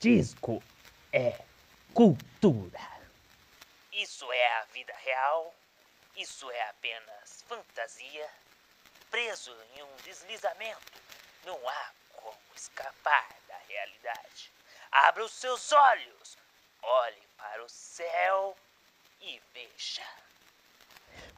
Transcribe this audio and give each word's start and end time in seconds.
Disco 0.00 0.62
é 1.12 1.40
cultura. 1.92 2.80
Isso 3.92 4.32
é 4.32 4.58
a 4.58 4.64
vida 4.72 4.94
real? 5.04 5.52
Isso 6.16 6.48
é 6.52 6.68
apenas 6.68 7.44
fantasia? 7.48 8.28
Preso 9.10 9.50
em 9.76 9.82
um 9.82 9.96
deslizamento, 10.04 11.02
não 11.44 11.58
há 11.68 11.90
como 12.12 12.36
escapar 12.54 13.26
da 13.48 13.56
realidade. 13.68 14.52
Abra 14.92 15.24
os 15.24 15.32
seus 15.32 15.72
olhos, 15.72 16.38
olhe 16.80 17.22
para 17.36 17.64
o 17.64 17.68
céu 17.68 18.56
e 19.20 19.40
veja. 19.52 20.06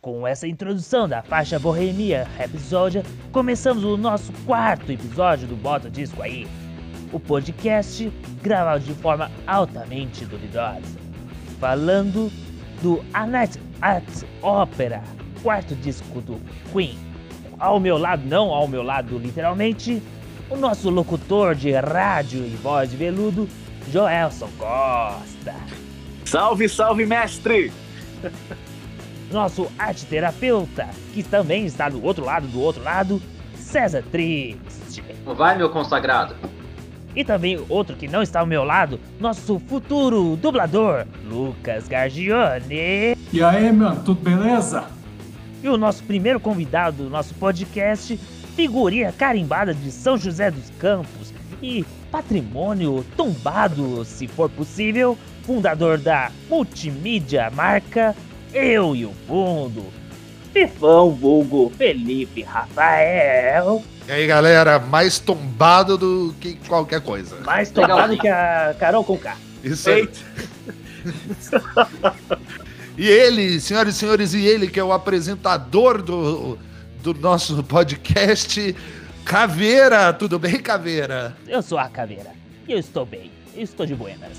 Com 0.03 0.27
essa 0.27 0.47
introdução 0.47 1.09
da 1.09 1.23
faixa 1.23 1.59
Bohemia 1.59 2.25
Rhapsody, 2.37 2.99
começamos 3.33 3.85
o 3.85 3.97
nosso 3.97 4.31
quarto 4.45 4.93
episódio 4.93 5.49
do 5.49 5.57
Bota 5.57 5.89
Disco 5.89 6.21
aí. 6.21 6.47
O 7.13 7.19
podcast 7.19 8.13
gravado 8.43 8.85
de 8.85 8.95
forma 8.95 9.31
altamente 9.47 10.25
duvidosa. 10.25 10.81
Falando 11.59 12.31
do 12.83 13.05
A 13.13 13.27
Night 13.27 13.59
at 13.83 14.05
Opera, 14.43 15.03
quarto 15.43 15.75
disco 15.75 16.21
do 16.21 16.41
Queen. 16.73 16.99
Ao 17.59 17.79
meu 17.79 17.99
lado, 17.99 18.23
não 18.27 18.51
ao 18.55 18.67
meu 18.67 18.83
lado 18.83 19.19
literalmente, 19.19 20.03
o 20.49 20.57
nosso 20.57 20.89
locutor 20.89 21.55
de 21.55 21.73
rádio 21.73 22.45
e 22.45 22.57
voz 22.57 22.91
de 22.91 22.97
veludo, 22.97 23.49
Joelson 23.91 24.49
Costa. 24.59 25.55
Salve, 26.25 26.69
salve, 26.69 27.05
mestre! 27.07 27.73
nosso 29.31 29.71
arte 29.79 30.07
terapeuta, 30.07 30.89
que 31.13 31.23
também 31.23 31.65
está 31.65 31.89
do 31.89 32.05
outro 32.05 32.25
lado 32.25 32.47
do 32.49 32.61
outro 32.61 32.83
lado, 32.83 33.23
César 33.55 34.03
Triste. 34.11 35.05
Vai, 35.25 35.57
meu 35.57 35.71
consagrado. 35.71 36.35
E 37.15 37.25
também 37.25 37.61
outro 37.69 37.97
que 37.97 38.07
não 38.07 38.23
está 38.23 38.41
ao 38.41 38.47
meu 38.47 38.65
lado, 38.65 39.01
nosso 39.19 39.59
futuro 39.59 40.37
dublador, 40.37 41.07
Lucas 41.29 41.89
Gargione. 41.89 43.17
E 43.33 43.43
aí, 43.43 43.73
mano, 43.73 44.03
tudo 44.05 44.21
beleza? 44.21 44.85
E 45.63 45.69
o 45.69 45.77
nosso 45.77 46.03
primeiro 46.05 46.41
convidado 46.41 47.05
do 47.05 47.11
nosso 47.11 47.35
podcast, 47.35 48.19
figurinha 48.55 49.13
carimbada 49.13 49.75
de 49.75 49.91
São 49.91 50.17
José 50.17 50.51
dos 50.51 50.71
Campos 50.79 51.33
e 51.63 51.85
patrimônio 52.11 53.05
tombado, 53.17 54.05
se 54.05 54.27
for 54.27 54.49
possível, 54.49 55.19
fundador 55.43 55.99
da 55.99 56.31
multimídia 56.49 57.51
marca 57.51 58.15
eu 58.53 58.97
e 58.97 59.05
o 59.05 59.13
Fundo, 59.27 59.85
Fifão 60.53 61.11
vulgo 61.11 61.71
Felipe 61.77 62.43
Rafael. 62.43 63.83
E 64.11 64.13
aí, 64.13 64.27
galera, 64.27 64.81
mais 64.81 65.21
tombado 65.21 65.97
do 65.97 66.35
que 66.41 66.57
qualquer 66.67 67.01
coisa. 67.01 67.37
Mais 67.43 67.71
tombado 67.71 68.19
que 68.19 68.27
a 68.27 68.75
Carol 68.77 69.05
Conká. 69.05 69.37
Isso 69.63 69.89
aí. 69.89 70.09
e 72.99 73.07
ele, 73.07 73.61
senhoras 73.61 73.95
e 73.95 73.99
senhores, 73.99 74.35
e 74.35 74.45
ele 74.45 74.67
que 74.67 74.81
é 74.81 74.83
o 74.83 74.93
apresentador 74.93 76.03
do, 76.03 76.59
do 77.01 77.15
nosso 77.15 77.63
podcast, 77.63 78.75
Caveira. 79.25 80.13
Tudo 80.13 80.41
bem, 80.41 80.61
Caveira? 80.61 81.37
Eu 81.47 81.63
sou 81.63 81.79
a 81.79 81.89
Caveira. 81.89 82.33
E 82.67 82.73
eu 82.73 82.81
estou 82.81 83.07
bem. 83.07 83.31
Eu 83.55 83.63
estou 83.63 83.87
de 83.87 83.95
buenas. 83.95 84.39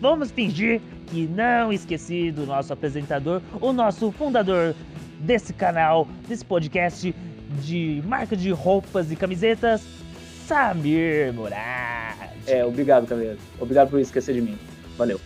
Vamos 0.00 0.30
fingir 0.30 0.80
que 1.08 1.26
não 1.26 1.72
esqueci 1.72 2.30
do 2.30 2.46
nosso 2.46 2.72
apresentador, 2.72 3.42
o 3.60 3.72
nosso 3.72 4.12
fundador 4.12 4.72
desse 5.18 5.52
canal, 5.52 6.06
desse 6.28 6.44
podcast 6.44 7.12
de 7.62 8.02
marca 8.06 8.36
de 8.36 8.50
roupas 8.50 9.10
e 9.10 9.16
camisetas, 9.16 9.82
Samir 10.46 11.32
Murad. 11.32 12.30
É, 12.46 12.64
obrigado, 12.64 13.06
Caveira. 13.06 13.38
Obrigado 13.58 13.90
por 13.90 14.00
esquecer 14.00 14.34
de 14.34 14.42
mim. 14.42 14.58
Valeu. 14.96 15.20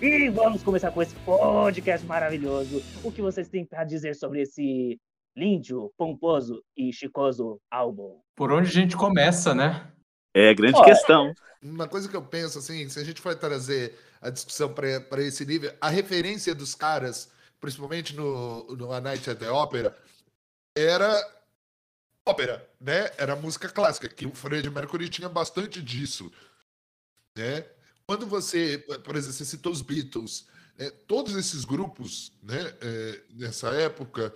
E 0.00 0.28
vamos 0.30 0.62
começar 0.62 0.90
com 0.90 1.02
esse 1.02 1.14
podcast 1.24 2.06
maravilhoso. 2.06 2.82
O 3.02 3.10
que 3.10 3.22
vocês 3.22 3.48
têm 3.48 3.64
para 3.64 3.84
dizer 3.84 4.14
sobre 4.14 4.42
esse 4.42 4.98
lindo, 5.36 5.92
pomposo 5.96 6.62
e 6.76 6.92
chicoso 6.92 7.60
álbum? 7.70 8.18
Por 8.36 8.52
onde 8.52 8.68
a 8.68 8.72
gente 8.72 8.96
começa, 8.96 9.54
né? 9.54 9.86
É, 10.34 10.54
grande 10.54 10.82
questão. 10.84 11.32
Uma 11.62 11.86
coisa 11.86 12.08
que 12.08 12.16
eu 12.16 12.22
penso, 12.22 12.58
assim, 12.58 12.88
se 12.88 12.98
a 12.98 13.04
gente 13.04 13.20
for 13.20 13.34
trazer 13.36 13.94
a 14.20 14.30
discussão 14.30 14.72
para 14.72 15.22
esse 15.22 15.44
nível, 15.44 15.72
a 15.80 15.88
referência 15.88 16.54
dos 16.54 16.74
caras, 16.74 17.30
principalmente 17.60 18.16
no, 18.16 18.74
no 18.76 18.92
A 18.92 19.00
Night 19.00 19.28
at 19.28 19.38
the 19.38 19.50
Opera, 19.50 19.94
era 20.76 21.42
ópera, 22.26 22.68
né? 22.80 23.10
Era 23.16 23.36
música 23.36 23.68
clássica, 23.68 24.08
que 24.08 24.26
o 24.26 24.34
Fred 24.34 24.68
Mercury 24.70 25.08
tinha 25.08 25.28
bastante 25.28 25.82
disso, 25.82 26.32
né? 27.36 27.66
Quando 28.06 28.26
você, 28.26 28.78
por 29.04 29.16
exemplo, 29.16 29.36
você 29.36 29.44
citou 29.44 29.72
os 29.72 29.82
Beatles, 29.82 30.46
né? 30.78 30.90
todos 31.06 31.34
esses 31.36 31.64
grupos, 31.64 32.32
né, 32.42 32.74
é, 32.80 33.20
nessa 33.30 33.70
época, 33.70 34.34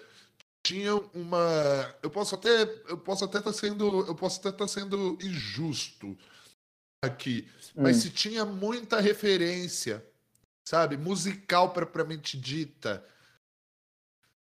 tinham 0.65 1.09
uma, 1.15 1.95
eu 2.03 2.11
posso 2.11 2.35
até, 2.35 2.63
eu 2.89 2.99
posso 2.99 3.25
até 3.25 3.39
estar 3.39 3.53
tá 3.53 3.57
sendo, 3.57 4.07
eu 4.07 4.15
posso 4.15 4.41
até 4.41 4.49
estar 4.49 4.65
tá 4.65 4.69
sendo 4.69 5.19
injusto 5.23 6.17
aqui, 7.05 7.49
mas 7.75 7.99
hum. 7.99 8.01
se 8.01 8.11
tinha 8.11 8.45
muita 8.45 9.01
referência, 9.01 10.05
sabe, 10.65 10.97
musical 10.97 11.73
propriamente 11.73 12.37
dita, 12.37 13.05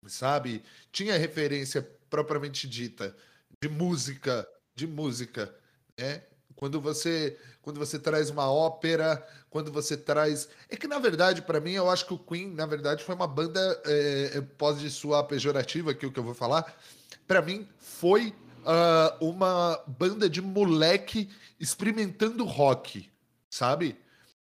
sabe, 0.08 0.62
tinha 0.92 1.16
referência 1.18 1.86
propriamente 2.08 2.68
dita 2.68 3.14
de 3.60 3.68
música, 3.68 4.46
de 4.74 4.86
música, 4.86 5.54
né? 5.98 6.22
Quando 6.54 6.80
você, 6.80 7.38
quando 7.60 7.78
você 7.78 7.98
traz 7.98 8.30
uma 8.30 8.50
ópera, 8.50 9.26
quando 9.50 9.70
você 9.70 9.96
traz. 9.96 10.48
É 10.70 10.76
que, 10.76 10.88
na 10.88 10.98
verdade, 10.98 11.42
para 11.42 11.60
mim, 11.60 11.72
eu 11.72 11.90
acho 11.90 12.06
que 12.06 12.14
o 12.14 12.18
Queen, 12.18 12.54
na 12.54 12.64
verdade, 12.64 13.04
foi 13.04 13.14
uma 13.14 13.26
banda. 13.26 13.60
É, 13.84 14.40
pode 14.56 14.88
soar 14.90 15.24
pejorativa 15.24 15.90
aqui 15.90 16.06
o 16.06 16.12
que 16.12 16.18
eu 16.18 16.24
vou 16.24 16.34
falar. 16.34 16.74
Para 17.26 17.42
mim, 17.42 17.68
foi 17.78 18.34
uh, 18.62 19.24
uma 19.24 19.82
banda 19.86 20.30
de 20.30 20.40
moleque 20.40 21.28
experimentando 21.60 22.44
rock, 22.44 23.10
sabe? 23.50 23.98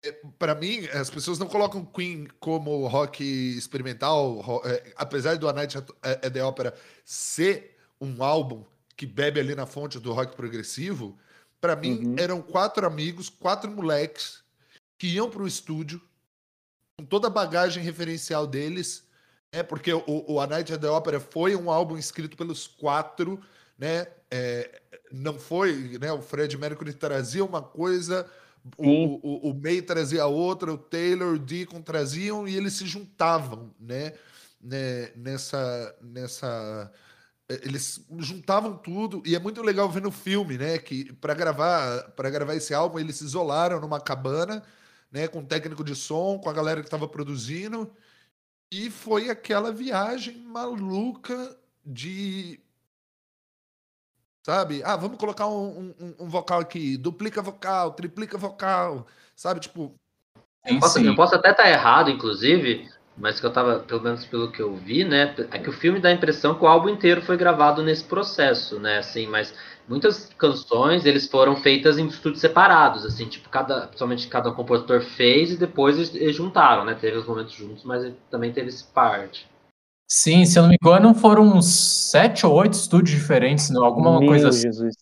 É, 0.06 0.12
para 0.38 0.56
mim, 0.56 0.86
as 0.88 1.10
pessoas 1.10 1.40
não 1.40 1.48
colocam 1.48 1.84
Queen 1.84 2.28
como 2.40 2.88
rock 2.88 3.24
experimental, 3.24 4.40
rock, 4.40 4.68
é, 4.68 4.94
apesar 4.96 5.38
do 5.38 5.50
A 5.50 5.54
Night 5.54 5.78
at 5.78 6.32
the 6.32 6.44
Opera 6.44 6.74
ser 7.04 7.78
um 8.00 8.24
álbum 8.24 8.64
que 8.96 9.06
bebe 9.06 9.40
ali 9.40 9.56
na 9.56 9.66
fonte 9.66 10.00
do 10.00 10.14
rock 10.14 10.36
progressivo, 10.36 11.18
para 11.60 11.76
mim, 11.76 12.06
uhum. 12.06 12.16
eram 12.18 12.42
quatro 12.42 12.86
amigos, 12.86 13.30
quatro 13.30 13.72
moleques 13.72 14.44
que 14.98 15.08
iam 15.08 15.30
para 15.30 15.42
o 15.42 15.48
estúdio 15.48 16.02
com 16.98 17.06
toda 17.06 17.28
a 17.28 17.30
bagagem 17.30 17.84
referencial 17.84 18.48
deles, 18.48 19.06
é 19.52 19.62
porque 19.62 19.94
o, 19.94 20.04
o 20.06 20.40
A 20.40 20.48
Night 20.48 20.74
at 20.74 20.80
the 20.80 20.90
Opera 20.90 21.20
foi 21.20 21.56
um 21.56 21.70
álbum 21.70 21.98
escrito 21.98 22.38
pelos 22.38 22.68
quatro, 22.68 23.40
né? 23.78 24.08
É, 24.32 24.82
não 25.12 25.38
foi, 25.38 25.98
né? 26.00 26.12
O 26.12 26.22
Fred 26.22 26.58
Mercury 26.58 26.94
trazia 26.94 27.44
uma 27.44 27.62
coisa, 27.62 28.30
o, 28.78 29.20
o, 29.22 29.50
o, 29.52 29.53
May 29.53 29.81
trazia 29.81 30.26
outra, 30.26 30.74
o 30.74 30.78
Taylor, 30.78 31.36
o 31.36 31.40
Deacon 31.40 31.81
traziam 31.81 32.48
e 32.48 32.56
eles 32.56 32.74
se 32.74 32.86
juntavam, 32.86 33.74
né? 33.80 34.14
né 34.62 35.12
nessa, 35.16 35.96
nessa 36.02 36.92
é, 37.48 37.62
eles 37.64 38.04
juntavam 38.20 38.75
tudo 38.75 39.22
e 39.25 39.36
é 39.36 39.40
muito 39.40 39.62
legal 39.62 39.90
ver 39.90 40.02
no 40.02 40.12
filme, 40.12 40.58
né, 40.58 40.80
que 40.80 41.14
para 41.14 41.34
gravar, 41.36 42.09
para 42.12 42.30
gravar 42.30 42.56
esse 42.56 42.74
álbum 42.74 43.00
eles 43.00 43.18
se 43.18 43.24
isolaram 43.24 43.80
numa 43.80 44.00
cabana, 44.00 44.64
né, 45.12 45.28
com 45.28 45.40
um 45.40 45.46
técnico 45.46 45.84
de 45.84 45.96
som, 45.96 46.40
com 46.40 46.50
a 46.50 46.54
galera 46.54 46.81
que 46.81 46.88
estava 46.88 47.08
produzindo, 47.08 47.92
e 48.72 48.90
foi 48.90 49.30
aquela 49.30 49.72
viagem 49.72 50.38
maluca 50.40 51.56
de 51.86 52.59
sabe? 54.45 54.83
Ah, 54.85 54.95
vamos 54.95 55.17
colocar 55.17 55.47
um, 55.47 55.91
um, 56.00 56.16
um 56.19 56.29
vocal 56.29 56.59
aqui, 56.59 56.97
duplica 56.97 57.41
vocal, 57.41 57.94
triplica 57.94 58.38
vocal, 58.38 59.07
sabe? 59.36 59.59
Tipo, 59.59 59.95
eu 60.63 60.80
posso, 60.80 61.00
eu 61.00 61.15
posso 61.15 61.33
até 61.33 61.50
estar 61.50 61.63
tá 61.63 61.69
errado, 61.69 62.12
inclusive, 62.12 62.88
mas 63.18 63.39
que 63.39 63.45
eu 63.47 63.51
tava, 63.51 63.80
pelo 63.80 64.03
menos 64.03 64.24
pelo 64.24 64.51
que 64.51 64.62
eu 64.62 64.75
vi, 64.75 65.03
né, 65.03 65.33
é 65.50 65.57
que 65.57 65.68
o 65.68 65.74
filme 65.74 66.00
dá 66.00 66.09
a 66.09 66.13
impressão 66.13 66.53
que 66.53 66.63
o 66.63 66.68
álbum 66.68 66.89
inteiro 66.89 67.24
foi 67.24 67.38
gravado 67.38 67.81
nesse 67.81 68.03
processo, 68.03 68.80
né, 68.80 69.00
assim, 69.00 69.25
mas 69.25 69.51
muitas 69.89 70.31
canções 70.38 71.07
eles 71.07 71.27
foram 71.27 71.56
feitas 71.56 71.98
em 71.98 72.06
estúdios 72.06 72.41
separados, 72.41 73.03
assim, 73.03 73.27
tipo, 73.27 73.50
cada, 73.50 73.88
principalmente 73.88 74.27
cada 74.27 74.51
compositor 74.51 75.01
fez 75.01 75.53
e 75.53 75.57
depois 75.57 75.95
eles, 75.95 76.13
eles 76.13 76.36
juntaram, 76.36 76.86
né, 76.86 76.94
teve 76.94 77.18
os 77.18 77.25
momentos 77.25 77.53
juntos, 77.53 77.83
mas 77.83 78.13
também 78.30 78.53
teve 78.53 78.68
esse 78.68 78.83
parte. 78.83 79.48
Sim, 80.07 80.46
se 80.46 80.57
eu 80.57 80.63
não 80.63 80.69
me 80.69 80.78
engano, 80.81 81.16
foram 81.16 81.57
uns 81.57 82.10
sete 82.12 82.46
ou 82.46 82.54
oito 82.54 82.74
estúdios 82.74 83.10
diferentes, 83.18 83.69
não? 83.69 83.84
alguma 83.84 84.19
Meu 84.19 84.30
coisa 84.30 84.50
assim. 84.50 84.62
Jesus. 84.62 84.96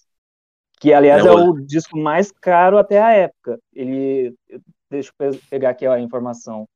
Que, 0.80 0.94
aliás, 0.94 1.26
é, 1.26 1.28
é 1.28 1.32
o 1.32 1.54
disco 1.54 1.98
mais 1.98 2.32
caro 2.32 2.78
até 2.78 3.02
a 3.02 3.12
época. 3.12 3.60
Ele, 3.74 4.34
deixa 4.90 5.12
eu 5.20 5.40
pegar 5.50 5.72
aqui 5.72 5.86
a 5.86 6.00
informação. 6.00 6.68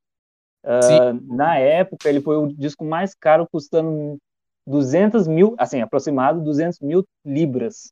Uh, 0.64 1.36
na 1.36 1.58
época, 1.58 2.10
ele 2.10 2.22
foi 2.22 2.36
o 2.38 2.48
disco 2.48 2.84
mais 2.84 3.14
caro, 3.14 3.48
custando 3.50 4.18
200 4.66 5.28
mil, 5.28 5.56
assim, 5.58 5.82
aproximado 5.82 6.42
200 6.42 6.80
mil 6.82 7.06
libras. 7.26 7.92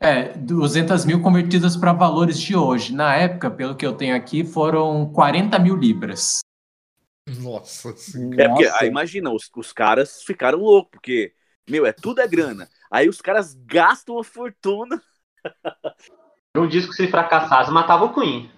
É, 0.00 0.32
200 0.38 1.04
mil 1.04 1.20
convertidas 1.20 1.76
para 1.76 1.92
valores 1.92 2.38
de 2.38 2.56
hoje. 2.56 2.94
Na 2.94 3.14
época, 3.16 3.50
pelo 3.50 3.74
que 3.74 3.84
eu 3.84 3.94
tenho 3.94 4.16
aqui, 4.16 4.44
foram 4.44 5.10
40 5.12 5.58
mil 5.58 5.76
libras. 5.76 6.40
Nossa 7.40 7.94
É 8.38 8.48
porque, 8.48 8.66
aí, 8.80 8.88
imagina, 8.88 9.30
os, 9.30 9.50
os 9.56 9.72
caras 9.72 10.22
ficaram 10.22 10.58
loucos, 10.58 10.90
porque, 10.92 11.32
meu, 11.68 11.86
é 11.86 11.92
tudo 11.92 12.20
é 12.20 12.28
grana. 12.28 12.68
Aí 12.90 13.08
os 13.08 13.20
caras 13.20 13.54
gastam 13.54 14.16
uma 14.16 14.24
fortuna. 14.24 15.00
Um 16.56 16.66
disco, 16.66 16.92
se 16.92 17.06
fracassasse, 17.06 17.70
matava 17.70 18.06
o 18.06 18.12
Queen. 18.12 18.50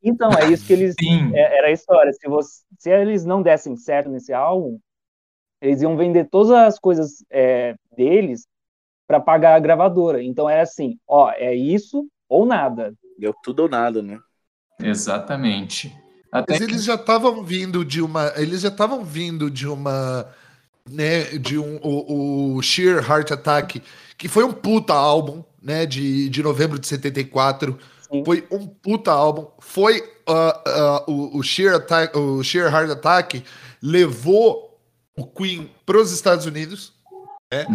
Então, 0.00 0.30
é 0.38 0.48
isso 0.52 0.64
que 0.64 0.72
eles. 0.72 0.94
Sim. 1.00 1.34
é- 1.34 1.58
Era 1.58 1.68
a 1.68 1.72
história. 1.72 2.12
Se, 2.12 2.28
você, 2.28 2.62
se 2.78 2.90
eles 2.90 3.24
não 3.24 3.42
dessem 3.42 3.74
certo 3.74 4.08
nesse 4.10 4.32
álbum, 4.32 4.78
eles 5.60 5.82
iam 5.82 5.96
vender 5.96 6.28
todas 6.28 6.52
as 6.52 6.78
coisas 6.78 7.24
é, 7.30 7.74
deles 7.96 8.46
para 9.08 9.18
pagar 9.18 9.54
a 9.54 9.60
gravadora. 9.60 10.22
Então 10.22 10.48
era 10.48 10.62
assim: 10.62 10.98
ó, 11.06 11.30
é 11.32 11.54
isso 11.54 12.06
ou 12.28 12.46
nada. 12.46 12.94
Deu 13.18 13.34
tudo 13.42 13.60
ou 13.64 13.68
nada, 13.68 14.02
né? 14.02 14.20
Exatamente. 14.80 15.92
Até 16.32 16.54
Mas 16.54 16.64
que- 16.64 16.72
eles 16.72 16.82
já 16.84 16.94
estavam 16.94 17.44
vindo 17.44 17.84
de 17.84 18.00
uma. 18.00 18.32
Eles 18.36 18.62
já 18.62 18.68
estavam 18.68 19.04
vindo 19.04 19.50
de 19.50 19.68
uma. 19.68 20.26
Né, 20.90 21.24
de 21.38 21.58
um. 21.58 21.76
O, 21.82 22.56
o 22.56 22.62
Sheer 22.62 22.98
Heart 23.08 23.32
Attack, 23.32 23.82
que 24.16 24.28
foi 24.28 24.42
um 24.42 24.52
puta 24.52 24.94
álbum, 24.94 25.44
né? 25.62 25.84
De, 25.84 26.28
de 26.30 26.42
novembro 26.42 26.78
de 26.78 26.86
74. 26.86 27.78
Sim. 28.10 28.24
Foi 28.24 28.46
um 28.50 28.66
puta 28.66 29.12
álbum. 29.12 29.46
Foi. 29.60 30.02
ah, 30.26 30.62
ah, 30.66 31.04
o, 31.06 31.36
o, 31.38 31.42
Sheer 31.42 31.74
Attack, 31.74 32.16
o 32.16 32.42
Sheer 32.42 32.72
Heart 32.72 32.90
Attack 32.92 33.44
levou 33.82 34.80
o 35.16 35.26
Queen 35.26 35.70
pros 35.84 36.10
Estados 36.12 36.46
Unidos. 36.46 36.94
Né? 37.52 37.66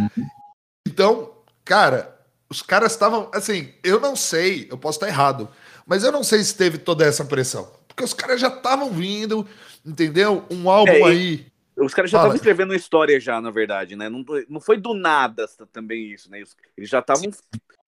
Então, 0.87 1.31
cara, 1.63 2.17
os 2.49 2.61
caras 2.63 2.91
estavam. 2.93 3.29
Assim, 3.33 3.71
eu 3.83 3.99
não 3.99 4.15
sei, 4.15 4.67
eu 4.71 4.77
posso 4.77 4.97
estar 4.97 5.07
errado. 5.07 5.47
Mas 5.85 6.03
eu 6.03 6.11
não 6.11 6.23
sei 6.23 6.43
se 6.43 6.55
teve 6.55 6.77
toda 6.79 7.05
essa 7.05 7.23
pressão. 7.23 7.69
Porque 7.97 8.05
os 8.05 8.13
caras 8.13 8.39
já 8.39 8.49
estavam 8.49 8.91
vindo, 8.91 9.47
entendeu? 9.83 10.45
Um 10.51 10.69
álbum 10.69 10.91
É, 10.91 11.03
aí. 11.03 11.47
Os 11.75 11.95
caras 11.95 12.11
já 12.11 12.19
estavam 12.19 12.35
escrevendo 12.35 12.69
uma 12.69 12.75
história 12.75 13.19
já, 13.19 13.41
na 13.41 13.49
verdade, 13.49 13.95
né? 13.95 14.07
Não, 14.07 14.23
não 14.47 14.61
foi 14.61 14.77
do 14.77 14.93
nada 14.93 15.47
também 15.73 16.11
isso, 16.11 16.29
né? 16.29 16.43
Eles 16.77 16.87
já 16.87 16.99
estavam 16.99 17.31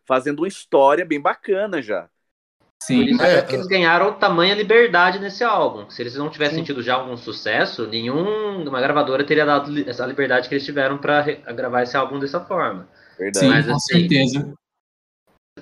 fazendo 0.07 0.39
uma 0.39 0.47
história 0.47 1.05
bem 1.05 1.21
bacana 1.21 1.79
já. 1.79 2.09
Sim. 2.81 3.21
É, 3.21 3.35
é, 3.35 3.41
que 3.43 3.53
eles 3.53 3.67
ganharam 3.67 4.17
tamanha 4.17 4.55
liberdade 4.55 5.19
nesse 5.19 5.43
álbum. 5.43 5.87
Se 5.91 6.01
eles 6.01 6.15
não 6.15 6.27
tivessem 6.27 6.59
Sim. 6.59 6.63
tido 6.63 6.81
já 6.81 6.95
algum 6.95 7.15
sucesso, 7.15 7.85
nenhuma 7.85 8.81
gravadora 8.81 9.23
teria 9.23 9.45
dado 9.45 9.87
essa 9.87 10.07
liberdade 10.07 10.49
que 10.49 10.55
eles 10.55 10.65
tiveram 10.65 10.97
para 10.97 11.21
gravar 11.53 11.83
esse 11.83 11.95
álbum 11.95 12.17
dessa 12.17 12.39
forma. 12.39 12.89
Verdade. 13.15 13.45
Sim, 13.45 13.51
Mas, 13.51 13.65
com 13.67 13.73
assim, 13.73 13.99
certeza. 13.99 14.53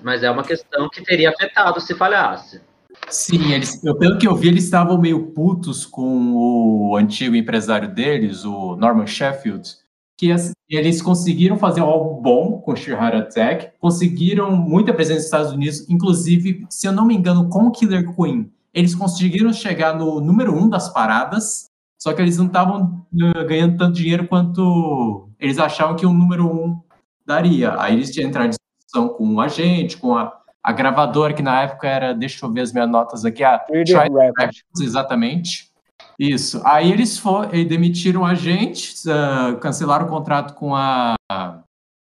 Mas 0.01 0.23
é 0.23 0.31
uma 0.31 0.43
questão 0.45 0.87
que 0.87 1.03
teria 1.03 1.31
afetado 1.31 1.81
se 1.81 1.93
falhasse. 1.93 2.65
Sim, 3.09 3.51
eles, 3.53 3.81
eu- 3.83 3.97
pelo 3.97 4.17
que 4.17 4.27
eu 4.27 4.35
vi, 4.35 4.49
eles 4.49 4.65
estavam 4.65 4.97
meio 4.97 5.27
putos 5.27 5.85
com 5.85 6.33
o 6.35 6.95
antigo 6.97 7.35
empresário 7.35 7.93
deles, 7.93 8.43
o 8.43 8.75
Norman 8.75 9.07
Sheffield, 9.07 9.69
que 10.17 10.31
as- 10.31 10.51
eles 10.69 11.01
conseguiram 11.01 11.57
fazer 11.57 11.79
álbum 11.81 12.21
bom 12.21 12.59
com 12.61 12.75
Sheer 12.75 12.97
Heart 13.01 13.15
Attack, 13.15 13.71
conseguiram 13.79 14.55
muita 14.57 14.93
presença 14.93 15.15
nos 15.19 15.25
Estados 15.25 15.51
Unidos, 15.53 15.89
inclusive, 15.89 16.65
se 16.69 16.85
eu 16.87 16.91
não 16.91 17.05
me 17.05 17.15
engano, 17.15 17.47
com 17.49 17.71
Killer 17.71 18.13
Queen, 18.13 18.51
eles 18.73 18.93
conseguiram 18.93 19.53
chegar 19.53 19.95
no 19.97 20.19
número 20.19 20.53
um 20.53 20.67
das 20.69 20.89
paradas, 20.89 21.69
só 21.97 22.13
que 22.13 22.21
eles 22.21 22.37
não 22.37 22.47
estavam 22.47 23.05
eh, 23.35 23.43
ganhando 23.45 23.77
tanto 23.77 23.93
dinheiro 23.95 24.27
quanto 24.27 25.29
eles 25.39 25.57
achavam 25.57 25.95
que 25.95 26.05
o 26.05 26.13
número 26.13 26.45
um 26.47 26.79
daria. 27.25 27.79
Aí 27.79 27.95
eles 27.95 28.15
entraram 28.17 28.47
em 28.47 28.49
discussão 28.51 29.09
com 29.09 29.35
o 29.35 29.41
agente, 29.41 29.97
com 29.97 30.15
a, 30.15 30.36
a 30.67 30.73
gravadora, 30.73 31.33
que 31.33 31.41
na 31.41 31.61
época 31.61 31.87
era, 31.87 32.13
deixa 32.13 32.45
eu 32.45 32.51
ver 32.51 32.59
as 32.59 32.73
minhas 32.73 32.89
notas 32.89 33.23
aqui, 33.23 33.41
a 33.41 33.63
Murder 33.69 33.85
Tri- 33.85 34.13
Record. 34.13 34.55
Exatamente. 34.81 35.71
Isso. 36.19 36.61
Aí 36.65 36.91
eles 36.91 37.17
foram, 37.17 37.53
e 37.53 37.63
demitiram 37.63 38.25
a 38.25 38.33
gente, 38.33 38.93
ah, 39.09 39.57
cancelaram 39.61 40.05
o 40.05 40.09
contrato 40.09 40.55
com 40.55 40.75
a 40.75 41.15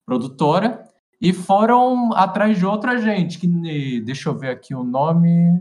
produtora 0.06 0.85
e 1.20 1.32
foram 1.32 2.12
atrás 2.12 2.56
de 2.56 2.64
outra 2.64 2.93
agente. 2.93 3.37
Que, 3.37 4.00
deixa 4.00 4.29
eu 4.29 4.38
ver 4.38 4.50
aqui 4.50 4.76
o 4.76 4.85
nome. 4.85 5.61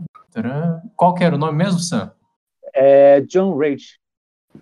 Qual 0.94 1.12
que 1.12 1.24
era 1.24 1.34
o 1.34 1.38
nome 1.38 1.58
mesmo, 1.58 1.80
Sam? 1.80 2.12
É 2.72 3.20
John 3.22 3.58
Rage, 3.58 3.98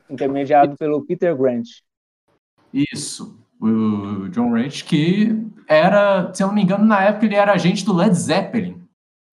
intermediado 0.09 0.79
pelo 0.79 1.05
Peter 1.05 1.37
Grant. 1.37 1.69
Isso. 2.73 3.39
O 3.61 4.29
John 4.31 4.55
Rich, 4.55 4.85
que 4.87 5.47
era, 5.71 6.35
se 6.35 6.43
eu 6.43 6.49
não 6.49 6.55
me 6.55 6.63
engano, 6.63 6.85
na 6.85 7.01
época 7.05 7.27
ele 7.27 7.37
era 7.37 7.53
agente 7.53 7.85
do 7.85 7.95
Led 7.95 8.13
Zeppelin. 8.15 8.83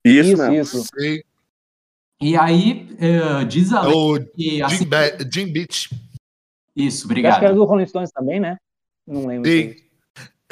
Isso, 0.06 0.30
Isso, 0.34 0.38
mesmo. 0.38 0.54
isso. 0.80 0.84
Sei. 0.96 1.24
E 2.22 2.38
aí, 2.38 2.96
eh, 3.00 3.44
diz 3.46 3.74
a 3.74 3.82
lei 3.82 3.94
O 3.94 4.26
que. 4.36 4.62
assim- 4.62 4.78
Jim, 4.78 4.86
Be 4.86 5.30
Jim 5.34 5.52
Beach. 5.52 5.90
Isso, 6.76 7.08
Eu 7.08 7.12
Acho 7.12 7.14
que 7.14 7.20
era 7.28 7.36
obrigado. 7.36 7.56
do 7.56 7.66
Rolling 7.66 7.88
Stones 7.88 8.12
também, 8.12 8.40
né? 8.40 8.58
Não 9.06 9.26
lembro. 9.26 9.50
Sim. 9.50 9.76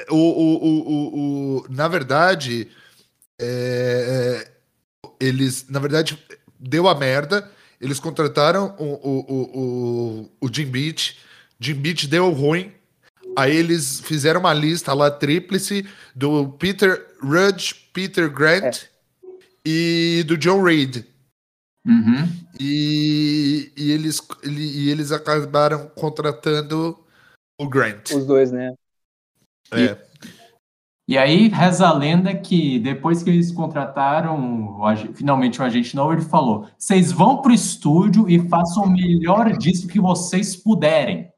O, 0.10 0.16
o, 0.16 0.66
o, 0.66 0.90
o, 0.90 1.58
o- 1.60 1.66
na 1.70 1.88
verdade, 1.88 2.68
é, 3.40 4.52
eles, 5.20 5.68
na 5.70 5.80
verdade, 5.80 6.18
deu 6.60 6.88
a 6.88 6.96
merda. 6.96 7.50
Eles 7.80 8.00
contrataram 8.00 8.76
o, 8.80 8.84
o, 8.84 9.20
o, 9.20 9.60
o, 9.60 10.32
o 10.48 10.54
Jim 10.54 10.66
Beach. 10.66 11.18
Jim 11.60 11.76
Beach 11.76 12.08
deu 12.08 12.30
ruim. 12.32 12.72
Aí 13.38 13.56
eles 13.56 14.00
fizeram 14.00 14.40
uma 14.40 14.54
lista 14.54 14.94
lá 14.94 15.12
tríplice 15.12 15.86
do 16.16 16.50
Peter 16.54 17.16
Rudge, 17.22 17.76
Peter 17.94 18.32
Grant 18.32 18.84
e 19.66 20.24
do 20.28 20.38
John 20.38 20.64
Reid. 20.64 21.06
Uhum. 21.86 22.28
E, 22.60 23.72
e, 23.78 23.92
eles, 23.92 24.22
ele- 24.42 24.86
e 24.86 24.90
eles 24.90 25.12
acabaram 25.12 25.88
contratando 25.90 26.98
o 27.60 27.68
Grant. 27.68 28.12
Os 28.12 28.26
dois, 28.26 28.52
né? 28.52 28.74
É. 29.72 29.98
E 31.08 31.18
aí 31.18 31.50
reza 31.50 31.88
a 31.88 31.94
lenda 31.94 32.34
que 32.36 32.80
depois 32.80 33.22
que 33.22 33.30
eles 33.30 33.52
contrataram 33.52 34.78
o 34.80 34.86
ag- 34.86 35.14
finalmente 35.14 35.62
o 35.62 35.64
agente 35.64 35.96
novo, 35.96 36.14
ele 36.14 36.22
falou: 36.24 36.68
vocês 36.78 37.12
vão 37.12 37.42
pro 37.42 37.54
estúdio 37.54 38.28
e 38.30 38.40
façam 38.50 38.84
o 38.84 38.90
melhor 38.90 39.56
disco 39.58 39.88
que 39.88 40.00
vocês 40.00 40.56
puderem. 40.56 41.30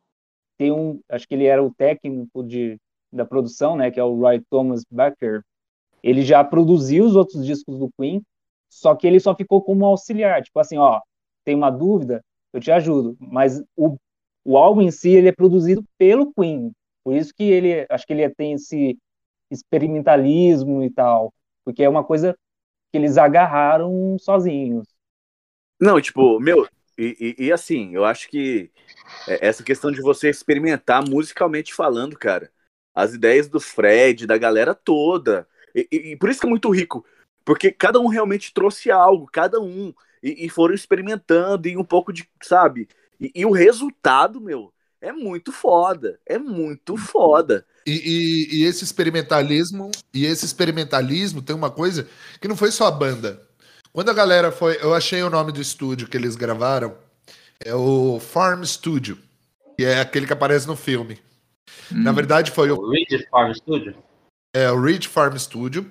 Tem 0.57 0.71
um, 0.71 0.99
acho 1.09 1.27
que 1.27 1.35
ele 1.35 1.45
era 1.45 1.63
o 1.63 1.73
técnico 1.73 2.43
de, 2.43 2.77
da 3.11 3.25
produção, 3.25 3.75
né? 3.75 3.91
Que 3.91 3.99
é 3.99 4.03
o 4.03 4.15
Roy 4.15 4.41
Thomas 4.49 4.83
Baker. 4.89 5.43
Ele 6.03 6.21
já 6.21 6.43
produziu 6.43 7.05
os 7.05 7.15
outros 7.15 7.45
discos 7.45 7.77
do 7.77 7.89
Queen, 7.97 8.21
só 8.69 8.95
que 8.95 9.05
ele 9.07 9.19
só 9.19 9.35
ficou 9.35 9.61
como 9.61 9.85
auxiliar. 9.85 10.41
Tipo 10.41 10.59
assim, 10.59 10.77
ó, 10.77 10.99
tem 11.43 11.55
uma 11.55 11.69
dúvida, 11.69 12.23
eu 12.53 12.59
te 12.59 12.71
ajudo. 12.71 13.15
Mas 13.19 13.61
o, 13.75 13.97
o 14.43 14.57
álbum 14.57 14.81
em 14.81 14.91
si, 14.91 15.09
ele 15.09 15.29
é 15.29 15.31
produzido 15.31 15.83
pelo 15.97 16.33
Queen. 16.33 16.71
Por 17.03 17.15
isso 17.15 17.33
que 17.33 17.43
ele, 17.43 17.85
acho 17.89 18.05
que 18.05 18.13
ele 18.13 18.29
tem 18.29 18.53
esse 18.53 18.97
experimentalismo 19.49 20.83
e 20.83 20.89
tal. 20.89 21.33
Porque 21.63 21.83
é 21.83 21.89
uma 21.89 22.03
coisa 22.03 22.35
que 22.91 22.97
eles 22.97 23.17
agarraram 23.17 24.17
sozinhos. 24.19 24.87
Não, 25.79 26.01
tipo, 26.01 26.39
meu, 26.39 26.67
e, 26.97 27.35
e- 27.39 27.45
e 27.47 27.51
assim, 27.51 27.93
eu 27.93 28.05
acho 28.05 28.29
que 28.29 28.71
é, 29.27 29.47
essa 29.47 29.63
questão 29.63 29.91
de 29.91 30.01
você 30.01 30.29
experimentar 30.29 31.07
musicalmente 31.07 31.73
falando, 31.73 32.17
cara, 32.17 32.51
as 32.95 33.13
ideias 33.13 33.47
do 33.47 33.59
Fred, 33.59 34.25
da 34.27 34.37
galera 34.37 34.73
toda, 34.75 35.47
e, 35.75 35.87
e- 35.91 36.15
por 36.17 36.29
isso 36.29 36.39
que 36.41 36.47
é 36.47 36.49
muito 36.49 36.69
rico, 36.69 37.05
porque 37.45 37.71
cada 37.71 37.99
um 37.99 38.07
realmente 38.07 38.53
trouxe 38.53 38.91
algo, 38.91 39.27
cada 39.31 39.59
um, 39.61 39.93
e, 40.23 40.49
foram 40.49 40.73
experimentando 40.73 41.67
e 41.67 41.77
um 41.77 41.83
pouco 41.83 42.11
de, 42.11 42.27
sabe, 42.41 42.87
e, 43.19 43.45
o 43.45 43.51
resultado, 43.51 44.41
meu, 44.41 44.73
é 44.99 45.11
muito 45.11 45.51
foda, 45.51 46.19
é 46.25 46.37
muito 46.37 46.97
foda. 46.97 47.65
E, 47.85 47.91
e- 47.91 48.59
e 48.61 48.63
esse 48.65 48.83
experimentalismo, 48.83 49.91
e 50.13 50.25
esse 50.25 50.45
experimentalismo 50.45 51.41
tem 51.41 51.55
uma 51.55 51.71
coisa 51.71 52.07
que 52.41 52.47
não 52.47 52.57
foi 52.57 52.71
só 52.71 52.87
a 52.87 52.91
banda. 52.91 53.46
Quando 53.97 54.11
a 54.11 54.13
galera 54.13 54.51
foi, 54.51 54.77
eu 54.79 54.93
achei 54.93 55.23
o 55.23 55.29
nome 55.29 55.51
do 55.51 55.59
estúdio 55.59 56.07
que 56.07 56.15
eles 56.15 56.35
gravaram, 56.35 56.95
é 57.59 57.73
o 57.73 58.19
Farm 58.19 58.61
Studio, 58.63 59.17
que 59.75 59.83
é 59.83 59.99
aquele 59.99 60.27
que 60.27 60.33
aparece 60.33 60.67
no 60.67 60.75
filme. 60.75 61.19
Na 61.89 62.11
Hum. 62.11 62.13
verdade 62.13 62.51
foi 62.51 62.69
o, 62.69 62.75
O 62.77 62.91
Reed 62.91 63.27
Farm 63.31 63.51
Studio. 63.53 63.97
é, 64.55 64.69
o 64.69 64.79
Ridge 64.79 65.07
Farm 65.07 65.35
Studio. 65.37 65.89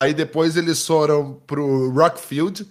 Aí 0.00 0.14
depois 0.14 0.56
eles 0.56 0.86
foram 0.86 1.34
pro 1.44 1.90
Rockfield, 1.90 2.64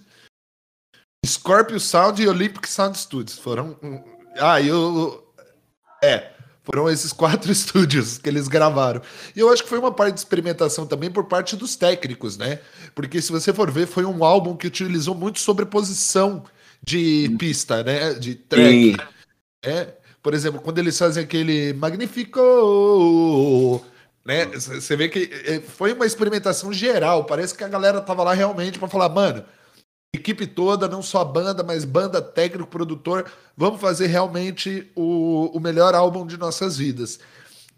Scorpio 1.26 1.78
Sound 1.78 2.22
e 2.22 2.26
Olympic 2.26 2.66
Sound 2.66 2.96
Studios. 2.96 3.38
Foram. 3.38 3.78
Ah, 4.38 4.58
e 4.58 4.72
o. 4.72 5.22
É. 6.02 6.31
Foram 6.64 6.88
esses 6.88 7.12
quatro 7.12 7.50
estúdios 7.52 8.18
que 8.18 8.28
eles 8.28 8.48
gravaram. 8.48 9.02
E 9.34 9.40
eu 9.40 9.52
acho 9.52 9.62
que 9.62 9.68
foi 9.68 9.78
uma 9.78 9.92
parte 9.92 10.14
de 10.14 10.20
experimentação 10.20 10.86
também 10.86 11.10
por 11.10 11.24
parte 11.24 11.56
dos 11.56 11.76
técnicos, 11.76 12.36
né? 12.36 12.60
Porque 12.94 13.20
se 13.20 13.32
você 13.32 13.52
for 13.52 13.70
ver, 13.70 13.86
foi 13.86 14.04
um 14.04 14.24
álbum 14.24 14.56
que 14.56 14.66
utilizou 14.66 15.14
muito 15.14 15.40
sobreposição 15.40 16.44
de 16.82 17.34
pista, 17.38 17.82
né? 17.82 18.14
De 18.14 18.34
track. 18.34 18.96
É, 19.64 19.88
por 20.22 20.34
exemplo, 20.34 20.60
quando 20.60 20.78
eles 20.78 20.98
fazem 20.98 21.24
aquele 21.24 21.72
Magnifico, 21.72 22.40
Né? 24.24 24.46
Você 24.46 24.94
vê 24.96 25.08
que 25.08 25.30
é, 25.46 25.60
foi 25.60 25.92
uma 25.92 26.06
experimentação 26.06 26.72
geral. 26.72 27.24
Parece 27.24 27.54
que 27.56 27.64
a 27.64 27.68
galera 27.68 28.00
tava 28.00 28.22
lá 28.22 28.32
realmente 28.34 28.78
para 28.78 28.86
falar, 28.86 29.08
mano, 29.08 29.44
equipe 30.22 30.46
toda, 30.46 30.88
não 30.88 31.02
só 31.02 31.24
banda, 31.24 31.62
mas 31.62 31.84
banda, 31.84 32.22
técnico, 32.22 32.70
produtor, 32.70 33.30
vamos 33.56 33.80
fazer 33.80 34.06
realmente 34.06 34.90
o, 34.94 35.50
o 35.52 35.60
melhor 35.60 35.94
álbum 35.94 36.24
de 36.24 36.36
nossas 36.36 36.78
vidas. 36.78 37.18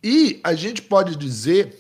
E 0.03 0.39
a 0.45 0.55
gente 0.55 0.83
pode 0.83 1.17
dizer, 1.17 1.77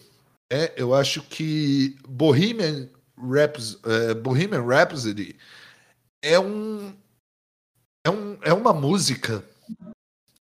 é, 0.51 0.73
eu 0.77 0.95
acho 0.95 1.23
que 1.23 1.97
Bohemian, 2.09 2.89
Raps, 3.17 3.79
é, 3.85 4.15
Bohemian 4.15 4.65
Rhapsody 4.65 5.37
é 6.23 6.41
um, 6.41 6.95
é 8.05 8.11
um 8.11 8.39
é 8.43 8.53
uma 8.53 8.73
música 8.73 9.45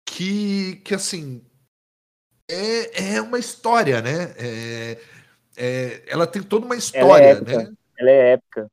que, 0.05 0.75
que 0.86 0.93
assim 0.93 1.41
é, 2.50 3.15
é 3.15 3.22
uma 3.22 3.39
história, 3.39 4.01
né? 4.01 4.34
É, 4.38 4.98
é, 5.58 6.03
ela 6.08 6.27
tem 6.27 6.43
toda 6.43 6.65
uma 6.65 6.75
história, 6.75 7.24
ela 7.25 7.39
é 7.39 7.41
né? 7.41 7.74
Ela 7.98 8.12
é 8.12 8.34
épica. 8.34 8.72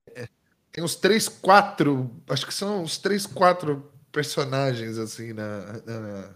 Tem 0.81 0.85
uns 0.87 0.97
três, 0.97 1.29
quatro, 1.29 2.11
acho 2.27 2.47
que 2.47 2.55
são 2.55 2.85
uns 2.85 2.97
três, 2.97 3.27
quatro 3.27 3.93
personagens 4.11 4.97
assim 4.97 5.35
na, 5.35 5.75
na... 5.83 6.35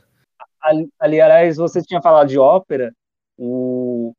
Ali, 0.60 0.90
aliás, 0.98 1.56
você 1.56 1.80
tinha 1.80 2.02
falado 2.02 2.28
de 2.28 2.38
ópera. 2.38 2.94
O, 3.38 4.12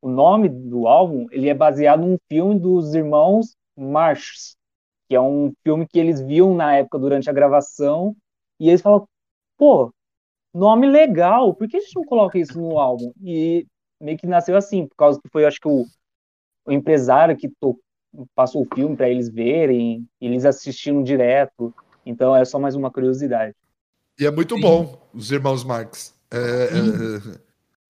o 0.00 0.08
nome 0.08 0.48
do 0.48 0.86
álbum 0.86 1.26
ele 1.32 1.48
é 1.48 1.54
baseado 1.54 2.06
num 2.06 2.16
filme 2.28 2.60
dos 2.60 2.94
irmãos 2.94 3.56
Marx, 3.76 4.54
que 5.08 5.16
é 5.16 5.20
um 5.20 5.52
filme 5.64 5.84
que 5.84 5.98
eles 5.98 6.20
viam 6.20 6.54
na 6.54 6.76
época 6.76 7.00
durante 7.00 7.28
a 7.28 7.32
gravação 7.32 8.14
e 8.60 8.68
eles 8.68 8.82
falam, 8.82 9.04
pô, 9.58 9.92
nome 10.54 10.86
legal, 10.86 11.56
por 11.56 11.66
que 11.66 11.76
a 11.76 11.80
gente 11.80 11.96
não 11.96 12.04
coloca 12.04 12.38
isso 12.38 12.56
no 12.56 12.78
álbum? 12.78 13.12
E 13.20 13.66
meio 14.00 14.16
que 14.16 14.28
nasceu 14.28 14.56
assim, 14.56 14.86
por 14.86 14.94
causa 14.94 15.20
que 15.20 15.28
foi, 15.28 15.44
acho 15.44 15.58
que 15.58 15.66
o, 15.66 15.84
o 16.66 16.70
empresário 16.70 17.36
que 17.36 17.48
to, 17.48 17.76
passou 18.34 18.62
o 18.62 18.74
filme 18.74 18.96
para 18.96 19.08
eles 19.08 19.28
verem, 19.28 20.06
eles 20.20 20.44
assistindo 20.44 21.02
direto. 21.02 21.74
Então 22.04 22.34
é 22.34 22.44
só 22.44 22.58
mais 22.58 22.74
uma 22.74 22.90
curiosidade. 22.90 23.54
E 24.18 24.26
é 24.26 24.30
muito 24.30 24.56
Sim. 24.56 24.60
bom, 24.60 25.08
os 25.14 25.30
irmãos 25.30 25.64
Marx. 25.64 26.14
É, 26.30 26.36
é, 26.38 27.38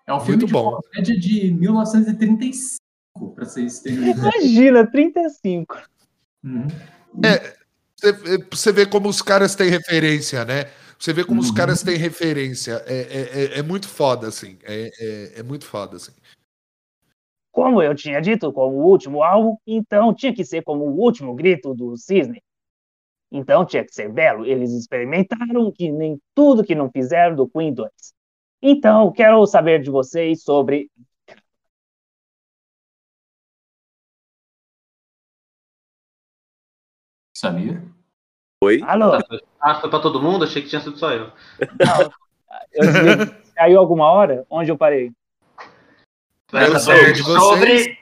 é 0.06 0.14
um 0.14 0.20
filme 0.20 0.42
muito 0.42 0.52
bom. 0.52 0.78
de 1.02 1.18
de 1.18 1.52
1935, 1.52 2.78
para 3.34 3.44
vocês 3.44 3.80
terem 3.80 4.10
Imagina, 4.10 4.86
35. 4.86 5.82
Uhum. 6.44 6.66
É, 7.24 7.56
você 8.50 8.72
vê 8.72 8.86
como 8.86 9.08
os 9.08 9.22
caras 9.22 9.54
têm 9.54 9.70
referência, 9.70 10.44
né? 10.44 10.66
Você 10.98 11.12
vê 11.12 11.24
como 11.24 11.40
uhum. 11.40 11.46
os 11.46 11.50
caras 11.50 11.82
têm 11.82 11.96
referência. 11.96 12.82
É, 12.86 12.94
é, 12.94 13.56
é, 13.56 13.58
é 13.58 13.62
muito 13.62 13.88
foda, 13.88 14.28
assim. 14.28 14.56
É, 14.62 14.90
é, 15.00 15.32
é, 15.40 15.42
muito 15.42 15.66
foda, 15.66 15.96
assim. 15.96 16.12
Como 17.52 17.82
eu 17.82 17.94
tinha 17.94 18.20
dito 18.20 18.50
com 18.52 18.68
o 18.70 18.84
último 18.84 19.22
álbum, 19.22 19.56
então 19.66 20.14
tinha 20.14 20.34
que 20.34 20.44
ser 20.44 20.62
como 20.62 20.84
o 20.86 20.98
último 20.98 21.34
grito 21.34 21.74
do 21.74 21.96
Cisne. 21.96 22.42
Então 23.30 23.64
tinha 23.64 23.84
que 23.84 23.94
ser 23.94 24.10
belo. 24.10 24.46
Eles 24.46 24.72
experimentaram 24.72 25.70
que 25.70 25.92
nem 25.92 26.18
tudo 26.34 26.64
que 26.64 26.74
não 26.74 26.90
fizeram 26.90 27.36
do 27.36 27.48
Queen 27.48 27.72
2. 27.74 27.90
Então, 28.62 29.12
quero 29.12 29.44
saber 29.46 29.82
de 29.82 29.90
vocês 29.90 30.42
sobre 30.42 30.90
Samir? 37.36 37.82
Oi? 38.62 38.80
Alô? 38.82 39.18
Ah, 39.60 39.80
foi 39.80 39.90
pra 39.90 40.00
todo 40.00 40.22
mundo? 40.22 40.44
Achei 40.44 40.62
que 40.62 40.68
tinha 40.68 40.80
sido 40.80 40.96
só 40.96 41.10
eu. 41.10 41.26
Não, 41.80 42.12
eu 42.72 43.42
Caiu 43.54 43.78
alguma 43.78 44.10
hora? 44.10 44.46
Onde 44.48 44.70
eu 44.70 44.78
parei? 44.78 45.12
Quero 46.52 46.78
saber 46.78 47.12
de 47.14 47.22
vocês. 47.22 47.42
Sobre... 47.42 47.98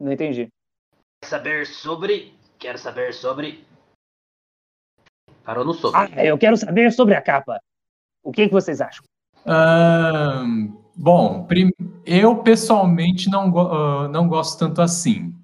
Não 0.00 0.12
entendi. 0.12 0.48
Saber 1.22 1.66
sobre... 1.66 2.34
Quero 2.58 2.78
saber 2.78 3.12
sobre... 3.12 3.66
Parou 5.44 5.64
no 5.64 5.74
sobre. 5.74 6.00
Ah, 6.00 6.24
eu 6.24 6.38
quero 6.38 6.56
saber 6.56 6.90
sobre 6.90 7.14
a 7.14 7.22
capa. 7.22 7.60
O 8.22 8.32
que, 8.32 8.46
que 8.46 8.52
vocês 8.52 8.80
acham? 8.80 9.04
bom, 10.94 11.48
eu 12.04 12.42
pessoalmente 12.42 13.30
não, 13.30 13.48
uh, 13.50 14.08
não 14.08 14.28
gosto 14.28 14.58
tanto 14.58 14.82
assim. 14.82 15.34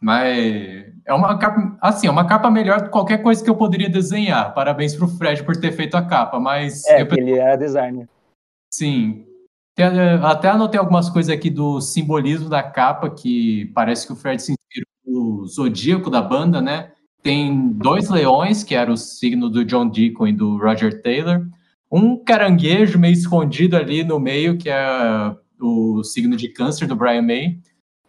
Mas 0.00 0.92
é 1.04 1.12
uma 1.12 1.36
capa, 1.38 1.76
assim, 1.80 2.06
é 2.06 2.10
uma 2.10 2.26
capa 2.26 2.50
melhor 2.50 2.78
do 2.78 2.84
que 2.84 2.90
qualquer 2.90 3.22
coisa 3.22 3.42
que 3.42 3.50
eu 3.50 3.56
poderia 3.56 3.88
desenhar. 3.88 4.54
Parabéns 4.54 4.94
pro 4.94 5.08
Fred 5.08 5.42
por 5.42 5.56
ter 5.56 5.72
feito 5.72 5.96
a 5.96 6.06
capa, 6.06 6.38
mas... 6.38 6.84
É, 6.86 7.02
eu... 7.02 7.08
ele 7.16 7.38
era 7.38 7.56
designer. 7.56 8.08
Sim. 8.72 9.26
Até 10.22 10.48
anotei 10.48 10.78
algumas 10.78 11.08
coisas 11.08 11.34
aqui 11.34 11.48
do 11.48 11.80
simbolismo 11.80 12.48
da 12.48 12.62
capa, 12.62 13.08
que 13.08 13.66
parece 13.74 14.06
que 14.06 14.12
o 14.12 14.16
Fred 14.16 14.42
se 14.42 14.52
inspirou 14.52 14.88
no 15.06 15.46
zodíaco 15.46 16.10
da 16.10 16.20
banda, 16.20 16.60
né? 16.60 16.92
Tem 17.22 17.68
dois 17.72 18.10
leões, 18.10 18.62
que 18.62 18.74
era 18.74 18.92
o 18.92 18.96
signo 18.96 19.48
do 19.48 19.64
John 19.64 19.88
Deacon 19.88 20.26
e 20.26 20.32
do 20.32 20.58
Roger 20.58 21.02
Taylor. 21.02 21.46
Um 21.90 22.16
caranguejo 22.16 22.98
meio 22.98 23.12
escondido 23.12 23.76
ali 23.76 24.04
no 24.04 24.18
meio, 24.18 24.58
que 24.58 24.68
é 24.68 25.36
o 25.60 26.02
signo 26.02 26.36
de 26.36 26.48
câncer 26.48 26.86
do 26.86 26.96
Brian 26.96 27.22
May. 27.22 27.58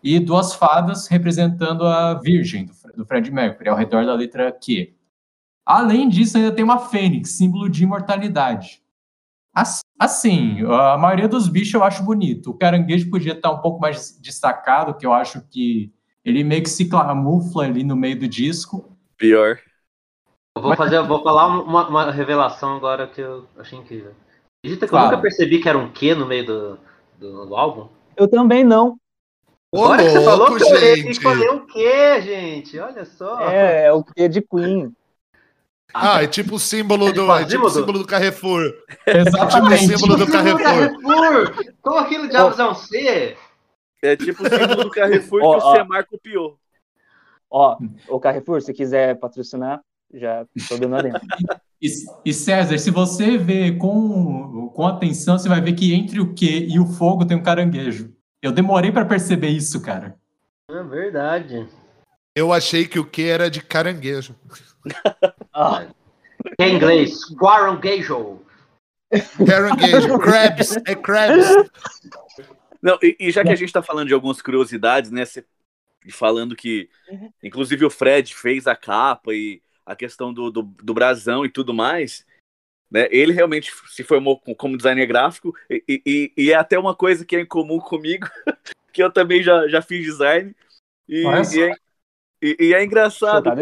E 0.02 0.20
duas 0.20 0.54
fadas 0.54 1.08
representando 1.08 1.86
a 1.86 2.16
Virgem, 2.16 2.66
do 2.66 2.74
do 2.96 3.06
Fred 3.06 3.32
Mercury, 3.32 3.70
ao 3.70 3.78
redor 3.78 4.06
da 4.06 4.14
letra 4.14 4.52
Q. 4.52 4.94
Além 5.66 6.10
disso, 6.10 6.38
ainda 6.38 6.52
tem 6.52 6.64
uma 6.64 6.80
fênix, 6.80 7.32
símbolo 7.32 7.70
de 7.70 7.84
imortalidade. 7.84 8.83
Assim, 10.00 10.66
a 10.66 10.98
maioria 10.98 11.28
dos 11.28 11.48
bichos 11.48 11.74
eu 11.74 11.84
acho 11.84 12.04
bonito. 12.04 12.50
O 12.50 12.58
caranguejo 12.58 13.10
podia 13.10 13.34
estar 13.34 13.52
um 13.52 13.60
pouco 13.60 13.80
mais 13.80 14.20
destacado, 14.20 14.96
que 14.96 15.06
eu 15.06 15.14
acho 15.14 15.42
que 15.50 15.94
ele 16.26 16.44
meio 16.44 16.64
que 16.64 16.70
se 16.70 16.90
camufla 16.90 17.66
ali 17.66 17.84
no 17.84 17.96
meio 17.96 18.20
do 18.20 18.28
disco. 18.28 18.98
Pior. 19.18 19.60
Eu 20.56 20.62
vou 20.62 20.76
fazer, 20.76 20.98
eu 20.98 21.08
vou 21.08 21.22
falar 21.24 21.48
uma, 21.48 21.88
uma, 21.88 22.12
revelação 22.12 22.76
agora 22.76 23.08
que 23.08 23.22
eu 23.22 23.46
achei 23.58 23.78
incrível. 23.78 24.14
Acredita 24.64 24.86
que 24.86 24.92
Fala. 24.92 25.06
eu 25.06 25.12
nunca 25.12 25.22
percebi 25.22 25.60
que 25.60 25.70
era 25.70 25.78
um 25.78 25.92
Q 25.92 26.16
no 26.16 26.26
meio 26.26 26.46
do, 26.46 26.80
do, 27.20 27.46
do 27.48 27.56
álbum? 27.56 27.90
Eu 28.16 28.28
também 28.28 28.64
não. 28.64 28.98
Louco, 29.74 29.98
que 29.98 30.10
você 30.10 30.24
falou 30.24 30.56
que 30.56 30.64
eu 30.64 31.10
escolher 31.10 31.50
o 31.50 31.66
quê, 31.66 32.22
gente? 32.22 32.80
Olha 32.80 33.06
só. 33.06 33.50
É, 33.50 33.86
é 33.86 33.92
o 33.92 34.04
quê 34.04 34.30
de 34.30 34.42
Queen. 34.42 34.96
Ah, 35.94 36.24
é 36.24 36.28
tipo 36.28 36.56
o 36.56 36.60
símbolo 36.60 37.14
do, 37.14 37.32
é 37.32 37.46
tipo 37.46 37.66
o 37.66 37.70
símbolo 37.70 38.00
do 38.00 38.08
Carrefour. 38.08 38.74
Exatamente. 39.06 39.84
É 39.84 39.88
tipo 39.88 39.94
o 39.94 40.00
símbolo 40.00 40.18
do 40.18 40.32
Carrefour. 40.32 40.64
Carrefour. 40.64 41.66
Como 41.82 41.98
aquilo 42.00 42.28
de 42.28 42.36
é 42.36 42.44
um 42.44 42.74
C? 42.74 43.38
É 44.02 44.16
tipo 44.16 44.44
o 44.44 44.50
símbolo 44.50 44.84
do 44.84 44.90
Carrefour 44.90 45.42
oh, 45.44 45.60
que 45.60 45.66
o 45.66 45.72
Semar 45.74 46.06
copiou. 46.06 46.58
Ó, 47.50 47.78
o 48.10 48.20
Carrefour, 48.20 48.62
se 48.62 48.74
quiser 48.74 49.20
patrocinar, 49.20 49.82
já 50.12 50.46
tô 50.68 50.78
dando 50.78 51.04
dentro. 51.04 51.22
E, 51.80 51.88
e, 52.26 52.34
César, 52.34 52.78
se 52.78 52.90
você 52.90 53.38
ver 53.38 53.78
com, 53.78 54.70
com 54.74 54.88
atenção, 54.88 55.38
você 55.38 55.48
vai 55.48 55.62
ver 55.62 55.74
que 55.74 55.94
entre 55.94 56.20
o 56.20 56.34
Q 56.34 56.68
e 56.70 56.80
o 56.80 56.86
fogo 56.86 57.26
tem 57.26 57.38
um 57.38 57.44
caranguejo. 57.44 58.12
Eu 58.42 58.52
demorei 58.52 58.92
para 58.92 59.06
perceber 59.06 59.50
isso, 59.50 59.82
cara. 59.82 60.18
É 60.70 60.84
verdade. 60.84 61.68
Eu 62.36 62.52
achei 62.52 62.88
que 62.88 62.98
o 62.98 63.06
que 63.06 63.24
era 63.24 63.50
de 63.50 63.62
caranguejo. 63.62 64.36
ah. 65.54 65.88
Em 66.60 66.76
inglês, 66.76 67.26
caranguejo. 67.36 68.42
Caranguejo, 69.46 70.20
crabs, 70.20 70.76
é 70.88 70.96
crabs. 70.96 71.46
Não, 72.82 72.98
e, 73.02 73.16
e, 73.20 73.32
já 73.32 73.44
que 73.44 73.52
a 73.52 73.56
gente 73.56 73.70
está 73.70 73.82
falando 73.82 74.08
de 74.08 74.14
algumas 74.14 74.42
curiosidades, 74.42 75.12
né? 75.12 75.24
Cê, 75.26 75.46
falando 76.12 76.56
que, 76.56 76.90
inclusive, 77.42 77.86
o 77.86 77.90
Fred 77.90 78.34
fez 78.36 78.68
a 78.68 78.76
capa 78.76 79.34
e 79.34 79.62
a 79.86 79.96
questão 79.96 80.34
do, 80.34 80.52
do, 80.52 80.64
do 80.64 80.94
brasão 80.94 81.46
e 81.46 81.50
tudo 81.50 81.74
mais. 81.74 82.26
Né? 82.92 83.08
Ele 83.12 83.32
realmente 83.32 83.72
se 83.88 84.04
formou 84.04 84.40
como 84.58 84.78
designer 84.78 85.06
gráfico 85.06 85.56
e, 85.70 86.02
e, 86.06 86.34
e, 86.36 86.52
é 86.52 86.56
até 86.56 86.78
uma 86.78 86.96
coisa 86.96 87.26
que 87.26 87.36
é 87.36 87.42
em 87.42 87.46
comum 87.46 87.80
comigo, 87.80 88.28
que 88.92 89.02
eu 89.02 89.12
também 89.12 89.42
já, 89.42 89.68
já 89.68 89.82
fiz 89.82 90.04
design. 90.04 90.56
E, 91.08 91.24
e 91.24 91.62
é, 91.62 91.74
e, 92.42 92.74
é, 92.74 92.84
engraçado, 92.84 93.46
cara, 93.46 93.62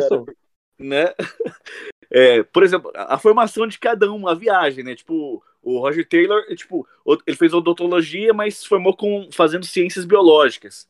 né? 0.82 1.14
É, 2.14 2.44
por 2.44 2.62
exemplo, 2.62 2.92
a 2.94 3.18
formação 3.18 3.66
de 3.66 3.80
cada 3.80 4.12
um, 4.12 4.28
a 4.28 4.36
viagem, 4.36 4.84
né? 4.84 4.94
Tipo, 4.94 5.42
o 5.62 5.80
Roger 5.80 6.06
Taylor, 6.06 6.44
tipo, 6.58 6.86
ele 7.26 7.38
fez 7.38 7.54
odontologia, 7.54 8.34
mas 8.34 8.58
se 8.58 8.68
formou 8.68 8.94
com, 8.94 9.30
fazendo 9.32 9.66
ciências 9.66 10.04
biológicas. 10.04 10.90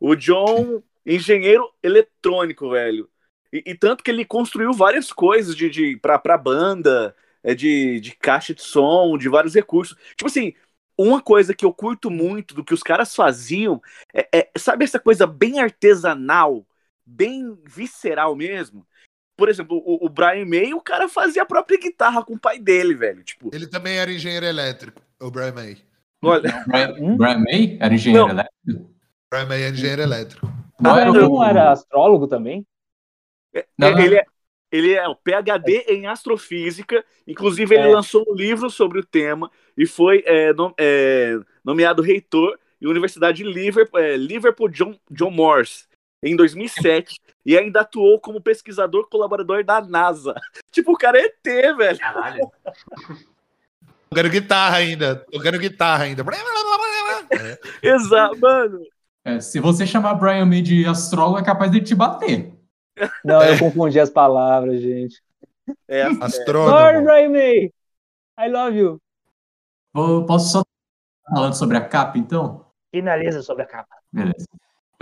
O 0.00 0.16
John, 0.16 0.82
engenheiro 1.06 1.72
eletrônico, 1.82 2.70
velho. 2.70 3.08
E, 3.52 3.62
e, 3.66 3.74
tanto 3.76 4.02
que 4.02 4.10
ele 4.10 4.24
construiu 4.24 4.72
várias 4.72 5.12
coisas 5.12 5.54
de, 5.54 5.70
de 5.70 5.96
pra, 5.98 6.18
pra 6.18 6.38
banda, 6.38 7.14
é 7.42 7.54
de, 7.54 8.00
de 8.00 8.16
caixa 8.16 8.54
de 8.54 8.62
som, 8.62 9.16
de 9.18 9.28
vários 9.28 9.54
recursos. 9.54 9.96
Tipo 10.16 10.26
assim, 10.26 10.54
uma 10.96 11.20
coisa 11.20 11.54
que 11.54 11.64
eu 11.64 11.72
curto 11.72 12.10
muito 12.10 12.54
do 12.54 12.64
que 12.64 12.74
os 12.74 12.82
caras 12.82 13.14
faziam 13.14 13.80
é, 14.14 14.28
é, 14.32 14.50
sabe 14.58 14.84
essa 14.84 14.98
coisa 15.00 15.26
bem 15.26 15.60
artesanal, 15.60 16.66
bem 17.04 17.58
visceral 17.64 18.36
mesmo? 18.36 18.86
Por 19.40 19.48
exemplo, 19.48 19.82
o, 19.86 20.04
o, 20.04 20.08
Brian 20.10 20.44
May, 20.44 20.74
o 20.74 20.82
cara 20.82 21.08
fazia 21.08 21.42
a 21.42 21.46
própria 21.46 21.78
guitarra 21.78 22.22
com 22.22 22.34
o 22.34 22.38
pai 22.38 22.58
dele, 22.58 22.94
velho. 22.94 23.24
Tipo, 23.24 23.48
ele 23.54 23.66
também 23.66 23.96
era 23.96 24.12
engenheiro 24.12 24.44
elétrico, 24.44 25.00
o 25.18 25.30
Brian 25.30 25.52
May. 25.52 25.78
Olha, 26.22 26.62
Brian, 26.66 26.94
Hum? 27.00 27.16
Brian 27.16 27.38
May 27.38 27.78
era 27.80 27.94
engenheiro 27.94 28.26
Não. 28.26 28.34
elétrico? 28.34 28.90
Brian 29.32 29.46
May 29.46 29.62
é 29.62 29.68
engenheiro 29.70 30.02
elétrico. 30.02 30.46
Não 30.78 30.92
O 30.92 30.98
era 30.98 31.10
Brian 31.10 31.26
o- 31.26 31.34
não 31.36 31.44
era 31.44 31.72
astrólogo 31.72 32.26
também? 32.28 32.66
Não, 33.78 33.90
não. 33.92 33.98
ele 33.98 34.16
é, 34.16 34.24
ele 34.70 34.92
é 34.92 35.08
o 35.08 35.16
PhD 35.16 35.86
em 35.88 36.06
astrofísica, 36.06 37.02
inclusive 37.26 37.74
ele 37.74 37.88
É. 37.88 37.94
lançou 37.94 38.22
um 38.28 38.34
livro 38.34 38.68
sobre 38.68 39.00
o 39.00 39.04
tema 39.06 39.50
e 39.74 39.86
foi 39.86 40.22
é, 40.26 40.52
nom- 40.52 40.74
é, 40.78 41.38
nomeado 41.64 42.02
reitor 42.02 42.58
em 42.80 42.86
Universidade 42.86 43.38
de 43.42 43.50
Liverpool, 43.50 43.98
é, 43.98 44.16
Liverpool 44.16 44.68
John, 44.68 44.94
John 45.10 45.30
Moores 45.30 45.88
em 46.22 46.36
2007 46.36 47.18
e 47.44 47.56
ainda 47.56 47.80
atuou 47.80 48.20
como 48.20 48.40
pesquisador 48.40 49.08
colaborador 49.08 49.64
da 49.64 49.80
NASA. 49.80 50.34
Tipo, 50.72 50.92
o 50.92 50.96
cara 50.98 51.18
é 51.18 51.24
ET, 51.26 51.76
velho. 51.76 51.98
Caralho. 51.98 52.50
Tocando 54.10 54.28
guitarra 54.30 54.76
ainda. 54.76 55.16
Tocando 55.30 55.58
guitarra 55.58 56.04
ainda. 56.04 56.24
É. 57.30 57.58
Exato, 57.88 58.38
mano. 58.40 58.80
É, 59.24 59.40
se 59.40 59.60
você 59.60 59.86
chamar 59.86 60.14
Brian 60.14 60.46
May 60.46 60.62
de 60.62 60.84
astrólogo, 60.86 61.38
é 61.38 61.44
capaz 61.44 61.70
de 61.70 61.80
te 61.80 61.94
bater. 61.94 62.52
Não, 63.24 63.40
É. 63.40 63.54
eu 63.54 63.58
confundi 63.58 64.00
as 64.00 64.10
palavras, 64.10 64.80
gente. 64.80 65.22
É, 65.86 66.04
Sorry, 66.04 66.18
Astrônomo. 66.24 67.04
Brian 67.04 67.28
May! 67.30 67.72
I 68.38 68.48
love 68.48 68.76
you! 68.76 69.00
Vou- 69.92 70.24
posso 70.26 70.50
só 70.52 70.62
falando 71.28 71.54
sobre 71.54 71.76
a 71.76 71.80
capa, 71.86 72.18
então? 72.18 72.66
Finaliza 72.90 73.42
sobre 73.42 73.62
a 73.62 73.66
capa. 73.66 73.94
Beleza. 74.12 74.46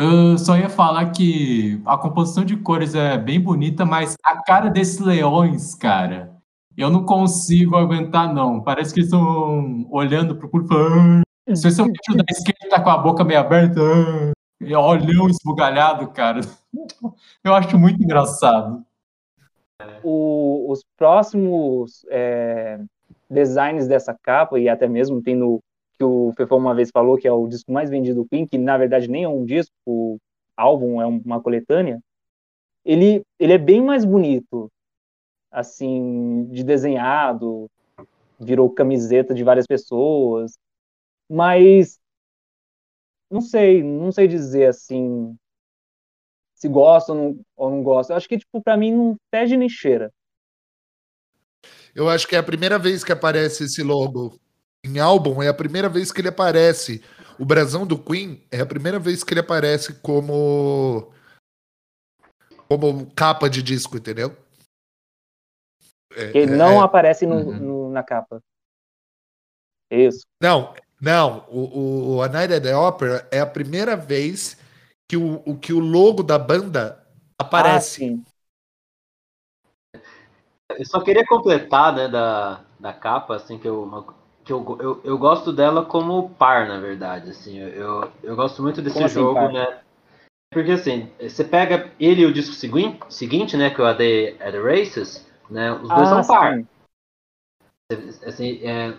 Eu 0.00 0.38
só 0.38 0.56
ia 0.56 0.68
falar 0.68 1.10
que 1.10 1.82
a 1.84 1.98
composição 1.98 2.44
de 2.44 2.56
cores 2.56 2.94
é 2.94 3.18
bem 3.18 3.40
bonita, 3.40 3.84
mas 3.84 4.14
a 4.24 4.40
cara 4.42 4.70
desses 4.70 5.00
leões, 5.00 5.74
cara, 5.74 6.36
eu 6.76 6.88
não 6.88 7.04
consigo 7.04 7.76
aguentar, 7.76 8.32
não. 8.32 8.60
Parece 8.62 8.94
que 8.94 9.00
eles 9.00 9.12
estão 9.12 9.86
olhando 9.90 10.36
pro 10.36 10.48
público 10.48 10.74
Especialmente 11.48 12.12
o 12.12 12.16
da 12.16 12.24
esquerda 12.30 12.68
tá 12.68 12.80
com 12.80 12.90
a 12.90 12.98
boca 12.98 13.24
meio 13.24 13.40
aberta. 13.40 13.80
"Ah", 13.80 14.80
olhão 14.80 15.28
esbugalhado, 15.28 16.06
cara. 16.08 16.40
Eu 17.42 17.54
acho 17.54 17.76
muito 17.78 18.00
engraçado. 18.02 18.84
O- 20.04 20.70
os 20.70 20.84
próximos 20.96 22.04
é, 22.10 22.78
designs 23.30 23.88
dessa 23.88 24.14
capa, 24.22 24.58
e 24.60 24.68
até 24.68 24.86
mesmo 24.86 25.22
tem 25.22 25.34
no 25.34 25.60
que 25.98 26.04
o 26.04 26.32
Fefão 26.36 26.58
uma 26.58 26.74
vez 26.74 26.90
falou, 26.90 27.18
que 27.18 27.26
é 27.26 27.32
o 27.32 27.48
disco 27.48 27.72
mais 27.72 27.90
vendido 27.90 28.22
do 28.22 28.28
Queen, 28.28 28.46
que 28.46 28.56
na 28.56 28.78
verdade 28.78 29.08
nem 29.08 29.24
é 29.24 29.28
um 29.28 29.44
disco, 29.44 29.72
o 29.84 30.18
álbum 30.56 31.02
é 31.02 31.06
uma 31.06 31.42
coletânea, 31.42 32.00
ele, 32.84 33.22
ele 33.38 33.52
é 33.52 33.58
bem 33.58 33.82
mais 33.82 34.04
bonito, 34.04 34.70
assim, 35.50 36.46
de 36.50 36.62
desenhado, 36.62 37.68
virou 38.38 38.70
camiseta 38.70 39.34
de 39.34 39.42
várias 39.42 39.66
pessoas, 39.66 40.56
mas 41.28 41.98
não 43.30 43.40
sei, 43.40 43.82
não 43.82 44.12
sei 44.12 44.28
dizer 44.28 44.66
assim 44.66 45.36
se 46.54 46.68
gosta 46.68 47.12
ou 47.12 47.18
não, 47.18 47.40
ou 47.56 47.70
não 47.70 47.82
gosta. 47.82 48.12
Eu 48.12 48.16
acho 48.16 48.28
que, 48.28 48.36
tipo, 48.36 48.60
pra 48.60 48.76
mim 48.76 48.92
não 48.92 49.16
fede 49.30 49.56
nem 49.56 49.68
cheira. 49.68 50.12
Eu 51.94 52.08
acho 52.08 52.26
que 52.26 52.34
é 52.34 52.38
a 52.38 52.42
primeira 52.42 52.78
vez 52.78 53.04
que 53.04 53.12
aparece 53.12 53.64
esse 53.64 53.82
logo 53.82 54.38
em 54.85 54.99
álbum, 54.99 55.42
é 55.42 55.49
a 55.49 55.54
primeira 55.54 55.88
vez 55.88 56.12
que 56.12 56.20
ele 56.20 56.28
aparece. 56.28 57.02
O 57.38 57.44
brasão 57.44 57.87
do 57.87 57.99
Queen 57.99 58.42
é 58.50 58.61
a 58.61 58.66
primeira 58.66 58.99
vez 58.99 59.23
que 59.23 59.32
ele 59.32 59.40
aparece 59.40 59.94
como 60.00 61.12
como 62.68 63.11
capa 63.14 63.49
de 63.49 63.62
disco, 63.62 63.97
entendeu? 63.97 64.37
É, 66.14 66.32
Que 66.32 66.38
ele 66.38 66.52
é- 66.52 66.56
não 66.56 66.80
é- 66.80 66.85
aparece 66.85 67.26
no, 67.26 67.37
Uhum. 67.37 67.58
no- 67.58 67.90
na 67.90 68.02
capa. 68.02 68.42
Isso. 69.90 70.26
Não, 70.42 70.75
não. 71.00 71.47
O, 71.49 71.61
o, 71.61 72.16
o 72.16 72.23
A 72.23 72.28
Night 72.28 72.52
at 72.52 72.62
the 72.62 72.76
Opera 72.76 73.26
é 73.30 73.40
a 73.40 73.47
primeira 73.47 73.97
vez 73.97 74.58
que 75.08 75.16
o, 75.16 75.42
o- 75.47 75.58
que 75.58 75.73
o 75.73 75.78
logo 75.80 76.23
da 76.23 76.38
banda 76.38 77.02
Ah, 77.38 77.44
aparece. 77.44 78.00
sim. 78.00 78.25
Eu 80.76 80.85
só 80.85 81.00
queria 81.02 81.24
completar, 81.26 81.94
né, 81.94 82.09
da, 82.09 82.62
da 82.79 82.92
capa, 82.92 83.37
assim, 83.37 83.59
que 83.59 83.66
eu, 83.66 83.87
que 84.48 84.52
eu, 84.52 84.78
eu, 84.80 85.00
eu 85.04 85.18
gosto 85.18 85.52
dela 85.52 85.84
como 85.84 86.30
par, 86.30 86.66
na 86.66 86.80
verdade, 86.80 87.30
assim, 87.30 87.58
eu, 87.58 88.11
eu, 88.22 88.34
gosto 88.34 88.62
muito 88.62 88.80
desse 88.80 88.94
Como 88.94 89.04
assim, 89.04 89.14
jogo, 89.14 89.34
par? 89.34 89.52
né, 89.52 89.80
porque, 90.50 90.72
assim, 90.72 91.11
você 91.20 91.44
pega 91.44 91.92
ele 92.00 92.22
e 92.22 92.26
o 92.26 92.32
disco 92.32 92.54
segui- 92.54 92.98
seguinte, 93.11 93.58
né, 93.58 93.68
que 93.68 93.78
é 93.78 93.84
o 93.84 93.87
A 93.87 93.92
Day 93.92 94.30
at 94.40 94.52
the 94.52 94.58
Races, 94.58 95.28
né, 95.50 95.70
os 95.72 95.90
dois 95.90 96.08
Ah, 96.08 96.22
são 96.22 96.34
par, 96.34 96.54
sim. 96.54 96.66
assim, 98.26 98.61
é, 98.62 98.94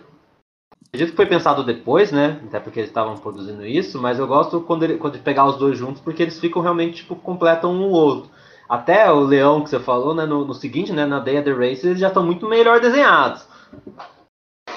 acredito 0.86 1.10
que 1.10 1.16
foi 1.16 1.26
pensado 1.26 1.64
depois, 1.64 2.12
né, 2.12 2.40
até 2.46 2.60
porque 2.60 2.78
eles 2.78 2.90
estavam 2.90 3.16
produzindo 3.16 3.66
isso, 3.66 4.00
mas 4.00 4.20
eu 4.20 4.28
gosto 4.28 4.60
quando, 4.60 4.84
ele, 4.84 4.98
quando 4.98 5.18
pegar 5.18 5.46
os 5.46 5.56
dois 5.56 5.76
juntos, 5.76 6.00
porque 6.00 6.22
eles 6.22 6.38
ficam 6.38 6.62
realmente, 6.62 6.98
tipo, 6.98 7.16
completam 7.16 7.72
um 7.72 7.88
o 7.88 7.90
outro. 7.90 8.30
Até 8.68 9.10
o 9.10 9.18
leão 9.18 9.64
que 9.64 9.70
você 9.70 9.80
falou, 9.80 10.14
né, 10.14 10.24
no, 10.24 10.44
no 10.44 10.54
seguinte, 10.54 10.92
né, 10.92 11.04
na 11.04 11.18
Day 11.18 11.38
at 11.38 11.44
the 11.44 11.52
Races, 11.52 11.82
eles 11.86 11.98
já 11.98 12.06
estão 12.06 12.24
muito 12.24 12.48
melhor 12.48 12.78
desenhados. 12.78 13.44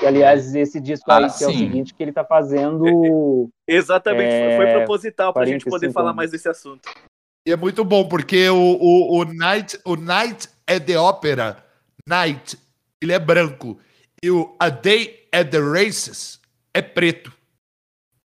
E, 0.04 0.06
aliás, 0.06 0.54
esse 0.54 0.82
disco 0.82 1.10
Ah, 1.10 1.18
aí, 1.18 1.32
que 1.32 1.44
é 1.44 1.48
o 1.48 1.52
seguinte, 1.52 1.94
que 1.94 2.04
ele 2.04 2.12
tá 2.12 2.26
fazendo. 2.26 3.50
Exatamente, 3.68 4.38
foi- 4.38 4.56
foi 4.58 4.66
É, 4.66 4.72
proposital 4.78 5.34
pra 5.34 5.46
gente 5.46 5.64
poder 5.64 5.88
45 5.88 5.94
falar 5.94 6.10
anos. 6.10 6.18
mais 6.18 6.32
desse 6.32 6.50
assunto. 6.50 6.90
E 7.48 7.52
é 7.52 7.56
muito 7.56 7.84
bom, 7.86 8.08
porque 8.08 8.50
o, 8.50 8.56
o, 8.58 9.18
o, 9.20 9.26
Night, 9.26 9.80
o 9.86 9.96
Night 9.96 10.50
at 10.68 10.84
the 10.86 10.98
Opera, 11.00 11.64
Night, 12.08 12.58
ele 13.02 13.14
é 13.14 13.20
branco. 13.20 13.80
E 14.22 14.30
o 14.30 14.56
A 14.60 14.70
Day 14.70 15.28
at 15.32 15.50
the 15.50 15.60
Races 15.60 16.40
é 16.74 16.82
preto. 16.82 17.32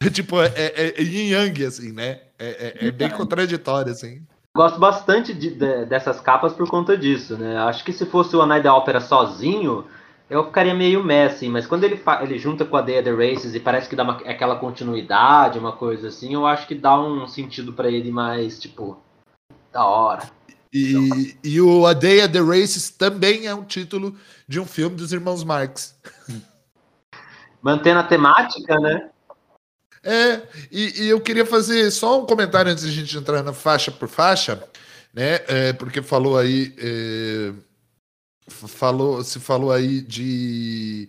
tipo, 0.13 0.41
é, 0.43 0.49
é, 0.57 1.01
é 1.01 1.03
yin 1.03 1.31
yang, 1.31 1.65
assim, 1.65 1.93
né? 1.93 2.21
É, 2.39 2.77
é- 2.85 2.89
é 2.89 2.91
bem 2.91 3.11
contraditório, 3.11 3.93
assim. 3.93 4.23
Gosto 4.55 4.79
bastante 4.79 5.33
de- 5.33 5.55
de- 5.55 5.87
dessas 5.87 6.21
capas 6.21 6.53
por 6.53 6.69
conta 6.69 6.97
disso, 6.99 7.39
né? 7.39 7.57
Acho 7.59 7.83
que 7.85 7.93
se 7.93 8.05
fosse 8.05 8.35
o 8.37 8.43
Anai 8.43 8.63
da 8.63 8.75
Ópera 8.75 9.01
sozinho, 9.01 9.87
eu 10.33 10.47
ficaria 10.47 10.75
meio 10.75 11.05
messy, 11.05 11.47
mas 11.49 11.67
quando 11.67 11.85
ele, 11.85 12.01
ele 12.23 12.39
junta 12.39 12.65
com 12.65 12.77
a 12.77 12.81
Day 12.81 12.99
of 13.01 13.05
the 13.05 13.11
Races 13.13 13.55
e 13.55 13.61
parece 13.61 13.89
que 13.89 13.95
dá 13.95 14.03
uma- 14.03 14.17
aquela 14.17 14.57
continuidade, 14.57 15.59
uma 15.59 15.73
coisa 15.73 16.09
assim, 16.09 16.33
eu 16.33 16.47
acho 16.47 16.67
que 16.67 16.75
dá 16.75 16.99
um 16.99 17.29
sentido 17.29 17.73
pra 17.75 17.91
ele 17.91 18.11
mais, 18.11 18.59
tipo, 18.59 18.99
da 19.71 19.85
hora. 19.85 20.31
E, 20.73 21.37
e 21.45 21.61
o 21.61 21.87
A 21.87 21.93
Day 21.93 22.23
at 22.23 22.33
the 22.33 22.41
Races 22.41 22.89
também 22.89 23.47
é 23.47 23.55
um 23.55 23.63
título 23.63 24.17
de 24.49 24.59
um 24.59 24.65
filme 24.65 24.97
dos 24.97 25.13
irmãos 25.13 25.45
Marx. 25.45 25.95
Mantendo 27.61 28.01
a 28.01 28.05
temática, 28.05 28.79
né? 28.81 29.11
É, 30.03 30.43
e, 30.71 31.05
e 31.05 31.09
eu 31.11 31.21
queria 31.21 31.45
fazer 31.45 31.91
só 31.91 32.21
um 32.23 32.27
comentário 32.27 32.73
antes 32.73 32.85
de 32.85 32.91
a 32.91 32.93
gente 32.93 33.17
entrar 33.17 33.43
na 33.43 33.53
faixa 33.53 33.93
por 33.93 34.09
faixa, 34.09 34.65
né? 35.15 35.41
é, 35.47 35.73
porque 35.75 36.01
falou 36.01 36.39
aí. 36.39 36.75
é, 36.79 37.53
falou, 38.53 39.25
se 39.25 39.41
falou 39.41 39.73
aí 39.73 40.01
de. 40.01 41.09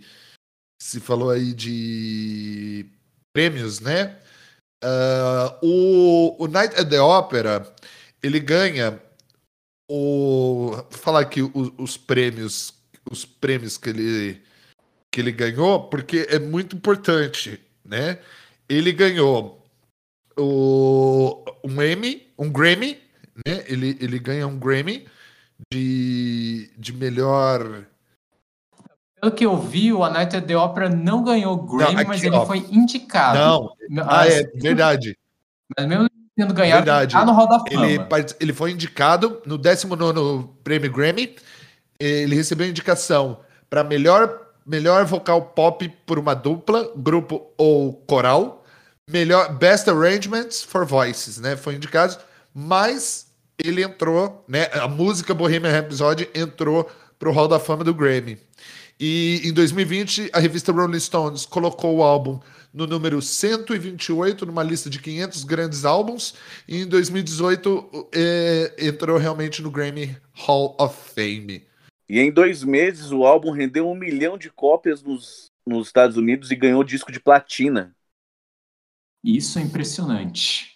Se 0.82 1.00
falou 1.00 1.30
aí 1.30 1.54
de 1.54 2.86
prêmios, 3.34 3.80
né? 3.80 4.20
Ah, 4.84 5.58
o, 5.62 6.36
o 6.44 6.48
Night 6.48 6.76
at 6.76 6.90
the 6.90 7.00
Opera 7.02 7.74
ele 8.24 8.40
ganha 8.40 9.00
o. 9.90 10.72
Falar 10.92 11.20
aqui 11.22 11.42
os, 11.42 11.72
os 11.78 11.98
prêmios, 11.98 12.74
os 13.10 13.26
prêmios 13.26 13.78
que 13.78 13.90
ele, 13.90 14.42
que 15.12 15.22
ele 15.22 15.32
ganhou, 15.32 15.90
porque 15.90 16.26
é 16.30 16.40
muito 16.40 16.76
importante, 16.76 17.60
né? 17.84 18.20
Ele 18.68 18.92
ganhou 18.94 19.64
o, 20.38 21.44
um 21.64 21.82
Emmy, 21.82 22.34
um 22.38 22.50
Grammy, 22.50 23.00
né? 23.46 23.64
Ele, 23.68 23.98
ele 24.00 24.20
ganha 24.20 24.48
um 24.48 24.58
Grammy 24.58 25.06
de, 25.72 26.70
de 26.78 26.94
melhor. 26.94 27.86
Pelo 29.20 29.32
que 29.32 29.46
eu 29.46 29.58
vi, 29.58 29.94
o 29.94 30.04
A 30.04 30.10
Night 30.10 30.36
at 30.36 30.46
the 30.46 30.58
Opera 30.58 30.90
não 30.90 31.24
ganhou 31.24 31.58
Grammy, 31.58 31.96
aqui, 31.96 32.08
mas 32.08 32.24
ele 32.24 32.36
ó. 32.36 32.46
foi 32.46 32.60
indicado. 32.70 33.40
Não, 33.90 34.04
Ah, 34.04 34.22
ah, 34.22 34.28
é 34.28 34.44
verdade. 34.56 35.18
Mas 35.78 35.88
mesmo 35.88 36.10
tendo 36.36 36.54
ganhado, 36.54 36.84
Verdade. 36.86 37.16
ele 37.16 37.20
tá 37.20 37.26
no 37.26 37.32
Hall 37.32 37.48
da 37.48 37.60
Fama. 37.60 37.86
Ele, 37.88 38.00
ele 38.40 38.54
foi 38.54 38.72
indicado 38.72 39.42
no 39.46 39.58
19 39.58 40.50
Prêmio 40.64 40.92
Grammy. 40.92 41.36
Ele 42.00 42.36
recebeu 42.36 42.68
indicação 42.68 43.40
para 43.70 43.84
melhor, 43.84 44.42
melhor 44.66 45.06
vocal 45.06 45.42
pop 45.42 45.88
por 46.06 46.20
uma 46.20 46.34
dupla, 46.34 46.92
grupo 46.96 47.48
ou 47.58 47.94
coral. 47.94 48.66
Melhor 49.10 49.54
Best 49.58 49.90
Arrangements 49.90 50.64
for 50.64 50.86
Voices, 50.86 51.38
né? 51.38 51.56
Foi 51.56 51.76
indicado, 51.76 52.18
mas 52.54 53.28
ele 53.58 53.84
entrou, 53.84 54.44
né? 54.48 54.68
A 54.74 54.88
música 54.88 55.34
Bohemian 55.34 55.72
Rhapsody 55.72 56.30
entrou 56.34 56.90
para 57.18 57.30
o 57.30 57.32
Hall 57.32 57.48
da 57.48 57.60
Fama 57.60 57.84
do 57.84 57.94
Grammy. 57.94 58.38
E 59.00 59.42
em 59.44 59.54
2020, 59.54 60.30
a 60.34 60.40
revista 60.40 60.72
Rolling 60.72 61.00
Stones 61.00 61.46
colocou 61.46 61.98
o 61.98 62.04
álbum 62.04 62.40
no 62.74 62.88
número 62.88 63.22
128 63.22 64.46
numa 64.46 64.64
lista 64.64 64.90
de 64.90 65.00
500 65.00 65.44
grandes 65.44 65.86
álbuns. 65.86 66.36
E 66.68 66.82
em 66.82 66.88
2018 66.88 68.10
é, 68.14 68.76
entrou 68.80 69.18
realmente 69.18 69.62
no 69.62 69.72
Grammy 69.72 70.16
Hall 70.32 70.76
of 70.80 70.96
Fame. 71.14 71.66
E 72.10 72.20
em 72.20 72.32
dois 72.32 72.64
meses 72.64 73.12
o 73.12 73.26
álbum 73.26 73.52
rendeu 73.52 73.90
um 73.90 73.96
milhão 73.96 74.38
de 74.38 74.50
cópias 74.50 75.02
nos 75.02 75.52
nos 75.66 75.88
Estados 75.88 76.18
Unidos 76.18 76.52
e 76.52 76.56
ganhou 76.56 76.84
disco 76.84 77.12
de 77.12 77.20
platina. 77.20 77.96
Isso 79.24 79.58
é 79.58 79.62
impressionante. 79.62 80.73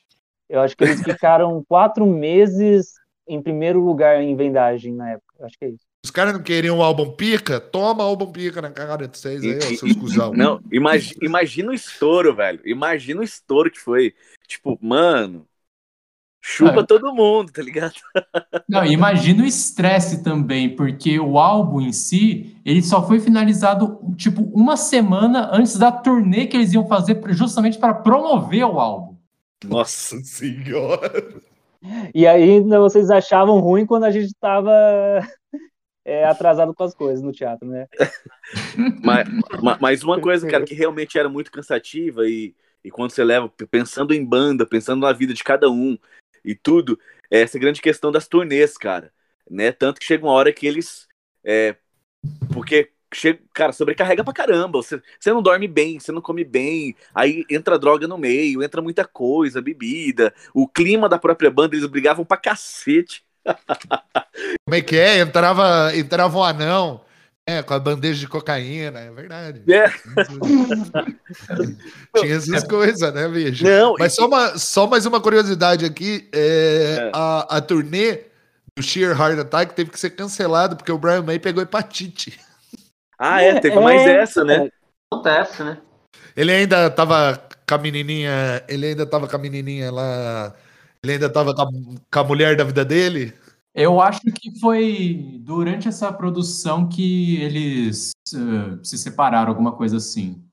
Eu 0.50 0.62
acho 0.62 0.76
que 0.78 0.84
eles 0.84 1.02
ficaram 1.02 1.64
quatro 1.68 2.06
meses 2.06 2.94
em 3.28 3.42
primeiro 3.42 3.84
lugar 3.84 4.22
em 4.22 4.36
vendagem 4.36 4.94
na 4.94 5.12
época. 5.12 5.34
Eu 5.40 5.46
Acho 5.46 5.58
que 5.58 5.66
é 5.66 5.70
isso. 5.70 5.86
Os 6.06 6.12
caras 6.12 6.34
não 6.34 6.42
queriam 6.42 6.78
o 6.78 6.84
álbum 6.84 7.12
pica? 7.12 7.60
Toma 7.60 8.04
álbum 8.04 8.32
pica 8.32 8.62
na 8.62 8.72
cara 8.72 9.08
de 9.08 9.18
vocês 9.18 9.44
aí, 9.44 9.58
ó, 9.58 9.62
seus 9.78 9.94
cuzão. 9.98 10.32
Não, 10.34 10.62
imagi- 10.72 11.16
imagina 11.22 11.72
o 11.72 11.74
estouro, 11.74 12.34
velho. 12.34 12.62
Imagina 12.66 13.20
o 13.20 13.24
estouro 13.24 13.70
que 13.70 13.80
foi. 13.80 14.14
Tipo, 14.48 14.80
mano, 14.82 15.46
chupa 16.42 16.80
Ah. 16.80 16.86
todo 16.86 17.14
mundo, 17.14 17.52
tá 17.52 17.62
ligado? 17.62 17.96
Não, 18.70 18.86
imagina 18.86 19.44
o 19.44 19.46
estresse 19.46 20.24
também, 20.24 20.74
porque 20.76 21.20
o 21.20 21.38
álbum 21.38 21.82
em 21.82 21.92
si, 21.92 22.56
ele 22.64 22.82
só 22.82 23.06
foi 23.06 23.20
finalizado, 23.20 24.00
tipo, 24.16 24.44
uma 24.54 24.78
semana 24.78 25.50
antes 25.52 25.78
da 25.78 25.92
turnê 25.92 26.46
que 26.48 26.56
eles 26.56 26.72
iam 26.74 26.88
fazer 26.88 27.20
justamente 27.34 27.78
para 27.78 27.94
promover 27.94 28.64
o 28.64 28.80
álbum. 28.80 29.07
Nossa 29.66 30.20
senhora. 30.24 31.42
E 32.14 32.26
ainda 32.28 32.80
vocês 32.80 33.10
achavam 33.10 33.60
ruim 33.60 33.86
quando 33.86 34.04
a 34.04 34.12
gente 34.12 34.34
tava 34.40 34.72
é, 36.06 36.26
atrasado 36.26 36.74
com 36.74 36.84
as 36.84 36.96
coisas 36.96 37.22
no 37.22 37.32
teatro, 37.32 37.68
né? 37.68 37.88
Mas, 39.04 39.28
ma- 39.62 39.78
mas 39.80 40.04
uma 40.04 40.20
coisa, 40.20 40.48
cara, 40.48 40.64
que 40.64 40.74
realmente 40.74 41.18
era 41.20 41.28
muito 41.28 41.52
cansativa 41.52 42.28
e, 42.28 42.56
e 42.84 42.90
quando 42.90 43.12
você 43.12 43.24
leva, 43.24 43.50
pensando 43.70 44.14
em 44.14 44.24
banda, 44.24 44.66
pensando 44.66 45.02
na 45.02 45.12
vida 45.12 45.34
de 45.34 45.44
cada 45.44 45.70
um 45.70 45.98
e 46.46 46.56
tudo, 46.56 46.98
é 47.30 47.42
essa 47.42 47.60
grande 47.60 47.82
questão 47.82 48.12
das 48.12 48.28
turnês, 48.28 48.78
cara. 48.78 49.12
Né? 49.50 49.72
Tanto 49.72 50.00
que 50.00 50.06
chega 50.06 50.26
uma 50.26 50.32
hora 50.32 50.52
que 50.54 50.66
eles. 50.66 51.08
é, 51.44 51.76
porque, 52.54 52.92
chega, 53.14 53.40
cara, 53.54 53.72
sobrecarrega 53.72 54.24
pra 54.24 54.34
caramba. 54.34 54.82
Você, 54.82 55.02
você 55.20 55.32
não 55.32 55.42
dorme 55.42 55.68
bem, 55.68 56.00
você 56.00 56.12
não 56.12 56.22
come 56.22 56.44
bem, 56.44 56.96
aí 57.14 57.46
entra 57.50 57.80
droga 57.80 58.08
no 58.08 58.18
meio, 58.18 58.64
entra 58.64 58.82
muita 58.82 59.06
coisa, 59.06 59.62
bebida, 59.62 60.34
o 60.54 60.68
clima 60.68 61.08
da 61.08 61.18
própria 61.18 61.50
banda, 61.50 61.76
eles 61.76 61.88
brigavam 61.88 62.26
pra 62.26 62.38
cacete. 62.38 63.24
Como 64.66 64.76
é 64.76 64.82
que 64.82 64.98
é? 64.98 65.20
Entrava, 65.20 65.96
entrava 65.96 66.38
um 66.38 66.44
anão 66.44 67.02
é, 67.46 67.64
com 67.64 67.74
a 67.74 67.80
bandeja 67.80 68.20
de 68.20 68.28
cocaína, 68.28 69.00
é 69.00 69.10
verdade. 69.10 69.64
É. 69.72 69.88
Tinha 72.20 72.36
essas 72.36 72.66
coisas, 72.66 73.14
né, 73.14 73.28
bicho? 73.30 73.64
Não, 73.64 73.96
Mas 73.98 74.16
só, 74.16 74.28
uma, 74.28 74.58
só 74.58 74.86
mais 74.86 75.06
uma 75.06 75.22
curiosidade 75.22 75.86
aqui: 75.86 76.28
é, 76.34 76.98
É. 77.00 77.12
A, 77.14 77.58
a 77.58 77.62
turnê 77.62 78.24
do 78.76 78.84
Sheer 78.84 79.18
Heart 79.18 79.40
Attack 79.40 79.74
teve 79.74 79.90
que 79.90 80.00
ser 80.00 80.10
cancelada 80.10 80.76
porque 80.76 80.92
o 80.92 80.98
Brian 80.98 81.24
May 81.24 81.40
pegou 81.40 81.64
hepatite. 81.64 82.38
Ah, 83.18 83.42
é, 83.42 83.60
teve 83.60 83.80
mais 83.80 84.02
É, 84.02 84.22
essa, 84.22 84.44
né? 84.44 84.70
Acontece, 85.12 85.64
né? 85.64 85.82
Ele 86.36 86.52
ainda 86.52 86.90
tava 86.90 87.42
com 87.68 87.76
a 87.76 87.78
menininha. 87.78 88.64
Ele 88.68 88.88
ainda 88.88 89.06
tava 89.06 89.28
com 89.28 89.36
a 89.36 89.40
menininha 89.40 89.92
lá. 89.92 90.56
Ele 91.04 91.14
ainda 91.14 91.30
tava 91.30 91.56
com 91.56 91.62
a, 91.62 91.66
com 91.66 92.20
a 92.20 92.24
mulher 92.24 92.56
da 92.56 92.64
vida 92.64 92.86
dele. 92.86 93.34
Eu 93.74 94.02
acho 94.02 94.22
que 94.22 94.60
foi 94.60 95.40
durante 95.42 95.88
essa 95.88 96.12
produção 96.12 96.90
que 96.90 97.40
eles 97.42 98.12
eh, 98.34 98.80
se 98.84 98.98
separaram, 98.98 99.50
alguma 99.50 99.72
coisa 99.72 99.98
assim. 99.98 100.44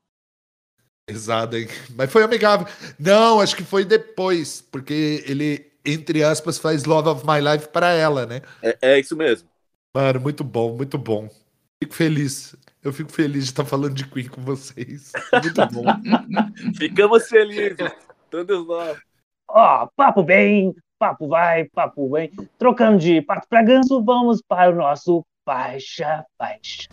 Pesado, 1.07 1.57
hein? 1.57 1.67
Mas 1.95 2.11
foi 2.11 2.23
amigável. 2.23 2.67
Não, 2.99 3.39
acho 3.39 3.55
que 3.55 3.63
foi 3.63 3.83
depois, 3.83 4.61
porque 4.61 5.23
ele, 5.27 5.71
entre 5.83 6.23
aspas, 6.23 6.59
faz 6.59 6.85
Love 6.85 7.09
of 7.09 7.25
My 7.25 7.39
Life 7.41 7.69
pra 7.69 7.89
ela, 7.89 8.25
né? 8.25 8.41
É, 8.61 8.77
é 8.81 8.99
isso 8.99 9.15
mesmo. 9.15 9.49
Mano, 9.95 10.19
muito 10.19 10.43
bom, 10.43 10.75
muito 10.75 10.97
bom. 10.97 11.29
Fico 11.83 11.93
feliz. 11.93 12.55
Eu 12.83 12.93
fico 12.93 13.11
feliz 13.11 13.45
de 13.45 13.49
estar 13.49 13.65
falando 13.65 13.93
de 13.93 14.07
Queen 14.07 14.27
com 14.27 14.41
vocês. 14.41 15.11
Muito 15.41 15.67
bom. 15.73 15.83
Ficamos 16.77 17.27
felizes. 17.27 17.91
Todos 18.29 18.67
nós. 18.67 18.97
Ó, 19.47 19.87
papo 19.95 20.23
bem, 20.23 20.73
papo 20.97 21.27
vai, 21.27 21.65
papo 21.65 22.09
vem. 22.09 22.31
Trocando 22.57 22.97
de 22.97 23.21
pato 23.21 23.47
pra 23.49 23.63
ganso, 23.63 24.03
vamos 24.03 24.41
para 24.41 24.71
o 24.71 24.75
nosso 24.75 25.25
faixa, 25.43 26.25
faixa. 26.37 26.89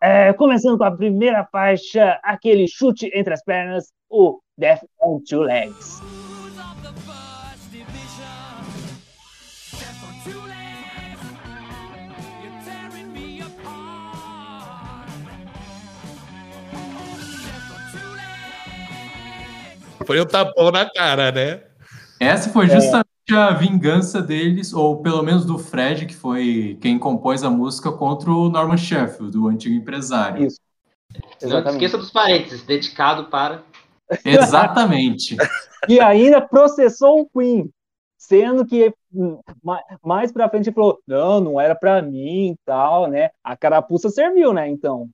É, 0.00 0.32
começando 0.32 0.78
com 0.78 0.84
a 0.84 0.96
primeira 0.96 1.44
faixa, 1.50 2.20
aquele 2.22 2.68
chute 2.68 3.10
entre 3.12 3.34
as 3.34 3.42
pernas, 3.42 3.92
o 4.08 4.40
Death 4.56 4.84
on 5.00 5.20
Two 5.28 5.42
Legs. 5.42 6.00
Foi 20.08 20.18
um 20.18 20.24
tapão 20.24 20.70
na 20.70 20.88
cara, 20.90 21.30
né? 21.30 21.62
Essa 22.18 22.48
foi 22.48 22.66
justamente 22.66 23.06
a 23.30 23.50
vingança 23.50 24.22
deles, 24.22 24.72
ou 24.72 25.02
pelo 25.02 25.22
menos 25.22 25.44
do 25.44 25.58
Fred, 25.58 26.06
que 26.06 26.14
foi 26.14 26.78
quem 26.80 26.98
compôs 26.98 27.44
a 27.44 27.50
música 27.50 27.92
contra 27.92 28.30
o 28.30 28.48
Norman 28.48 28.78
Sheffield, 28.78 29.36
o 29.36 29.48
antigo 29.48 29.74
empresário. 29.74 30.46
Isso. 30.46 30.58
Não 31.12 31.48
Exatamente. 31.48 31.84
esqueça 31.84 31.98
dos 31.98 32.10
parênteses, 32.10 32.62
dedicado 32.62 33.24
para. 33.26 33.62
Exatamente. 34.24 35.36
E 35.86 36.00
ainda 36.00 36.40
processou 36.40 37.20
o 37.20 37.28
Queen, 37.28 37.70
sendo 38.18 38.66
que 38.66 38.92
hum, 39.14 39.38
ma- 39.62 39.80
mais 40.04 40.30
pra 40.32 40.48
frente 40.48 40.68
ele 40.68 40.74
falou: 40.74 40.98
não, 41.06 41.40
não 41.40 41.60
era 41.60 41.74
pra 41.74 42.02
mim 42.02 42.50
e 42.50 42.56
tal, 42.66 43.06
né? 43.08 43.30
A 43.42 43.56
carapuça 43.56 44.10
serviu, 44.10 44.52
né? 44.52 44.68
Então. 44.68 45.08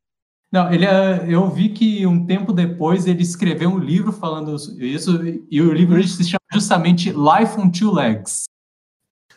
Não, 0.50 0.72
ele, 0.72 0.86
é- 0.86 1.26
eu 1.28 1.48
vi 1.50 1.68
que 1.68 2.06
um 2.06 2.24
tempo 2.26 2.52
depois 2.52 3.06
ele 3.06 3.22
escreveu 3.22 3.68
um 3.70 3.78
livro 3.78 4.12
falando 4.12 4.54
isso, 4.78 5.20
e 5.50 5.60
o 5.60 5.72
livro 5.72 6.02
se 6.06 6.24
chama 6.24 6.40
justamente 6.52 7.10
Life 7.10 7.58
on 7.60 7.70
Two 7.70 7.92
Legs. 7.92 8.44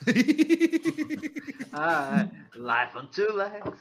Ah, 1.73 2.21
é. 2.21 2.58
Life 2.58 2.97
on 2.97 3.06
Two 3.08 3.36
Legs. 3.36 3.73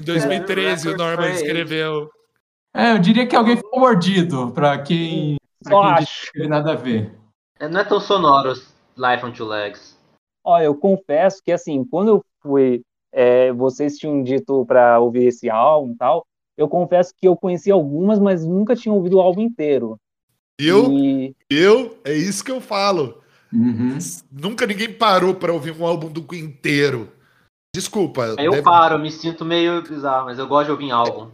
Em 0.00 0.04
2013 0.04 0.88
o 0.88 0.96
Norman 0.96 1.30
escreveu. 1.32 2.10
É, 2.74 2.92
eu 2.92 2.98
diria 2.98 3.26
que 3.26 3.36
alguém 3.36 3.56
ficou 3.56 3.78
mordido, 3.78 4.50
pra 4.52 4.78
quem, 4.78 5.36
pra 5.62 5.96
quem 5.98 6.06
que 6.06 6.32
teve 6.32 6.48
nada 6.48 6.72
a 6.72 6.76
ver. 6.76 7.14
É, 7.60 7.68
Não 7.68 7.80
é 7.80 7.84
tão 7.84 8.00
sonoro 8.00 8.52
Life 8.96 9.24
on 9.24 9.32
Two 9.32 9.46
Legs. 9.46 9.98
Ó, 10.44 10.60
eu 10.60 10.74
confesso 10.74 11.42
que 11.42 11.50
assim, 11.52 11.84
quando 11.84 12.08
eu 12.08 12.24
fui, 12.42 12.82
é, 13.12 13.52
vocês 13.52 13.96
tinham 13.96 14.22
dito 14.22 14.64
pra 14.66 14.98
ouvir 15.00 15.26
esse 15.26 15.48
álbum 15.48 15.92
e 15.92 15.96
tal, 15.96 16.26
eu 16.56 16.68
confesso 16.68 17.12
que 17.16 17.26
eu 17.26 17.36
conheci 17.36 17.70
algumas, 17.70 18.18
mas 18.18 18.44
nunca 18.44 18.76
tinha 18.76 18.92
ouvido 18.94 19.16
o 19.16 19.20
álbum 19.20 19.40
inteiro. 19.40 19.96
Eu, 20.60 20.92
E 20.92 21.34
eu, 21.50 21.98
é 22.04 22.12
isso 22.12 22.44
que 22.44 22.50
eu 22.50 22.60
falo. 22.60 23.20
Uhum. 23.52 23.98
Nunca 24.30 24.66
ninguém 24.66 24.92
parou 24.92 25.34
pra 25.34 25.52
ouvir 25.52 25.72
um 25.72 25.84
álbum 25.86 26.08
do 26.10 26.22
Queen 26.22 26.44
inteiro. 26.44 27.12
Desculpa. 27.74 28.34
Aí 28.38 28.46
eu 28.46 28.52
deve- 28.52 28.62
paro, 28.62 28.98
me 28.98 29.10
sinto 29.10 29.44
meio 29.44 29.82
bizarro, 29.82 30.26
mas 30.26 30.38
eu 30.38 30.46
gosto 30.46 30.66
de 30.66 30.72
ouvir 30.72 30.84
em 30.86 30.90
álbum. 30.92 31.30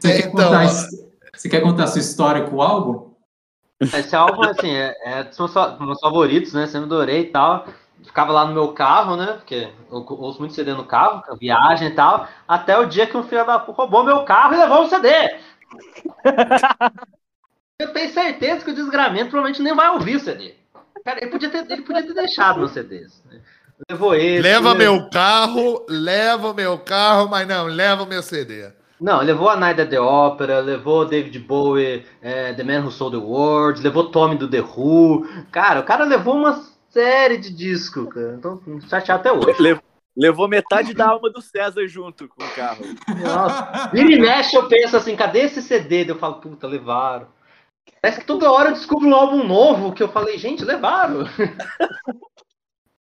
Você, 0.00 0.08
É, 0.10 0.22
quer 0.22 0.28
então, 0.28 0.50
contar, 0.50 0.68
você 1.34 1.48
quer 1.48 1.60
contar 1.60 1.84
a 1.84 1.86
sua 1.88 2.00
história 2.00 2.48
com 2.48 2.56
o 2.56 2.62
álbum? 2.62 3.11
Esse 3.82 4.14
álbum, 4.16 4.42
assim, 4.42 4.70
é, 4.74 4.94
é 5.04 5.24
dos 5.24 5.38
meus, 5.38 5.52
fa- 5.52 5.76
meus 5.80 6.00
favoritos, 6.00 6.52
né? 6.52 6.66
Sempre 6.66 6.86
adorei 6.86 7.20
e 7.22 7.26
tal. 7.30 7.66
Ficava 8.04 8.32
lá 8.32 8.44
no 8.44 8.52
meu 8.54 8.72
carro, 8.72 9.16
né? 9.16 9.34
Porque 9.34 9.68
eu 9.90 10.06
ouço 10.08 10.40
muito 10.40 10.54
CD 10.54 10.72
no 10.74 10.84
carro, 10.84 11.22
viagem 11.38 11.88
e 11.88 11.94
tal. 11.94 12.26
Até 12.48 12.76
o 12.78 12.86
dia 12.86 13.06
que 13.06 13.16
um 13.16 13.22
filho 13.22 13.46
da 13.46 13.58
puta 13.58 13.82
roubou 13.82 14.04
meu 14.04 14.24
carro 14.24 14.54
e 14.54 14.58
levou 14.58 14.82
o 14.84 14.88
CD. 14.88 15.08
eu 17.78 17.92
tenho 17.92 18.12
certeza 18.12 18.64
que 18.64 18.70
o 18.70 18.74
desgramento 18.74 19.30
provavelmente 19.30 19.62
nem 19.62 19.74
vai 19.74 19.88
ouvir 19.90 20.16
o 20.16 20.20
CD. 20.20 20.54
Cara, 21.04 21.18
ele 21.20 21.30
podia 21.30 21.50
ter, 21.50 21.70
ele 21.70 21.82
podia 21.82 22.06
ter 22.06 22.14
deixado 22.14 22.58
meus 22.58 22.72
CDs. 22.72 23.22
Né? 23.30 23.40
Levou 23.90 24.14
esse. 24.14 24.40
Leva 24.42 24.72
levou- 24.72 24.76
meu 24.76 25.10
carro, 25.10 25.86
leva 25.88 26.54
meu 26.54 26.78
carro, 26.78 27.28
mas 27.28 27.46
não, 27.48 27.66
leva 27.66 28.06
meu 28.06 28.22
CD. 28.22 28.72
Não, 29.02 29.20
levou 29.20 29.48
a 29.48 29.56
Night 29.56 29.80
at 29.80 29.90
the 29.90 30.00
Opera, 30.00 30.60
levou 30.60 31.04
David 31.04 31.36
Bowie, 31.40 32.06
é, 32.22 32.54
The 32.54 32.62
Man 32.62 32.84
Who 32.84 32.90
Sold 32.92 33.16
the 33.18 33.22
World, 33.22 33.82
levou 33.82 34.10
Tommy 34.10 34.36
do 34.36 34.48
The 34.48 34.60
Who. 34.60 35.26
Cara, 35.50 35.80
o 35.80 35.84
cara 35.84 36.04
levou 36.04 36.36
uma 36.36 36.62
série 36.88 37.36
de 37.36 37.50
discos, 37.52 38.08
cara. 38.14 38.36
Então, 38.38 38.60
chateado 38.88 39.20
até 39.28 39.32
hoje. 39.32 39.56
Le- 39.60 39.80
Levou 40.14 40.46
metade 40.46 40.92
da 40.92 41.08
alma 41.08 41.30
do 41.30 41.40
César 41.40 41.86
junto 41.88 42.28
com 42.28 42.44
o 42.44 42.48
carro. 42.50 42.84
Nossa. 43.24 43.88
Vira 43.94 44.12
e 44.12 44.20
mexe, 44.20 44.54
eu 44.54 44.68
penso 44.68 44.94
assim, 44.94 45.16
cadê 45.16 45.40
esse 45.40 45.62
CD? 45.62 46.04
Eu 46.06 46.16
falo, 46.18 46.34
puta, 46.34 46.66
levaram. 46.66 47.28
Parece 48.00 48.20
que 48.20 48.26
toda 48.26 48.52
hora 48.52 48.68
eu 48.68 48.72
descubro 48.74 49.08
um 49.08 49.14
álbum 49.14 49.42
novo 49.42 49.92
que 49.94 50.02
eu 50.02 50.08
falei, 50.08 50.36
gente, 50.36 50.64
levaram. 50.66 51.24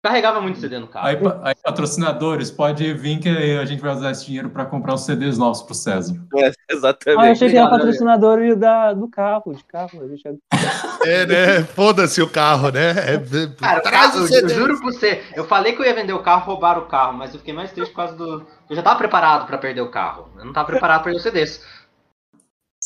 Carregava 0.02 0.40
muito 0.40 0.58
CD 0.58 0.78
no 0.78 0.88
carro. 0.88 1.06
Aí, 1.06 1.18
aí, 1.42 1.54
patrocinadores, 1.62 2.50
pode 2.50 2.90
vir 2.94 3.18
que 3.18 3.28
a 3.28 3.64
gente 3.66 3.82
vai 3.82 3.94
usar 3.94 4.10
esse 4.12 4.24
dinheiro 4.24 4.48
para 4.48 4.64
comprar 4.64 4.94
os 4.94 5.02
CDs 5.04 5.36
novos 5.36 5.60
pro 5.60 5.74
César. 5.74 6.14
É, 6.36 6.52
exatamente. 6.70 7.20
Ah, 7.20 7.26
eu 7.26 7.32
achei 7.32 7.50
que 7.50 7.56
era 7.58 7.68
patrocinador 7.68 8.56
da, 8.56 8.94
do 8.94 9.08
carro, 9.08 9.52
de 9.54 9.62
carro. 9.64 10.02
A 10.02 10.08
gente 10.08 10.26
é- 10.26 10.32
É, 11.04 11.26
né? 11.26 11.64
Foda-se 11.64 12.22
o 12.22 12.30
carro, 12.30 12.70
né? 12.70 12.90
É, 12.92 13.18
Cara, 13.58 13.80
traz 13.80 14.14
o 14.14 14.20
eu, 14.20 14.26
CD. 14.26 14.54
eu 14.54 14.58
juro 14.58 14.78
pra 14.80 14.90
você, 14.90 15.22
eu 15.34 15.44
falei 15.44 15.74
que 15.74 15.82
eu 15.82 15.86
ia 15.86 15.94
vender 15.94 16.14
o 16.14 16.22
carro, 16.22 16.46
roubaram 16.46 16.82
o 16.82 16.86
carro, 16.88 17.12
mas 17.12 17.34
eu 17.34 17.38
fiquei 17.38 17.52
mais 17.52 17.70
triste 17.70 17.90
por 17.90 17.96
causa 17.96 18.14
do. 18.16 18.46
Eu 18.70 18.76
já 18.76 18.82
tava 18.82 18.96
preparado 18.98 19.46
pra 19.46 19.58
perder 19.58 19.82
o 19.82 19.90
carro. 19.90 20.30
Eu 20.38 20.46
não 20.46 20.52
tava 20.54 20.66
preparado 20.68 21.02
pra 21.02 21.12
perder 21.12 21.18
os 21.18 21.22
CDs. 21.22 21.62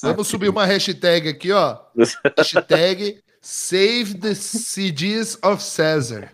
Vamos 0.03 0.27
subir 0.27 0.49
uma 0.49 0.65
hashtag 0.65 1.29
aqui, 1.29 1.53
ó. 1.53 1.77
Hashtag 2.37 3.23
Save 3.41 4.15
the 4.15 4.35
CDs 4.35 5.39
of 5.45 5.63
César. 5.63 6.31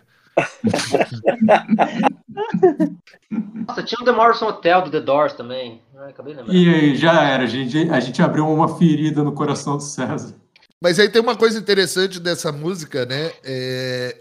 Nossa, 3.67 3.83
tinha 3.83 4.01
o 4.01 4.05
The 4.05 4.11
Morrison 4.11 4.47
Hotel 4.47 4.81
do 4.83 4.91
The 4.91 5.01
Doors 5.01 5.33
também. 5.33 5.81
Ah, 5.97 6.07
acabei 6.07 6.33
lembrando. 6.33 6.55
E 6.55 6.73
aí, 6.73 6.95
já 6.95 7.23
era, 7.23 7.43
a 7.43 7.47
gente, 7.47 7.77
a 7.89 7.99
gente 7.99 8.21
abriu 8.21 8.47
uma 8.47 8.77
ferida 8.77 9.23
no 9.23 9.31
coração 9.33 9.77
do 9.77 9.83
César. 9.83 10.33
Mas 10.81 10.99
aí 10.99 11.09
tem 11.09 11.21
uma 11.21 11.35
coisa 11.35 11.59
interessante 11.59 12.19
dessa 12.19 12.51
música, 12.51 13.05
né? 13.05 13.31
É, 13.43 14.17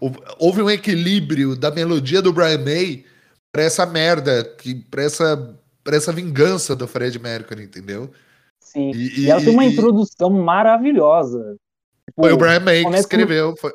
hou- 0.00 0.12
Houve 0.38 0.62
um 0.62 0.70
equilíbrio 0.70 1.54
da 1.54 1.70
melodia 1.70 2.20
do 2.20 2.32
Brian 2.32 2.58
May 2.58 3.04
pra 3.52 3.62
essa 3.62 3.86
merda, 3.86 4.42
que, 4.58 4.74
pra, 4.74 5.02
essa, 5.04 5.54
pra 5.84 5.96
essa 5.96 6.12
vingança 6.12 6.74
do 6.74 6.88
Fred 6.88 7.18
Mercury, 7.18 7.62
entendeu? 7.62 8.10
Sim. 8.58 8.90
E, 8.92 9.20
E 9.22 9.30
ela 9.30 9.40
tem 9.40 9.50
uma 9.52 9.64
e- 9.64 9.72
introdução 9.72 10.28
maravilhosa. 10.30 11.56
Tipo, 12.08 12.22
Foi 12.22 12.32
o 12.32 12.36
Brian 12.36 12.60
May 12.60 12.84
que 12.84 12.96
escreveu. 12.96 13.54
foi- 13.56 13.72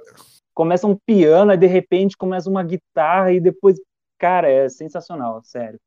começa 0.61 0.85
um 0.85 0.95
piano, 0.95 1.49
aí 1.49 1.57
de 1.57 1.65
repente 1.65 2.15
começa 2.15 2.47
uma 2.47 2.61
guitarra 2.61 3.31
e 3.31 3.39
depois. 3.39 3.79
Cara, 4.19 4.47
é 4.47 4.69
sensacional, 4.69 5.41
sério. 5.43 5.79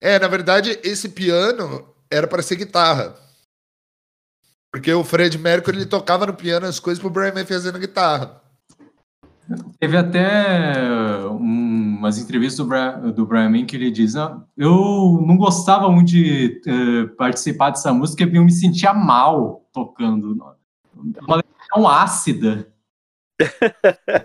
É, 0.00 0.20
na 0.20 0.28
verdade, 0.28 0.78
esse 0.84 1.08
piano 1.08 1.92
era 2.08 2.28
para 2.28 2.40
ser 2.40 2.54
guitarra. 2.54 3.16
Porque 4.72 4.92
o 4.92 5.02
Fred 5.02 5.36
Mercury 5.36 5.78
ele 5.78 5.86
tocava 5.86 6.26
no 6.26 6.34
piano 6.34 6.64
as 6.64 6.78
coisas 6.78 7.00
pro 7.00 7.10
Brian 7.10 7.34
May 7.34 7.44
fazendo 7.44 7.76
guitarra. 7.76 8.40
Teve 9.80 9.96
até 9.96 11.26
um- 11.28 11.96
umas 11.98 12.16
entrevistas 12.16 12.58
do 12.58 12.66
Brian, 12.68 12.98
do 13.10 13.26
Brian 13.26 13.50
May 13.50 13.64
que 13.64 13.74
ele 13.74 13.90
diz: 13.90 14.14
"Ah, 14.14 14.40
Eu 14.56 15.20
não 15.26 15.36
gostava 15.36 15.90
muito 15.90 16.06
de 16.08 16.62
eh, 16.64 17.06
participar 17.16 17.70
dessa 17.70 17.92
música, 17.92 18.24
porque 18.24 18.38
eu 18.38 18.44
me 18.44 18.52
sentia 18.52 18.94
mal 18.94 19.66
tocando. 19.72 20.54
Uma 21.26 21.36
letra 21.36 21.52
tão 21.74 21.88
ácida. 21.88 22.72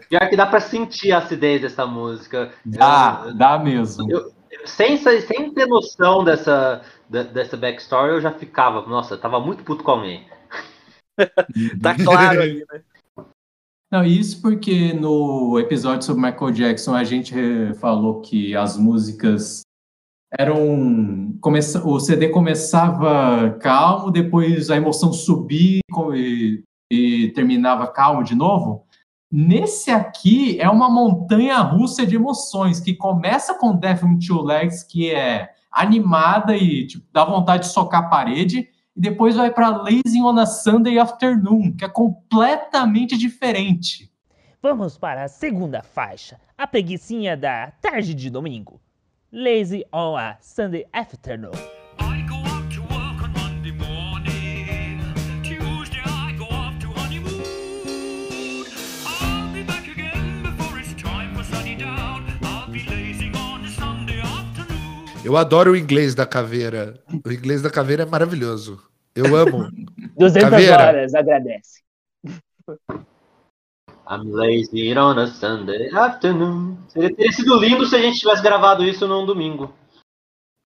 Pior 0.10 0.30
que 0.30 0.36
dá 0.36 0.46
pra 0.46 0.60
sentir 0.60 1.12
a 1.12 1.18
acidez 1.20 1.62
dessa 1.62 1.86
música. 1.86 2.52
Dá, 2.66 3.24
Eu- 3.26 3.34
dá 3.36 3.58
mesmo. 3.60 4.08
sem, 4.66 4.98
sa- 4.98 5.20
sem 5.22 5.54
ter 5.54 5.66
noção 5.66 6.24
dessa, 6.24 6.82
dessa 7.10 7.58
backstory, 7.58 8.14
eu 8.14 8.22
já 8.22 8.32
ficava. 8.32 8.82
Nossa, 8.88 9.16
eu 9.16 9.20
tava 9.20 9.40
muito 9.40 9.64
puto 9.64 9.84
com 9.84 9.92
alguém. 9.92 10.28
Tá 11.82 11.96
claro 11.96 12.42
aí, 12.42 12.64
né? 12.72 12.82
Não, 13.92 14.06
isso 14.06 14.42
porque 14.42 14.94
no 14.94 15.60
episódio 15.60 16.04
sobre 16.06 16.22
Michael 16.22 16.52
Jackson 16.52 16.94
a 16.96 17.04
gente 17.04 17.34
falou 17.80 18.22
que 18.22 18.56
as 18.56 18.78
músicas 18.78 19.62
eram. 20.38 21.36
Começa, 21.42 21.86
o 21.86 22.00
CD 22.00 22.30
começava 22.30 23.58
calmo, 23.60 24.12
depois 24.12 24.70
a 24.70 24.78
emoção 24.78 25.12
subia 25.12 25.82
e, 26.16 26.64
e 26.92 27.32
terminava 27.32 27.88
calmo 27.88 28.24
de 28.24 28.36
novo. 28.36 28.86
Nesse 29.32 29.92
aqui 29.92 30.60
é 30.60 30.68
uma 30.68 30.90
montanha 30.90 31.60
russa 31.60 32.06
de 32.06 32.16
emoções 32.16 32.80
que 32.80 32.96
começa 32.96 33.54
com 33.54 33.76
Death 33.76 34.02
with 34.02 34.20
Two 34.26 34.42
Legs, 34.42 34.84
que 34.84 35.12
é 35.12 35.50
animada 35.72 36.58
e 36.58 36.88
tipo, 36.88 37.06
dá 37.14 37.24
vontade 37.24 37.68
de 37.68 37.72
socar 37.72 38.06
a 38.06 38.10
parede, 38.10 38.68
e 38.96 39.00
depois 39.00 39.36
vai 39.36 39.52
para 39.52 39.70
Lazy 39.70 40.20
on 40.20 40.40
a 40.40 40.48
Sunday 40.48 40.98
Afternoon, 40.98 41.76
que 41.78 41.86
é 41.86 41.90
completamente 41.90 43.16
diferente. 43.16 44.12
Vamos 44.62 44.98
para 44.98 45.24
a 45.24 45.28
segunda 45.28 45.84
faixa, 45.84 46.40
a 46.58 46.66
preguicinha 46.66 47.38
da 47.38 47.72
tarde 47.80 48.16
de 48.16 48.32
domingo. 48.32 48.82
Lazy 49.32 49.86
on 49.94 50.18
a 50.18 50.38
Sunday 50.42 50.88
Afternoon. 50.92 51.79
Eu 65.30 65.38
adoro 65.38 65.74
o 65.74 65.78
inglês 65.78 66.16
da 66.16 66.26
caveira. 66.26 67.00
O 67.24 67.32
inglês 67.32 67.62
da 67.62 67.70
caveira 67.70 68.02
é 68.02 68.06
maravilhoso. 68.06 68.82
Eu 69.14 69.36
amo. 69.36 69.70
200 70.18 70.50
Caveira. 70.50 70.88
horas, 70.88 71.14
agradece. 71.14 71.84
I'm 74.10 74.32
lazy 74.32 74.92
on 74.98 75.20
a 75.20 75.28
Sunday 75.28 75.96
afternoon. 75.96 76.80
Seria, 76.88 77.16
teria 77.16 77.32
sido 77.32 77.60
lindo 77.60 77.86
se 77.86 77.96
a 77.96 78.02
gente 78.02 78.18
tivesse 78.18 78.42
gravado 78.42 78.84
isso 78.84 79.08
num 79.08 79.24
domingo. 79.24 79.66
O 79.66 79.74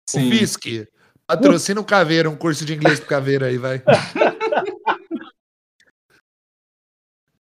Sim. 0.10 0.30
Fisk, 0.30 0.66
patrocina 1.26 1.80
o 1.80 1.86
Caveira, 1.86 2.30
um 2.30 2.36
curso 2.36 2.66
de 2.66 2.74
inglês 2.74 3.00
pro 3.00 3.08
Caveira 3.08 3.46
aí, 3.46 3.58
vai. 3.58 3.82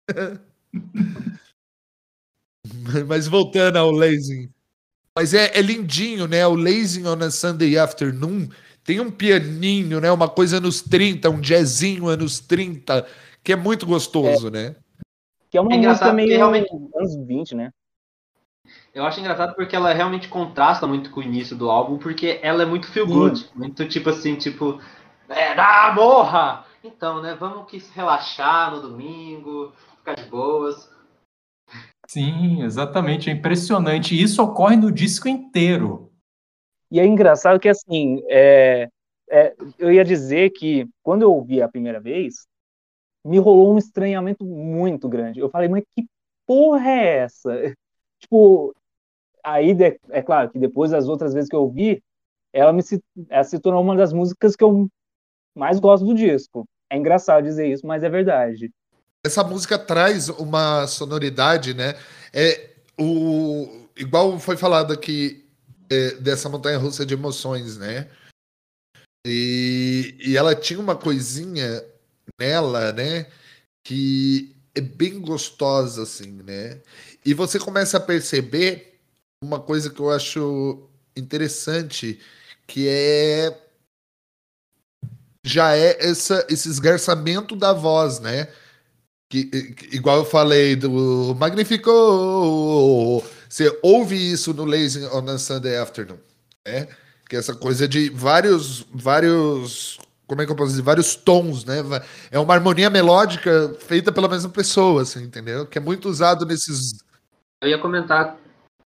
Mas 3.08 3.26
voltando 3.26 3.78
ao 3.78 3.90
Lazing. 3.90 4.52
Mas 5.16 5.32
é, 5.32 5.58
é 5.58 5.62
lindinho, 5.62 6.28
né? 6.28 6.46
O 6.46 6.54
Lazing 6.54 7.06
on 7.06 7.24
a 7.24 7.30
Sunday 7.30 7.78
Afternoon 7.78 8.48
tem 8.84 9.00
um 9.00 9.10
pianinho, 9.10 9.98
né? 9.98 10.12
Uma 10.12 10.28
coisa 10.28 10.58
anos 10.58 10.82
30, 10.82 11.30
um 11.30 11.40
jazzinho 11.40 12.06
anos 12.06 12.38
30, 12.38 13.06
que 13.42 13.50
é 13.50 13.56
muito 13.56 13.86
gostoso, 13.86 14.50
né? 14.50 14.76
Que 15.50 15.56
é 15.56 15.60
uma 15.60 15.72
É 15.72 15.76
engraçado 15.76 16.12
música 16.12 16.26
meio 16.26 16.36
realmente- 16.36 16.70
anos 16.94 17.16
20, 17.26 17.54
né? 17.54 17.72
Eu 18.94 19.04
acho 19.06 19.18
engraçado 19.20 19.54
porque 19.54 19.74
ela 19.74 19.92
realmente 19.94 20.28
contrasta 20.28 20.86
muito 20.86 21.10
com 21.10 21.20
o 21.20 21.22
início 21.22 21.56
do 21.56 21.70
álbum, 21.70 21.96
porque 21.96 22.38
ela 22.42 22.62
é 22.62 22.66
muito 22.66 22.86
feel 22.90 23.06
good. 23.06 23.48
Muito 23.54 23.88
tipo 23.88 24.10
assim, 24.10 24.36
tipo. 24.36 24.78
É, 25.30 25.52
ah, 25.58 25.92
morra! 25.94 26.64
Então, 26.84 27.22
né? 27.22 27.34
Vamos 27.38 27.70
que 27.70 27.82
relaxar 27.94 28.70
no 28.70 28.82
domingo, 28.82 29.72
ficar 29.98 30.14
de 30.14 30.28
boas. 30.28 30.90
Sim, 32.08 32.62
exatamente. 32.62 33.30
É 33.30 33.32
impressionante. 33.32 34.20
Isso 34.20 34.42
ocorre 34.42 34.76
no 34.76 34.90
disco 34.90 35.28
inteiro. 35.28 36.10
E 36.90 37.00
é 37.00 37.06
engraçado 37.06 37.58
que, 37.60 37.68
assim, 37.68 38.22
é, 38.28 38.88
é, 39.30 39.54
eu 39.78 39.92
ia 39.92 40.04
dizer 40.04 40.50
que 40.50 40.86
quando 41.02 41.22
eu 41.22 41.32
ouvi 41.32 41.60
a 41.62 41.68
primeira 41.68 42.00
vez, 42.00 42.46
me 43.24 43.38
rolou 43.38 43.74
um 43.74 43.78
estranhamento 43.78 44.44
muito 44.44 45.08
grande. 45.08 45.40
Eu 45.40 45.50
falei, 45.50 45.68
mas 45.68 45.84
que 45.96 46.06
porra 46.46 46.90
é 46.90 47.18
essa? 47.20 47.50
Tipo, 48.20 48.74
aí, 49.44 49.74
de- 49.74 50.00
é 50.10 50.22
claro 50.22 50.50
que 50.50 50.58
depois 50.58 50.90
das 50.92 51.08
outras 51.08 51.34
vezes 51.34 51.48
que 51.50 51.56
eu 51.56 51.62
ouvi, 51.62 52.02
ela, 52.52 52.72
me 52.72 52.82
ela 53.30 53.44
se 53.44 53.60
tornou 53.60 53.82
uma 53.82 53.96
das 53.96 54.12
músicas 54.12 54.56
que 54.56 54.64
eu 54.64 54.88
mais 55.54 55.80
gosto 55.80 56.06
do 56.06 56.14
disco. 56.14 56.66
É 56.90 56.96
engraçado 56.98 57.44
dizer 57.44 57.68
isso, 57.68 57.86
mas 57.86 58.02
é 58.04 58.10
verdade. 58.10 58.70
Essa 59.26 59.42
música 59.42 59.78
traz 59.78 60.28
uma 60.28 60.86
sonoridade, 60.86 61.74
né? 61.74 61.94
É 62.32 62.70
o 62.98 63.88
igual 63.96 64.38
foi 64.38 64.56
falado 64.56 64.92
aqui 64.92 65.44
é, 65.90 66.12
dessa 66.12 66.48
montanha 66.48 66.78
russa 66.78 67.04
de 67.04 67.14
emoções, 67.14 67.76
né? 67.76 68.08
E, 69.26 70.16
e 70.20 70.36
ela 70.36 70.54
tinha 70.54 70.78
uma 70.78 70.94
coisinha 70.94 71.84
nela, 72.38 72.92
né? 72.92 73.26
Que 73.84 74.54
é 74.74 74.80
bem 74.80 75.20
gostosa, 75.20 76.04
assim, 76.04 76.42
né? 76.44 76.80
E 77.24 77.34
você 77.34 77.58
começa 77.58 77.96
a 77.96 78.00
perceber 78.00 79.00
uma 79.42 79.58
coisa 79.60 79.90
que 79.90 80.00
eu 80.00 80.10
acho 80.10 80.88
interessante, 81.16 82.20
que 82.66 82.86
é 82.88 83.62
já 85.44 85.76
é 85.76 85.96
essa, 86.04 86.44
esse 86.50 86.68
esgarçamento 86.68 87.54
da 87.54 87.72
voz, 87.72 88.18
né? 88.18 88.48
Que, 89.28 89.44
que- 89.44 89.96
igual 89.96 90.18
eu 90.18 90.24
falei 90.24 90.76
do 90.76 91.34
Magnifico, 91.38 91.90
você 93.48 93.76
ouve 93.82 94.14
isso 94.16 94.54
no 94.54 94.64
Lazy 94.64 95.04
on 95.06 95.28
a 95.28 95.38
Sunday 95.38 95.76
Afternoon, 95.78 96.18
né? 96.66 96.88
Que 97.28 97.36
é 97.36 97.38
essa 97.40 97.54
coisa 97.54 97.88
de 97.88 98.08
vários, 98.10 98.82
vários, 98.92 99.98
como 100.28 100.42
é 100.42 100.46
que 100.46 100.52
eu 100.52 100.56
posso 100.56 100.70
dizer, 100.70 100.82
vários 100.82 101.16
tons, 101.16 101.64
né? 101.64 101.78
É 102.30 102.38
uma 102.38 102.54
harmonia 102.54 102.88
melódica 102.88 103.74
feita 103.80 104.12
pela 104.12 104.28
mesma 104.28 104.50
pessoa, 104.50 105.02
assim, 105.02 105.24
entendeu? 105.24 105.66
Que 105.66 105.78
é 105.78 105.80
muito 105.80 106.08
usado 106.08 106.46
nesses 106.46 106.92
Eu 107.64 107.68
ia 107.70 107.78
comentar, 107.80 108.38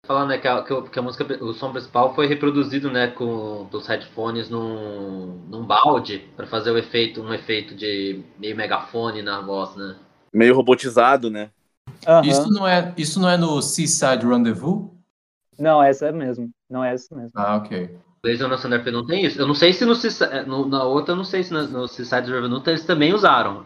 falando 0.05 0.29
né, 0.29 0.37
que, 0.39 0.47
a, 0.47 0.61
que 0.63 0.99
a 0.99 1.01
música, 1.01 1.25
o 1.43 1.53
som 1.53 1.71
principal 1.71 2.13
foi 2.15 2.27
reproduzido 2.27 2.91
né, 2.91 3.07
com 3.07 3.65
dos 3.71 3.87
headphones 3.87 4.49
num, 4.49 5.37
num 5.49 5.65
balde 5.65 6.19
para 6.35 6.47
fazer 6.47 6.71
o 6.71 6.77
efeito, 6.77 7.21
um 7.21 7.33
efeito 7.33 7.75
de 7.75 8.23
meio 8.39 8.55
megafone 8.57 9.21
na 9.21 9.41
voz, 9.41 9.75
né? 9.77 9.95
Meio 10.37 10.53
robotizado, 10.55 11.31
né? 11.31 11.49
Aham. 12.05 12.21
Isso 12.27 12.49
não 12.51 12.67
é, 12.67 12.93
isso 12.95 13.19
não 13.19 13.27
é 13.27 13.37
no 13.37 13.59
Seaside 13.61 14.23
Rendezvous? 14.23 14.91
Não, 15.57 15.81
essa 15.81 16.05
é 16.07 16.11
mesmo. 16.11 16.51
Não 16.69 16.83
é 16.83 16.93
essa 16.93 17.15
mesmo. 17.15 17.31
Ah, 17.35 17.55
ok. 17.55 17.97
Blazing 18.21 18.43
on 18.43 18.57
Thunder 18.57 18.91
não 18.91 19.05
tem 19.05 19.25
isso. 19.25 19.39
Eu 19.39 19.47
não 19.47 19.55
sei 19.55 19.73
se 19.73 19.83
no, 19.83 19.95
Seaside- 19.95 20.31
eh, 20.31 20.43
no- 20.43 20.67
na 20.67 20.83
outra, 20.83 21.13
eu 21.13 21.15
não 21.15 21.23
sei 21.23 21.43
se 21.43 21.51
na- 21.51 21.63
no 21.63 21.87
Seaside 21.87 22.31
Revenant 22.31 22.65
eles 22.67 22.85
também 22.85 23.13
usaram. 23.13 23.65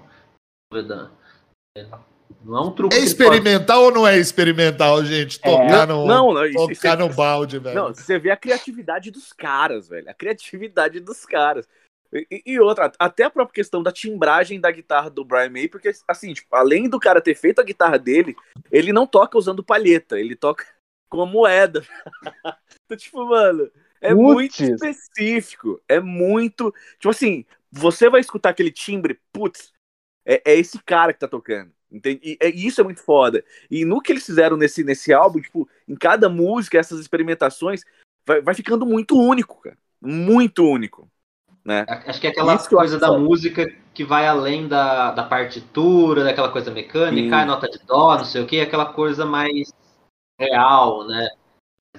Não 2.44 2.58
é 2.58 2.62
um 2.62 2.72
truque. 2.72 2.96
É 2.96 3.00
experimental 3.00 3.84
ou 3.84 3.92
não 3.92 4.08
é 4.08 4.18
experimental, 4.18 5.04
gente? 5.04 5.40
Tocar 5.42 5.86
no, 5.88 6.06
Não, 6.08 6.34
não, 6.34 6.46
isso, 6.46 6.72
isso 6.72 6.82
tocar 6.82 7.00
é- 7.00 7.04
no 7.04 7.14
balde, 7.14 7.60
velho. 7.60 7.76
Não, 7.76 7.94
você 7.94 8.18
vê 8.18 8.32
a 8.32 8.38
criatividade 8.38 9.12
dos 9.12 9.34
caras, 9.34 9.90
velho. 9.90 10.10
A 10.10 10.14
criatividade 10.14 11.00
dos 11.02 11.26
caras. 11.26 11.68
E, 12.14 12.44
e- 12.46 12.60
outra, 12.60 12.92
até 13.00 13.24
a 13.24 13.30
própria 13.30 13.56
questão 13.56 13.82
da 13.82 13.92
timbragem 13.92 14.60
da 14.60 14.70
guitarra 14.70 15.10
do 15.10 15.24
Brian 15.24 15.50
May, 15.50 15.68
porque, 15.68 15.92
assim, 16.08 16.34
tipo, 16.34 16.54
além 16.56 16.90
do 16.90 17.00
cara 17.00 17.22
ter 17.22 17.36
feito 17.36 17.60
a 17.60 17.64
guitarra 17.64 17.98
dele, 17.98 18.36
ele 18.72 18.92
não 18.92 19.08
toca 19.08 19.38
usando 19.38 19.64
palheta, 19.64 20.20
ele 20.20 20.36
toca 20.36 20.66
com 21.10 21.22
a 21.22 21.26
moeda. 21.26 21.86
então, 22.86 22.98
tipo, 22.98 23.26
mano, 23.26 23.72
é 24.02 24.14
muito 24.14 24.58
Putz. 24.58 24.60
específico. 24.60 25.82
É 25.88 26.00
muito. 26.00 26.74
Tipo 26.94 27.10
assim, 27.10 27.46
você 27.72 28.10
vai 28.10 28.20
escutar 28.20 28.50
aquele 28.50 28.72
timbre, 28.72 29.20
putz, 29.32 29.72
é, 30.26 30.42
é 30.46 30.56
esse 30.56 30.82
cara 30.84 31.14
que 31.14 31.20
tá 31.20 31.28
tocando. 31.28 31.72
Entende? 31.90 32.22
E, 32.24 32.38
é- 32.42 32.50
e 32.50 32.66
isso 32.66 32.80
é 32.82 32.84
muito 32.84 33.02
foda. 33.04 33.44
E 33.70 33.86
no 33.86 34.02
que 34.02 34.12
eles 34.12 34.26
fizeram 34.26 34.58
nesse, 34.58 34.84
nesse 34.84 35.14
álbum, 35.14 35.42
tipo, 35.42 35.70
em 35.88 35.96
cada 35.96 36.30
música, 36.30 36.78
essas 36.78 37.00
experimentações, 37.00 37.84
vai, 38.26 38.42
vai 38.42 38.56
ficando 38.56 38.86
muito 38.86 39.18
único, 39.18 39.62
cara. 39.62 39.78
Muito 40.02 40.66
único. 40.66 41.10
Né? 41.64 41.86
Acho 42.08 42.20
que 42.20 42.28
é 42.28 42.32
aquela 42.32 42.56
Isso 42.56 42.70
coisa 42.70 42.98
da 42.98 43.18
música 43.18 43.72
que 43.94 44.04
vai 44.04 44.28
além 44.28 44.68
da, 44.68 45.12
da 45.12 45.24
partitura, 45.24 46.24
daquela 46.24 46.50
coisa 46.50 46.72
mecânica, 46.72 47.36
Sim. 47.36 47.42
a 47.42 47.46
nota 47.46 47.70
de 47.70 47.80
dó, 47.86 48.18
não 48.18 48.26
sei 48.26 48.42
o 48.42 48.48
que, 48.48 48.60
aquela 48.60 48.86
coisa 48.86 49.26
mais 49.26 49.72
real, 50.40 51.06
né? 51.08 51.30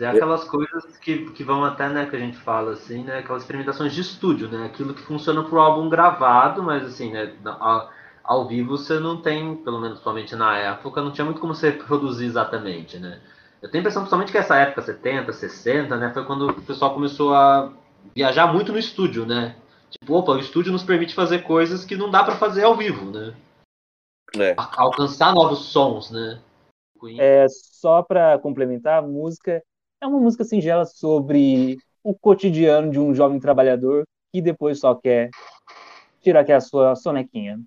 É 0.01 0.07
aquelas 0.07 0.45
coisas 0.45 0.97
que, 0.99 1.31
que 1.33 1.45
vão 1.45 1.65
até, 1.65 1.89
né, 1.89 2.07
que 2.07 2.17
a 2.17 2.19
gente 2.19 2.39
fala 2.39 2.73
assim, 2.73 3.05
né, 3.05 3.19
aquelas 3.19 3.43
experimentações 3.43 3.93
de 3.93 4.01
estúdio, 4.01 4.49
né, 4.49 4.65
aquilo 4.65 4.95
que 4.95 5.03
funciona 5.03 5.45
pro 5.45 5.61
álbum 5.61 5.91
gravado, 5.91 6.63
mas 6.63 6.85
assim, 6.85 7.13
né, 7.13 7.35
ao, 7.45 7.91
ao 8.25 8.49
vivo 8.49 8.79
você 8.79 8.99
não 8.99 9.21
tem, 9.21 9.55
pelo 9.57 9.79
menos 9.79 9.99
somente 10.01 10.35
na 10.35 10.57
época, 10.57 11.03
não 11.03 11.13
tinha 11.13 11.27
muito 11.27 11.43
como 11.43 11.55
você 11.55 11.73
produzir 11.73 12.25
exatamente, 12.25 12.99
né. 12.99 13.21
Eu 13.61 13.71
tenho 13.71 13.81
a 13.81 13.83
impressão, 13.83 14.03
principalmente 14.03 14.33
que 14.33 14.39
essa 14.39 14.57
época, 14.57 14.81
70, 14.81 15.31
60, 15.31 15.97
né, 15.97 16.11
foi 16.13 16.25
quando 16.25 16.49
o 16.49 16.63
pessoal 16.63 16.95
começou 16.95 17.35
a 17.35 17.71
viajar 18.15 18.53
muito 18.53 18.73
no 18.73 18.79
estúdio, 18.79 19.27
né. 19.27 19.57
Tipo, 19.91 20.15
opa, 20.15 20.33
o 20.33 20.39
estúdio 20.39 20.73
nos 20.73 20.83
permite 20.83 21.15
fazer 21.15 21.43
coisas 21.43 21.85
que 21.85 21.97
não 21.97 22.11
dá 22.11 22.25
pra 22.25 22.37
fazer 22.37 22.65
ao 22.65 22.77
vivo, 22.77 23.11
né. 23.11 23.35
É. 24.37 24.55
A- 24.57 24.83
alcançar 24.83 25.35
novos 25.35 25.67
sons, 25.67 26.11
né. 26.11 26.41
É, 27.19 27.47
só 27.49 28.03
para 28.03 28.39
complementar, 28.39 28.99
a 29.01 29.07
música 29.07 29.63
é 30.01 30.07
uma 30.07 30.21
música 30.21 30.45
singela 30.45 30.85
sobre 30.85 31.77
o 32.03 32.15
cotidiano 32.15 32.91
de 32.91 32.99
um 32.99 33.15
jovem 33.15 33.41
trabalhador 33.41 34.05
que 34.33 34.41
depois 34.41 34.79
só 34.81 34.95
quer 34.95 35.31
tirar 36.21 36.41
aquela 36.41 36.61
sua 36.61 36.95
sonequinha. 36.95 37.61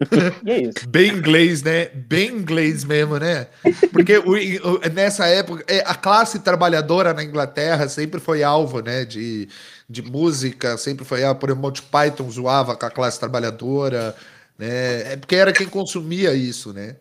E 0.44 0.50
é 0.50 0.62
isso. 0.62 0.88
Bem 0.88 1.12
inglês, 1.12 1.62
né? 1.62 1.86
Bem 1.86 2.28
inglês 2.30 2.84
mesmo, 2.84 3.18
né? 3.18 3.48
Porque 3.92 4.16
o- 4.18 4.32
o- 4.32 4.88
nessa 4.92 5.26
época, 5.26 5.64
é, 5.68 5.80
a 5.80 5.94
classe 5.94 6.40
trabalhadora 6.40 7.12
na 7.12 7.22
Inglaterra 7.22 7.88
sempre 7.88 8.18
foi 8.18 8.42
alvo, 8.42 8.80
né? 8.80 9.04
De, 9.04 9.48
de 9.88 10.02
música, 10.02 10.76
sempre 10.78 11.04
foi 11.04 11.22
alvo. 11.22 11.38
Por 11.40 11.50
exemplo, 11.50 11.62
Monty 11.62 11.82
Python 11.82 12.30
zoava 12.30 12.76
com 12.76 12.86
a 12.86 12.90
classe 12.90 13.20
trabalhadora, 13.20 14.16
né? 14.58 15.12
É 15.12 15.16
porque 15.16 15.36
era 15.36 15.52
quem 15.52 15.68
consumia 15.68 16.32
isso, 16.34 16.72
né? 16.72 16.96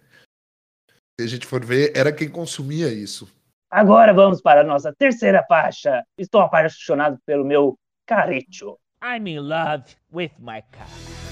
Se 1.20 1.26
a 1.26 1.28
gente 1.28 1.46
for 1.46 1.64
ver, 1.64 1.92
era 1.96 2.12
quem 2.12 2.30
consumia 2.30 2.92
isso. 2.92 3.28
Agora 3.72 4.14
vamos 4.14 4.42
para 4.42 4.62
a 4.62 4.64
nossa 4.64 4.94
terceira 4.98 5.44
faixa. 5.48 6.04
Estou 6.18 6.42
apaixonado 6.42 7.18
pelo 7.26 7.46
meu 7.46 7.78
carecho. 8.06 8.78
I'm 9.04 9.28
in 9.28 9.40
love 9.40 9.84
with 10.12 10.32
my 10.40 10.62
car. 10.72 11.29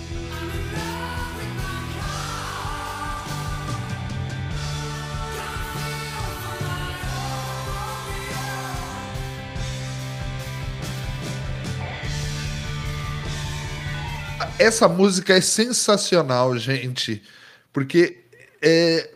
Essa 14.59 14.87
música 14.87 15.33
é 15.33 15.41
sensacional, 15.41 16.57
gente, 16.57 17.23
porque 17.71 18.23
é 18.61 19.13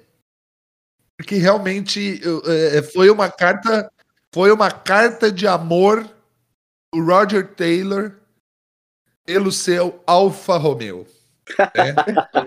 porque 1.18 1.36
realmente 1.36 2.20
eu- 2.24 2.42
é, 2.46 2.82
foi 2.82 3.10
uma 3.12 3.30
carta 3.30 3.92
foi 4.34 4.52
uma 4.52 4.72
carta 4.72 5.32
de 5.32 5.46
amor 5.46 6.04
do 6.94 7.04
Roger 7.04 7.54
Taylor 7.54 8.14
pelo 9.26 9.52
seu 9.52 10.02
Alfa 10.08 10.58
Romeo. 10.58 11.06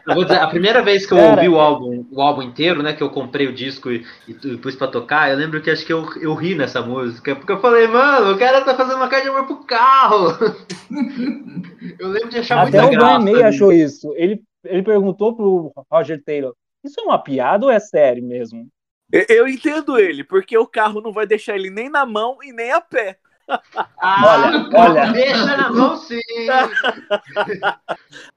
Eu 0.06 0.14
vou 0.14 0.24
dizer, 0.24 0.38
a 0.38 0.46
primeira 0.46 0.82
vez 0.82 1.06
que 1.06 1.12
eu 1.12 1.18
Cara, 1.18 1.36
ouvi 1.36 1.48
o 1.48 1.58
álbum, 1.58 2.06
o 2.10 2.20
álbum 2.20 2.42
inteiro, 2.42 2.82
né, 2.82 2.92
que 2.92 3.02
eu 3.02 3.10
comprei 3.10 3.46
o 3.46 3.52
disco 3.52 3.90
e, 3.90 4.04
e, 4.28 4.32
e 4.32 4.56
pus 4.58 4.74
pra 4.74 4.88
tocar, 4.88 5.30
eu 5.30 5.36
lembro 5.36 5.60
que 5.60 5.70
acho 5.70 5.84
que 5.84 5.92
eu, 5.92 6.06
eu 6.20 6.34
ri 6.34 6.54
nessa 6.54 6.82
música, 6.82 7.34
porque 7.34 7.52
eu 7.52 7.60
falei, 7.60 7.86
mano, 7.86 8.32
o 8.32 8.38
cara 8.38 8.62
tá 8.62 8.74
fazendo 8.74 8.96
uma 8.96 9.08
carta 9.08 9.24
de 9.24 9.30
amor 9.30 9.46
pro 9.46 9.64
carro. 9.64 10.28
eu 11.98 12.08
lembro 12.08 12.30
de 12.30 12.38
achar 12.38 12.66
Até 12.66 12.80
muita 12.80 12.86
o 12.86 12.88
Brian 12.88 12.98
graça. 12.98 13.18
May 13.20 13.42
achou 13.42 13.72
isso. 13.72 14.12
Ele, 14.16 14.42
ele 14.64 14.82
perguntou 14.82 15.34
pro 15.34 15.72
Roger 15.90 16.22
Taylor: 16.22 16.54
Isso 16.82 17.00
é 17.00 17.02
uma 17.02 17.22
piada 17.22 17.66
ou 17.66 17.72
é 17.72 17.78
sério 17.78 18.24
mesmo? 18.24 18.66
Eu, 19.12 19.24
eu 19.28 19.48
entendo 19.48 19.98
ele, 19.98 20.24
porque 20.24 20.56
o 20.56 20.66
carro 20.66 21.00
não 21.00 21.12
vai 21.12 21.26
deixar 21.26 21.54
ele 21.54 21.70
nem 21.70 21.88
na 21.88 22.06
mão 22.06 22.38
e 22.42 22.52
nem 22.52 22.72
a 22.72 22.80
pé. 22.80 23.18
Ah, 23.98 24.68
Olha, 24.72 24.90
olha. 24.90 25.12
Deixa 25.12 25.56
na 25.56 25.70
mão 25.70 25.96
sim. 25.96 26.18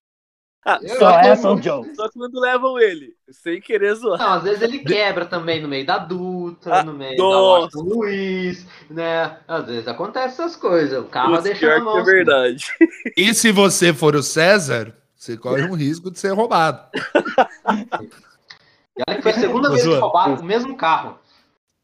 Ah, 0.70 0.80
Eu 0.82 0.98
Só 1.00 1.08
acho 1.08 1.30
é. 1.30 1.94
Só 1.96 2.10
quando 2.12 2.40
levam 2.42 2.78
ele, 2.78 3.14
sem 3.32 3.62
querer 3.62 3.96
zoar. 3.96 4.20
Não, 4.20 4.34
às 4.34 4.44
vezes 4.44 4.62
ele 4.62 4.80
quebra 4.80 5.26
também 5.26 5.62
no 5.62 5.68
meio 5.70 5.86
da 5.86 5.98
Dutra, 5.98 6.80
Ah, 6.80 6.84
no 6.84 6.92
meio 6.94 7.18
nossa. 7.18 7.32
da 7.32 7.42
Washington 7.82 7.96
Luiz, 7.96 8.68
né? 8.90 9.38
Às 9.48 9.66
vezes 9.66 9.88
acontece 9.88 10.42
essas 10.42 10.58
coisas. 10.58 11.00
O 11.00 11.06
carro 11.08 11.30
Putz, 11.32 11.44
deixa 11.46 11.78
na 11.80 11.84
mão. 11.86 11.98
é 12.00 12.04
verdade. 12.04 12.66
E 13.16 13.34
se 13.34 13.50
você 13.52 13.94
for 13.94 14.14
o 14.14 14.22
César, 14.22 14.94
você 15.16 15.38
corre 15.38 15.64
um 15.64 15.74
risco 15.74 16.12
de 16.12 16.20
ser 16.20 16.34
roubado. 16.34 16.82
E 18.98 19.04
olha 19.08 19.16
que 19.18 19.22
foi 19.22 19.32
a 19.32 19.36
segunda 19.40 19.70
vez 19.70 19.84
que 19.84 19.96
roubaram 19.96 20.36
o 20.36 20.44
mesmo 20.44 20.76
carro. 20.76 21.18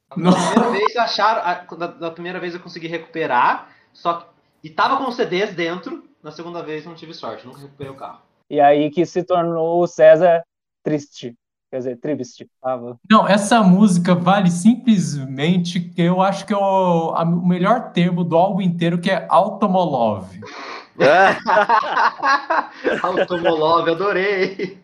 A 0.10 0.20
Nossa. 0.20 0.52
primeira 0.52 0.72
vez 0.72 0.96
acharam, 0.98 1.42
a- 1.42 1.76
da, 1.76 1.88
da 1.88 2.12
primeira 2.12 2.40
vez 2.40 2.54
eu 2.54 2.60
consegui 2.60 2.88
recuperar, 2.88 3.70
só 3.94 4.14
que, 4.14 4.26
e 4.64 4.70
tava 4.70 4.98
com 4.98 5.12
CDs 5.12 5.54
dentro. 5.54 6.04
Na 6.22 6.32
segunda 6.32 6.62
vez 6.64 6.86
não 6.86 6.96
tive 6.96 7.14
sorte, 7.14 7.46
nunca 7.46 7.60
recuperei 7.60 7.92
o 7.92 7.96
carro. 7.96 8.20
E 8.50 8.60
aí 8.60 8.90
que 8.90 9.06
se 9.06 9.24
tornou 9.24 9.82
o 9.82 9.88
César 9.88 10.44
triste. 10.84 11.36
Quer 11.72 11.78
dizer, 11.80 11.98
triste. 12.00 12.48
Tava. 12.62 12.98
Não, 13.10 13.28
essa 13.28 13.64
música 13.64 14.14
vale 14.14 14.52
simplesmente 14.52 15.80
que 15.80 16.02
eu 16.04 16.22
acho 16.22 16.46
que 16.46 16.54
é 16.54 16.58
o, 16.58 17.14
a- 17.16 17.24
o 17.24 17.48
melhor 17.48 17.92
termo 17.92 18.24
do 18.24 18.38
álbum 18.38 18.62
inteiro, 18.62 19.00
que 19.00 19.10
é 19.10 19.26
Automolov. 19.30 20.28
Automolove, 23.02 23.92
adorei. 23.92 24.78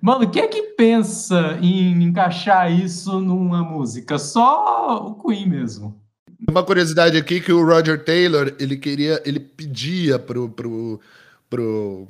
Mano, 0.00 0.30
quem 0.30 0.42
é 0.42 0.48
que 0.48 0.62
pensa 0.76 1.58
em 1.60 2.02
encaixar 2.04 2.70
isso 2.70 3.20
numa 3.20 3.62
música? 3.62 4.18
Só 4.18 5.06
o 5.06 5.14
Queen 5.14 5.48
mesmo. 5.48 6.00
Uma 6.48 6.62
curiosidade 6.62 7.16
aqui 7.16 7.40
que 7.40 7.52
o 7.52 7.64
Roger 7.66 8.04
Taylor, 8.04 8.54
ele 8.60 8.76
queria, 8.76 9.20
ele 9.24 9.40
pedia 9.40 10.18
pro 10.18 10.48
pro 10.50 11.00
pro, 11.48 12.06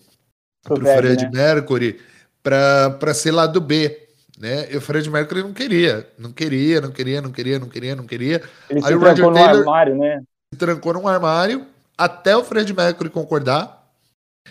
Pro 0.67 0.75
pro 0.77 0.85
Fred, 0.85 1.07
Fred 1.21 1.25
né? 1.25 1.31
Mercury 1.33 2.01
pra, 2.43 2.91
pra 2.91 3.15
ser 3.15 3.31
lado 3.31 3.61
B, 3.61 4.07
né? 4.39 4.67
E 4.71 4.77
o 4.77 4.81
Fred 4.81 5.09
Mercury 5.11 5.43
não 5.43 5.53
queria, 5.53 6.07
não 6.19 6.33
queria, 6.33 6.81
não 6.81 6.91
queria, 6.91 7.21
não 7.23 7.31
queria, 7.31 7.59
não 7.59 7.69
queria, 7.69 7.97
não 7.97 8.05
queria. 8.07 8.43
Ele 8.69 8.81
Aí 8.81 8.87
se 8.87 8.95
o 8.95 8.99
Roger 8.99 9.15
trancou 9.15 9.31
no 9.31 9.37
Taylor- 9.37 9.59
armário, 9.61 9.97
né? 9.97 10.23
Se 10.53 10.59
trancou 10.59 10.93
num 10.93 11.09
armário 11.09 11.67
até 11.97 12.37
o 12.37 12.45
Fred 12.45 12.73
Mercury 12.75 13.09
concordar, 13.11 13.87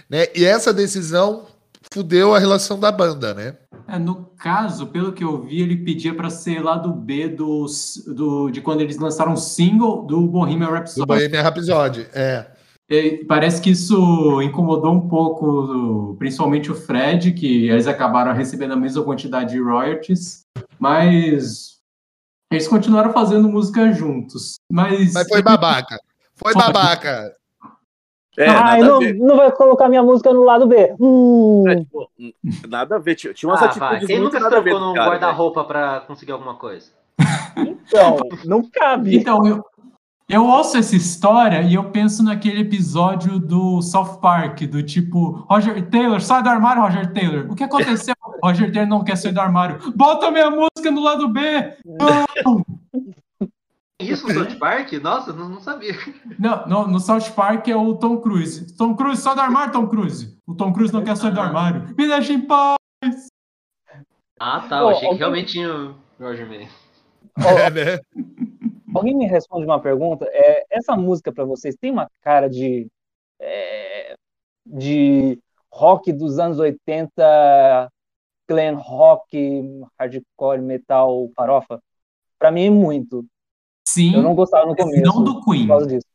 né? 0.09 0.27
E 0.35 0.43
essa 0.43 0.73
decisão 0.73 1.45
fudeu 1.91 2.33
a 2.33 2.39
relação 2.39 2.79
da 2.79 2.91
banda, 2.91 3.33
né? 3.33 3.55
É, 3.87 3.99
no 3.99 4.31
caso, 4.39 4.87
pelo 4.87 5.13
que 5.13 5.23
eu 5.23 5.43
vi, 5.43 5.61
ele 5.61 5.77
pedia 5.77 6.13
pra 6.13 6.29
ser 6.29 6.59
lá 6.63 6.75
do 6.75 6.91
B 6.91 7.27
do, 7.29 7.65
do, 8.07 8.49
de 8.49 8.59
quando 8.59 8.81
eles 8.81 8.97
lançaram 8.97 9.33
um 9.33 9.37
single 9.37 10.03
do 10.05 10.21
Bohemian 10.21 10.67
Do 10.67 10.73
Rhapsody. 10.73 11.05
Bohemian 11.05 11.41
Rhapsody, 11.43 12.07
é. 12.13 12.47
E 12.89 13.25
parece 13.25 13.61
que 13.61 13.71
isso 13.71 14.41
incomodou 14.43 14.93
um 14.93 15.07
pouco, 15.09 16.15
principalmente 16.19 16.71
o 16.71 16.75
Fred, 16.75 17.33
que 17.33 17.67
eles 17.67 17.87
acabaram 17.87 18.31
recebendo 18.33 18.73
a 18.73 18.77
mesma 18.77 19.03
quantidade 19.03 19.53
de 19.53 19.59
royalties, 19.61 20.41
mas 20.77 21.79
eles 22.51 22.67
continuaram 22.67 23.11
fazendo 23.11 23.49
música 23.49 23.91
juntos. 23.91 24.55
Mas, 24.71 25.13
Mas 25.13 25.27
foi 25.27 25.41
babaca. 25.41 25.97
Foi 26.35 26.53
Foi. 26.53 26.61
babaca. 26.61 27.33
É, 28.37 28.49
Ai, 28.49 28.79
nada 28.81 28.85
não, 28.85 28.97
a 28.97 28.99
ver. 28.99 29.13
não 29.15 29.37
vai 29.37 29.51
colocar 29.51 29.87
minha 29.87 30.03
música 30.03 30.33
no 30.33 30.43
lado 30.43 30.67
B. 30.67 30.93
Hum. 30.99 31.63
É, 31.67 31.75
tipo, 31.77 32.09
nada 32.67 32.97
a 32.97 32.99
ver. 32.99 33.15
Tinha 33.15 33.49
umas 33.49 33.63
Ah, 33.63 33.67
vai. 33.67 33.87
atitudes 33.95 34.07
Quem 34.07 34.19
nunca 34.19 34.49
trocou 34.49 34.79
num 34.79 34.93
cara, 34.93 35.09
guarda-roupa 35.11 35.63
pra 35.63 36.01
conseguir 36.01 36.33
alguma 36.33 36.55
coisa? 36.55 36.91
Então, 37.57 38.17
não 38.43 38.61
cabe. 38.69 39.15
Então, 39.15 39.47
eu, 39.47 39.63
eu 40.27 40.43
ouço 40.43 40.77
essa 40.77 40.95
história 40.95 41.61
e 41.61 41.75
eu 41.75 41.91
penso 41.91 42.23
naquele 42.23 42.61
episódio 42.61 43.37
do 43.37 43.81
South 43.81 44.17
Park, 44.19 44.61
do 44.61 44.81
tipo, 44.81 45.45
Roger 45.47 45.87
Taylor, 45.89 46.19
sai 46.19 46.41
do 46.41 46.49
armário, 46.49 46.81
Roger 46.81 47.13
Taylor. 47.13 47.45
O 47.51 47.55
que 47.55 47.63
aconteceu? 47.63 48.15
Roger 48.43 48.71
Taylor 48.71 48.89
não 48.89 49.03
quer 49.03 49.17
sair 49.17 49.33
do 49.33 49.39
armário. 49.39 49.93
Bota 49.95 50.31
minha 50.31 50.49
música 50.49 50.89
no 50.91 51.03
lado 51.03 51.27
B! 51.27 51.41
Não! 51.85 52.65
Isso 53.99 54.27
no 54.27 54.33
South 54.33 54.57
Park? 54.59 54.91
Nossa, 54.93 55.31
não, 55.31 55.47
não 55.47 55.61
sabia. 55.61 55.95
Não, 56.39 56.67
no, 56.67 56.87
no 56.87 56.99
South 56.99 57.31
Park 57.35 57.67
é 57.67 57.75
o 57.75 57.95
Tom 57.95 58.17
Cruise. 58.17 58.75
Tom 58.75 58.95
Cruise, 58.95 59.21
sai 59.21 59.35
do 59.35 59.41
armário, 59.41 59.73
Tom 59.73 59.87
Cruise. 59.87 60.37
O 60.45 60.55
Tom 60.55 60.73
Cruise 60.73 60.93
não 60.93 61.03
quer 61.03 61.15
sair 61.15 61.33
do 61.33 61.39
armário. 61.39 61.87
Me 61.97 62.07
deixa 62.07 62.33
em 62.33 62.41
paz. 62.41 62.77
Ah, 64.39 64.59
tá. 64.67 64.79
Eu 64.79 64.89
achei 64.89 65.09
que 65.09 65.15
realmente 65.15 65.53
tinha 65.53 65.71
o 65.71 65.95
Roger 66.19 66.47
Man. 66.47 66.67
É, 67.37 67.69
né? 67.69 67.99
Alguém 68.95 69.15
me 69.15 69.25
responde 69.25 69.65
uma 69.65 69.79
pergunta? 69.81 70.25
É, 70.31 70.65
essa 70.69 70.95
música 70.95 71.31
pra 71.31 71.45
vocês 71.45 71.75
tem 71.75 71.91
uma 71.91 72.09
cara 72.21 72.49
de 72.49 72.87
é, 73.39 74.15
de 74.65 75.39
rock 75.71 76.11
dos 76.11 76.39
anos 76.39 76.57
80, 76.57 77.91
glam 78.47 78.75
rock, 78.75 79.61
hardcore, 79.99 80.61
metal, 80.61 81.29
farofa? 81.35 81.81
Pra 82.39 82.51
mim, 82.51 82.69
muito. 82.69 83.25
Sim, 83.87 84.15
Eu 84.15 84.23
não 84.23 84.35
gostava 84.35 84.65
no 84.65 84.75
começo 84.75 85.01
não 85.01 85.23
do 85.23 85.43
Queen. 85.43 85.61
por 85.63 85.67
causa 85.67 85.87
disso. 85.87 86.07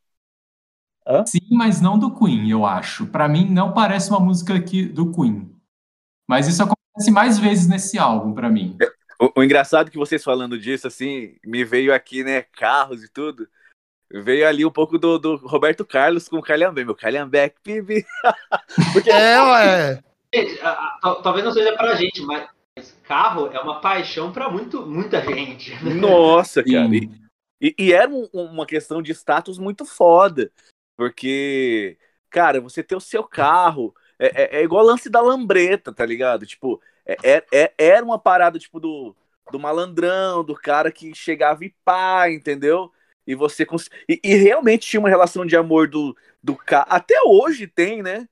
Sim, 1.25 1.47
mas 1.51 1.81
não 1.81 1.97
do 1.97 2.13
Queen, 2.15 2.49
eu 2.49 2.65
acho. 2.65 3.07
Pra 3.07 3.27
mim, 3.27 3.49
não 3.49 3.73
parece 3.73 4.09
uma 4.09 4.19
música 4.19 4.55
aqui 4.55 4.85
do 4.85 5.11
Queen. 5.11 5.51
Mas 6.27 6.47
isso 6.47 6.63
acontece 6.63 7.11
mais 7.11 7.37
vezes 7.39 7.67
nesse 7.67 7.97
álbum, 7.97 8.33
pra 8.33 8.49
mim. 8.49 8.77
O, 9.21 9.39
o 9.39 9.43
engraçado 9.43 9.87
é 9.87 9.91
que 9.91 9.97
vocês 9.97 10.23
falando 10.23 10.57
disso, 10.57 10.87
assim, 10.87 11.37
me 11.45 11.63
veio 11.63 11.93
aqui, 11.93 12.23
né, 12.23 12.41
carros 12.41 13.03
e 13.03 13.07
tudo. 13.09 13.47
Veio 14.09 14.47
ali 14.47 14.65
um 14.65 14.71
pouco 14.71 14.97
do, 14.97 15.19
do 15.19 15.35
Roberto 15.35 15.85
Carlos 15.85 16.27
com 16.27 16.37
o 16.37 16.41
Calhambeck, 16.41 16.85
meu 16.85 16.95
Calhambeck, 16.95 17.55
pibi. 17.61 18.03
Porque 18.93 19.09
É, 19.09 19.39
ué. 19.41 20.03
Gente, 20.33 20.59
a- 20.61 20.71
a- 20.71 20.99
tal- 21.01 21.21
talvez 21.21 21.45
não 21.45 21.51
seja 21.51 21.77
pra 21.77 21.95
gente, 21.95 22.21
mas 22.21 22.49
carro 23.03 23.47
é 23.53 23.59
uma 23.59 23.79
paixão 23.79 24.31
pra 24.31 24.49
muito, 24.49 24.85
muita 24.85 25.21
gente. 25.21 25.71
Nossa, 25.83 26.63
cara. 26.63 26.87
E, 26.95 27.09
e- 27.61 27.75
e 27.77 27.93
era 27.93 28.09
um- 28.09 28.27
uma 28.33 28.65
questão 28.65 29.01
de 29.01 29.11
status 29.13 29.57
muito 29.59 29.85
foda. 29.85 30.51
Porque, 30.97 31.97
cara, 32.29 32.59
você 32.59 32.83
ter 32.83 32.95
o 32.95 33.01
seu 33.01 33.23
carro 33.23 33.93
é, 34.19 34.43
é- 34.43 34.59
é 34.59 34.63
igual 34.63 34.83
lance 34.85 35.09
da 35.09 35.21
lambreta, 35.21 35.93
tá 35.93 36.05
ligado? 36.05 36.45
Tipo, 36.45 36.81
é- 37.23 37.37
é- 37.37 37.45
é- 37.53 37.73
era 37.77 38.03
uma 38.05 38.19
parada, 38.19 38.59
tipo, 38.59 38.79
do, 38.79 39.15
do 39.51 39.59
malandrão, 39.59 40.43
do 40.43 40.55
cara 40.55 40.91
que 40.91 41.13
chegava 41.15 41.63
e 41.65 41.73
pá, 41.83 42.29
entendeu? 42.29 42.91
E 43.25 43.35
você 43.35 43.65
cons... 43.65 43.89
e, 44.09 44.19
e 44.23 44.35
realmente 44.35 44.87
tinha 44.87 44.99
uma 44.99 45.09
relação 45.09 45.45
de 45.45 45.55
amor 45.55 45.87
do, 45.87 46.15
do 46.43 46.55
carro. 46.55 46.87
Até 46.89 47.15
hoje 47.25 47.67
tem, 47.67 48.01
né? 48.03 48.27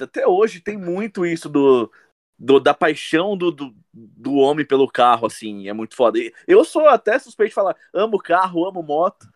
Até 0.00 0.26
hoje 0.26 0.60
tem 0.60 0.76
muito 0.76 1.24
isso 1.24 1.48
do, 1.48 1.90
do- 2.38 2.60
da 2.60 2.74
paixão 2.74 3.36
do, 3.36 3.50
do, 3.52 3.74
do 3.92 4.34
homem 4.34 4.66
pelo 4.66 4.88
carro, 4.88 5.26
assim, 5.26 5.68
é 5.68 5.72
muito 5.72 5.94
foda. 5.94 6.18
Eu 6.46 6.64
sou 6.64 6.88
até 6.88 7.18
suspeito 7.18 7.50
de 7.50 7.54
falar, 7.54 7.76
amo 7.94 8.18
carro, 8.18 8.66
amo 8.66 8.82
moto. 8.82 9.28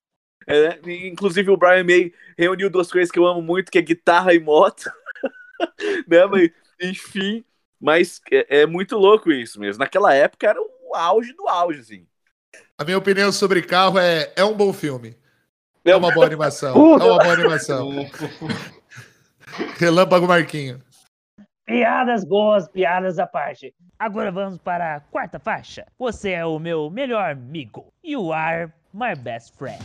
É, 0.49 0.81
inclusive 1.07 1.51
o 1.51 1.57
Brian 1.57 1.85
May 1.85 2.13
reuniu 2.39 2.71
duas 2.71 2.91
coisas 2.93 3.11
que 3.11 3.19
eu 3.19 3.27
amo 3.27 3.43
muito, 3.43 3.71
que 3.71 3.79
é 3.79 3.83
guitarra 3.83 4.35
e 4.35 4.41
moto. 4.41 4.91
né, 6.09 6.27
mas, 6.27 6.51
enfim, 6.81 7.45
mas 7.81 8.21
é, 8.31 8.61
é 8.61 8.67
muito 8.67 8.97
louco 8.97 9.31
isso 9.33 9.61
mesmo. 9.61 9.81
Naquela 9.81 10.15
época 10.15 10.49
era 10.49 10.61
o 10.61 10.95
auge 10.95 11.33
do 11.33 11.49
auge, 11.49 11.81
assim. 11.81 12.07
A 12.79 12.85
minha 12.85 12.99
opinião 12.99 13.33
sobre 13.33 13.63
carro 13.63 13.99
é, 13.99 14.33
é 14.37 14.45
um 14.45 14.55
bom 14.55 14.73
filme. 14.73 15.17
É 15.85 15.95
uma 15.95 16.13
boa 16.13 16.27
animação. 16.27 16.75
Puta. 16.75 17.05
É 17.07 17.09
uma 17.09 17.23
boa 17.23 17.33
animação. 17.33 17.91
Relâmpago 19.79 20.27
Marquinho. 20.27 20.83
Piadas 21.65 22.25
boas, 22.25 22.69
piadas 22.69 23.19
à 23.19 23.27
parte. 23.27 23.75
Agora 23.99 24.31
vamos 24.31 24.59
para 24.59 24.97
a 24.97 25.01
quarta 25.01 25.39
faixa. 25.39 25.87
Você 25.99 26.31
é 26.33 26.45
o 26.45 26.59
meu 26.59 26.91
melhor 26.91 27.31
amigo. 27.31 27.93
You 28.05 28.33
are 28.33 28.73
my 28.93 29.15
best 29.17 29.57
friend. 29.57 29.83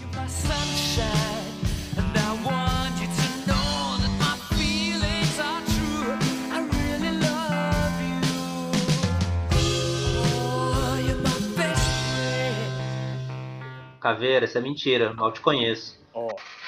Caveira, 14.02 14.46
isso 14.46 14.58
é 14.58 14.62
mentira. 14.62 15.14
Mal 15.14 15.32
te 15.32 15.40
conheço. 15.40 16.00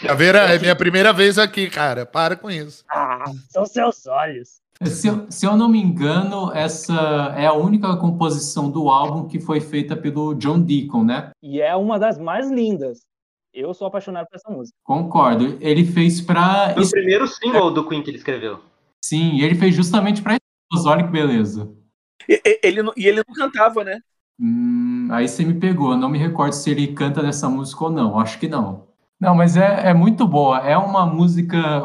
Caveira, 0.01 0.39
é 0.53 0.57
minha 0.59 0.75
primeira 0.75 1.11
vez 1.11 1.37
aqui, 1.37 1.69
cara. 1.69 2.05
Para 2.05 2.35
com 2.37 2.49
isso. 2.49 2.85
Ah, 2.89 3.25
são 3.49 3.65
seus 3.65 4.05
olhos. 4.07 4.61
Se 4.85 5.07
eu, 5.07 5.25
se 5.29 5.45
eu 5.45 5.55
não 5.57 5.67
me 5.69 5.79
engano, 5.81 6.51
essa 6.53 6.93
é 7.37 7.45
a 7.45 7.53
única 7.53 7.95
composição 7.97 8.69
do 8.69 8.89
álbum 8.89 9.27
que 9.27 9.39
foi 9.39 9.59
feita 9.59 9.95
pelo 9.95 10.33
John 10.35 10.59
Deacon, 10.61 11.03
né? 11.03 11.31
E 11.41 11.59
é 11.61 11.75
uma 11.75 11.97
das 11.99 12.17
mais 12.17 12.49
lindas. 12.49 12.99
Eu 13.53 13.73
sou 13.73 13.87
apaixonado 13.87 14.27
por 14.27 14.35
essa 14.35 14.49
música. 14.49 14.75
Concordo. 14.83 15.57
Ele 15.61 15.85
fez 15.85 16.21
pra. 16.21 16.73
Foi 16.73 16.83
o 16.83 16.89
primeiro 16.89 17.27
single 17.27 17.71
do 17.71 17.87
Queen 17.87 18.01
que 18.01 18.09
ele 18.09 18.17
escreveu. 18.17 18.59
Sim, 19.03 19.41
ele 19.41 19.55
fez 19.55 19.75
justamente 19.75 20.21
pra 20.21 20.35
isso. 20.73 20.87
Olha 20.89 21.03
que 21.03 21.11
beleza. 21.11 21.69
E, 22.27 22.41
ele, 22.63 22.81
não- 22.81 22.93
e 22.97 23.05
ele 23.07 23.21
não 23.27 23.35
cantava, 23.35 23.83
né? 23.83 23.99
Hum, 24.39 24.92
aí 25.09 25.27
você 25.27 25.43
me 25.43 25.53
pegou. 25.53 25.91
Eu 25.91 25.97
não 25.97 26.09
me 26.09 26.17
recordo 26.17 26.53
se 26.53 26.69
ele 26.69 26.87
canta 26.87 27.21
nessa 27.21 27.49
música 27.49 27.85
ou 27.85 27.91
não. 27.91 28.19
Acho 28.19 28.39
que 28.39 28.47
não. 28.47 28.87
Não, 29.23 29.33
mas 29.33 29.55
é, 29.55 29.89
é 29.89 29.93
muito 29.93 30.27
boa. 30.27 30.59
É 30.59 30.77
uma 30.77 31.05
música 31.05 31.77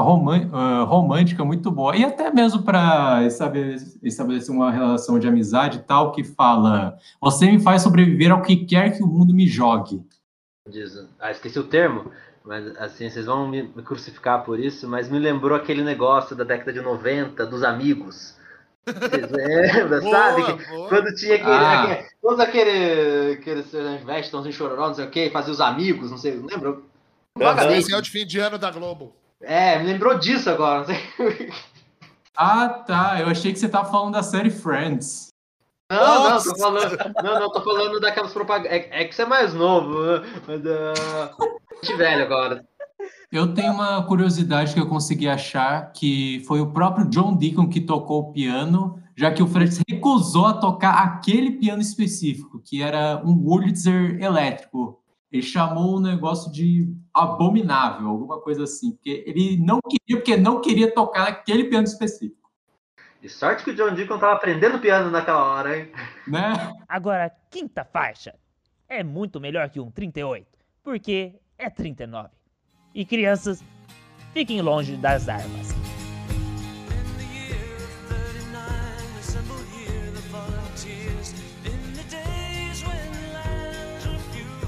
romântica 0.85 1.45
muito 1.45 1.71
boa. 1.71 1.97
E 1.97 2.05
até 2.05 2.33
mesmo 2.33 2.63
para 2.63 3.25
estabelecer, 3.25 4.51
uma 4.51 4.73
relação 4.73 5.19
de 5.19 5.29
amizade 5.29 5.79
e 5.79 5.83
tal, 5.83 6.11
que 6.11 6.25
fala: 6.25 6.97
Você 7.21 7.51
me 7.51 7.61
faz 7.61 7.83
sobreviver 7.83 8.33
ao 8.33 8.43
que 8.43 8.57
quer 8.57 8.97
que 8.97 9.05
o 9.05 9.07
mundo 9.07 9.33
me 9.33 9.47
jogue. 9.47 10.03
Diz, 10.69 10.93
ah, 11.21 11.31
esqueci 11.31 11.59
o 11.59 11.65
termo, 11.65 12.11
mas 12.45 12.77
assim, 12.77 13.09
vocês 13.09 13.27
vão 13.27 13.49
me, 13.49 13.63
me 13.63 13.83
crucificar 13.83 14.45
por 14.45 14.59
isso, 14.59 14.89
mas 14.89 15.09
me 15.09 15.19
lembrou 15.19 15.57
aquele 15.57 15.83
negócio 15.83 16.37
da 16.37 16.45
década 16.45 16.73
de 16.73 16.81
90, 16.81 17.47
dos 17.47 17.63
amigos. 17.63 18.38
Vocês 18.93 19.31
lembram, 19.31 20.11
sabe? 20.11 20.43
Boa, 20.43 20.57
boa. 20.69 20.89
Quando 20.89 21.15
tinha 21.15 21.35
aquele. 21.35 21.51
Ah. 21.51 21.83
aquele 21.83 22.09
todos 22.23 22.41
aquele. 22.41 23.33
aqueles 23.33 23.73
Westons 24.05 24.47
em 24.47 24.53
chororó, 24.53 24.89
não 24.89 24.95
sei 24.95 25.05
o 25.07 25.11
que, 25.11 25.31
fazia 25.31 25.53
os 25.53 25.61
amigos, 25.61 26.11
não 26.11 26.19
sei, 26.19 26.33
lembra? 26.33 26.79
Vagamente. 27.37 27.79
Especial 27.79 28.03
de 28.03 28.11
fim 28.11 28.27
de 28.27 28.39
ano 28.39 28.59
da 28.59 28.71
Globo. 28.71 29.15
É, 29.41 29.79
me 29.79 29.85
lembrou 29.85 30.19
disso 30.19 30.51
agora, 30.51 30.81
não 30.81 30.87
sei. 30.87 31.53
Ah, 32.37 32.69
tá. 32.69 33.21
Eu 33.21 33.27
achei 33.27 33.53
que 33.53 33.59
você 33.59 33.69
tava 33.69 33.91
falando 33.91 34.15
da 34.15 34.23
série 34.23 34.51
Friends. 34.51 35.29
Não, 35.91 35.99
não, 35.99 36.31
Nossa! 36.31 36.51
tô 36.51 36.59
falando. 36.59 36.97
Não, 37.23 37.41
não, 37.41 37.51
tô 37.51 37.63
falando 37.63 37.99
daquelas 37.99 38.33
propagandas. 38.33 38.73
É, 38.73 39.03
é 39.03 39.05
que 39.05 39.15
você 39.15 39.23
é 39.23 39.27
mais 39.27 39.55
novo, 39.55 40.03
né? 40.03 40.23
Mas. 40.47 40.63
Uh, 41.81 41.85
gente 41.85 41.97
velho 41.97 42.23
agora. 42.25 42.68
Eu 43.31 43.53
tenho 43.53 43.75
uma 43.75 44.03
curiosidade 44.07 44.73
que 44.73 44.81
eu 44.81 44.89
consegui 44.89 45.29
achar, 45.29 45.93
que 45.93 46.43
foi 46.47 46.63
o 46.63 46.73
próprio 46.73 47.07
John 47.11 47.37
Deacon 47.37 47.69
que 47.69 47.79
tocou 47.79 48.21
o 48.21 48.33
piano, 48.33 49.03
já 49.15 49.31
que 49.31 49.43
o 49.43 49.47
Fred 49.47 49.71
recusou 49.87 50.47
a 50.47 50.55
tocar 50.55 50.95
aquele 51.03 51.51
piano 51.51 51.83
específico, 51.83 52.59
que 52.59 52.83
era 52.83 53.23
um 53.23 53.35
Wurlitzer 53.35 54.23
elétrico. 54.23 55.03
Ele 55.31 55.43
chamou 55.43 55.97
o 55.97 56.01
negócio 56.01 56.51
de 56.51 56.91
abominável, 57.13 58.09
alguma 58.09 58.41
coisa 58.41 58.65
assim, 58.65 58.93
porque 58.93 59.23
ele 59.27 59.59
não 59.59 59.79
queria, 59.87 60.17
porque 60.17 60.37
não 60.39 60.63
queria 60.63 60.91
tocar 60.91 61.29
aquele 61.29 61.65
piano 61.65 61.85
específico, 61.85 62.51
E 63.23 63.29
sorte 63.29 63.63
que 63.63 63.73
o 63.73 63.75
John 63.75 63.95
Deacon 63.95 64.19
tava 64.19 64.33
aprendendo 64.33 64.79
piano 64.79 65.11
naquela 65.11 65.45
hora, 65.45 65.79
hein? 65.79 65.93
né? 66.27 66.73
Agora, 66.89 67.31
quinta 67.51 67.85
faixa 67.85 68.35
é 68.89 69.05
muito 69.05 69.39
melhor 69.39 69.69
que 69.69 69.79
um 69.79 69.91
38, 69.91 70.47
porque 70.83 71.35
é 71.59 71.69
39. 71.69 72.38
E 72.99 73.05
crianças, 73.05 73.63
fiquem 74.35 74.61
longe 74.61 74.97
das 74.97 75.29
armas. 75.29 75.71
In 75.71 75.77
the 77.17 77.23
year 77.33 77.77
of 77.77 77.93
39, 78.09 78.59
assembled 79.21 79.65
here 79.73 80.11
the 80.11 80.21
volunteers. 80.33 81.33
In 81.65 81.93
the 81.95 82.03
days 82.11 82.83
when 82.83 83.09
lands 83.33 84.05
were 84.05 84.19
few, 84.33 84.59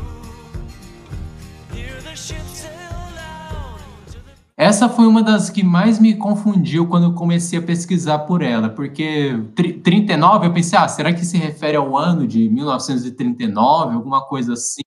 here 1.77 2.01
the 2.03 2.15
ships 2.15 2.61
sailed 2.61 3.19
out 3.19 3.81
into 4.07 4.21
the 4.21 4.31
Essa 4.57 4.89
foi 4.89 5.09
uma 5.09 5.25
das 5.25 5.51
que 5.51 5.65
mais 5.65 5.99
me 5.99 6.15
confundiu 6.15 6.87
quando 6.87 7.07
eu 7.07 7.15
comecei 7.15 7.59
a 7.59 7.63
pesquisar 7.63 8.21
por 8.21 8.43
ela, 8.43 8.69
porque 8.69 9.43
tri- 9.57 9.73
39 9.73 10.47
eu 10.47 10.53
pensei, 10.53 10.79
ah, 10.79 10.87
será 10.87 11.13
que 11.13 11.25
se 11.25 11.37
refere 11.37 11.77
ao 11.77 11.97
ano 11.97 12.29
de 12.29 12.49
1939, 12.49 13.97
alguma 13.97 14.25
coisa 14.25 14.53
assim? 14.53 14.83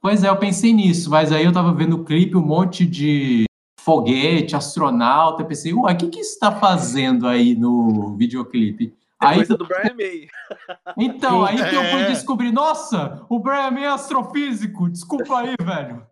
Pois 0.00 0.22
é, 0.22 0.28
eu 0.28 0.36
pensei 0.36 0.72
nisso, 0.72 1.10
mas 1.10 1.32
aí 1.32 1.44
eu 1.44 1.52
tava 1.52 1.72
vendo 1.72 1.96
o 1.96 2.04
clipe, 2.04 2.36
um 2.36 2.44
monte 2.44 2.86
de 2.86 3.44
foguete, 3.80 4.54
astronauta. 4.54 5.42
Eu 5.42 5.46
pensei, 5.46 5.72
uai, 5.72 5.94
o 5.94 5.96
que 5.96 6.08
que 6.08 6.20
isso 6.20 6.34
está 6.34 6.52
fazendo 6.52 7.26
aí 7.26 7.54
no 7.54 8.16
videoclipe? 8.16 8.94
É 9.20 9.26
Aí, 9.26 9.36
coisa 9.38 9.56
do 9.56 9.66
Brian 9.66 9.94
May. 9.96 10.28
então, 10.96 11.44
aí 11.44 11.56
que 11.56 11.74
eu 11.74 11.82
fui 11.86 12.02
É. 12.02 12.06
descobrir, 12.10 12.52
nossa, 12.52 13.24
o 13.28 13.40
Brian 13.40 13.70
May 13.72 13.84
é 13.84 13.88
astrofísico, 13.88 14.88
desculpa 14.88 15.38
aí, 15.38 15.56
velho. 15.60 16.06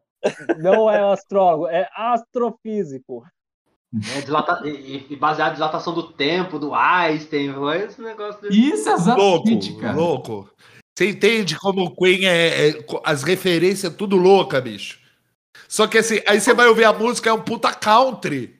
Não 0.58 0.90
é 0.90 1.12
astrólogo, 1.12 1.68
é 1.68 1.88
astrofísico. 1.94 3.24
É, 4.16 4.20
dilata- 4.22 4.60
e, 4.66 5.14
baseado 5.16 5.52
em 5.52 5.54
dilatação 5.54 5.94
do 5.94 6.02
tempo, 6.12 6.58
do 6.58 6.74
Einstein, 6.74 7.52
foi 7.54 7.84
esse 7.84 8.02
negócio 8.02 8.42
dele. 8.42 8.56
Isso, 8.58 8.88
Louco, 8.88 9.00
exatamente, 9.48 9.76
cara. 9.76 9.96
louco. 9.96 10.50
Você 10.96 11.10
entende 11.10 11.58
como 11.58 11.84
o 11.84 11.94
Queen 11.94 12.24
é, 12.26 12.70
é- 12.70 12.86
As 13.04 13.22
referências 13.22 13.94
tudo 13.94 14.16
louca, 14.16 14.60
bicho. 14.60 14.98
Só 15.68 15.86
que 15.86 15.98
assim, 15.98 16.20
aí 16.26 16.40
você 16.40 16.54
vai 16.54 16.66
ouvir 16.68 16.84
a 16.84 16.92
música, 16.92 17.28
é 17.28 17.32
um 17.32 17.42
puta 17.42 17.72
country. 17.74 18.58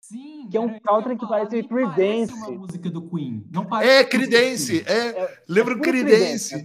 Sim, 0.00 0.48
Que 0.50 0.56
é 0.56 0.60
um 0.60 0.70
isso 0.70 0.80
country 0.80 1.12
eu 1.12 1.18
que 1.18 1.26
parece 1.26 1.52
nem 1.52 1.64
parece 1.64 1.94
Creedence. 1.96 2.32
uma 2.32 2.50
música 2.50 2.88
do 2.90 3.02
Queen. 3.02 3.44
Não 3.52 3.64
parece 3.66 3.90
É, 3.90 3.96
música 3.96 4.18
do 4.18 4.20
Creedence. 4.26 4.84
Queen. 4.84 4.96
É, 4.96 5.38
lembra 5.48 5.74
o 5.74 5.76
puro 5.78 5.90
Creedence. 5.90 6.62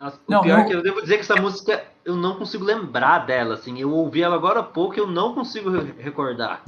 Nossa, 0.00 0.18
o 0.26 0.30
Não, 0.30 0.42
pior 0.42 0.58
eu- 0.58 0.64
é 0.64 0.68
que 0.68 0.74
eu 0.74 0.82
devo 0.82 1.00
dizer 1.00 1.14
que 1.14 1.20
essa 1.22 1.36
música 1.36 1.84
eu 2.04 2.16
não 2.16 2.36
consigo 2.36 2.64
lembrar 2.64 3.20
dela, 3.20 3.54
assim. 3.54 3.78
Eu 3.80 3.90
ouvi 3.92 4.22
ela 4.22 4.34
agora 4.34 4.60
há 4.60 4.64
pouco 4.64 4.96
e 4.96 4.98
eu 4.98 5.06
não 5.06 5.34
consigo 5.34 5.70
re- 5.70 5.94
recordar. 6.02 6.62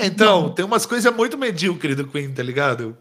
Então, 0.00 0.50
tem 0.54 0.64
umas 0.64 0.84
coisas 0.86 1.12
muito 1.12 1.36
medíocres 1.38 1.96
do 1.96 2.06
Queen, 2.06 2.32
tá 2.32 2.42
ligado? 2.42 2.96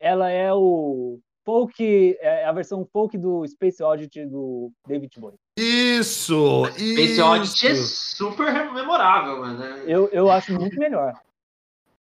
Ela 0.00 0.30
é 0.30 0.52
o 0.54 1.18
folk, 1.44 2.16
é 2.20 2.44
a 2.44 2.52
versão 2.52 2.86
folk 2.92 3.16
do 3.18 3.46
Space 3.46 3.82
Oddity 3.82 4.26
do 4.26 4.70
David 4.86 5.18
Bowie. 5.18 5.36
Isso! 5.58 6.64
Space 6.66 7.12
isso. 7.12 7.24
Oddity 7.24 7.66
é 7.66 7.74
super 7.74 8.72
memorável, 8.72 9.40
mano. 9.40 9.62
É- 9.62 9.84
Eu, 9.86 10.08
eu 10.08 10.30
acho 10.30 10.52
muito 10.52 10.78
melhor. 10.78 11.12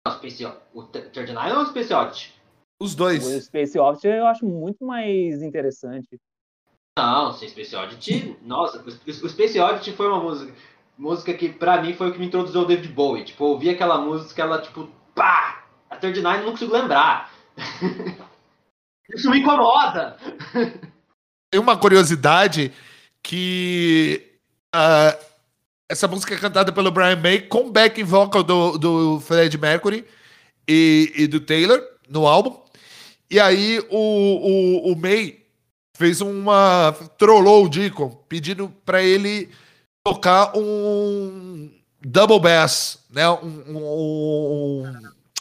Não, 0.06 0.14
Space. 0.14 0.44
O 0.74 0.82
39 0.84 1.52
ou 1.52 1.62
o 1.62 1.66
Space 1.66 1.92
Oddity? 1.92 2.34
Os 2.80 2.94
O 2.94 2.96
dois. 2.96 3.24
Space 3.44 3.78
Oddity 3.78 4.06
eu 4.08 4.26
acho 4.26 4.46
muito 4.46 4.84
mais 4.84 5.42
interessante. 5.42 6.18
Não, 6.98 7.32
sem 7.32 7.48
Space 7.48 7.74
Oddity. 7.76 8.36
Nossa, 8.42 8.78
o, 8.82 8.86
o 8.88 9.28
Space 9.28 9.58
Oddity 9.58 9.92
foi 9.92 10.08
uma 10.08 10.20
música. 10.20 10.52
Música 10.96 11.32
que 11.32 11.48
pra 11.48 11.80
mim 11.80 11.94
foi 11.94 12.08
o 12.08 12.12
que 12.12 12.18
me 12.18 12.26
introduziu 12.26 12.60
ao 12.60 12.66
David 12.66 12.88
Bowie. 12.92 13.24
Tipo, 13.24 13.44
eu 13.44 13.48
ouvi 13.50 13.70
aquela 13.70 13.98
música, 14.00 14.42
ela, 14.42 14.60
tipo, 14.60 14.88
pá! 15.14 15.64
A 15.88 15.96
39 15.96 16.38
eu 16.38 16.44
não 16.44 16.50
consigo 16.52 16.72
lembrar. 16.72 17.32
Isso 19.14 19.30
me 19.30 19.40
incomoda! 19.40 20.16
Tem 21.50 21.60
uma 21.60 21.76
curiosidade 21.76 22.72
que 23.22 24.38
ah, 24.72 25.16
essa 25.88 26.06
música 26.06 26.34
é 26.34 26.38
cantada 26.38 26.70
pelo 26.72 26.90
Brian 26.90 27.16
May 27.16 27.40
com 27.40 27.70
backing 27.70 28.04
vocal 28.04 28.42
do, 28.42 28.76
do 28.76 29.20
Fred 29.20 29.56
Mercury 29.56 30.04
e, 30.68 31.12
e 31.16 31.26
do 31.26 31.40
Taylor 31.40 31.82
no 32.08 32.26
álbum. 32.26 32.60
E 33.30 33.40
aí 33.40 33.80
o, 33.90 33.96
o, 34.88 34.92
o 34.92 34.96
May 34.96 35.38
fez 35.94 36.20
uma. 36.20 36.94
trollou 37.16 37.64
o 37.64 37.68
Deacon 37.68 38.10
pedindo 38.28 38.68
para 38.84 39.02
ele 39.02 39.50
tocar 40.04 40.52
um 40.56 41.70
double 42.00 42.40
bass, 42.40 43.04
né? 43.10 43.28
Um, 43.30 43.76
um, 43.76 44.92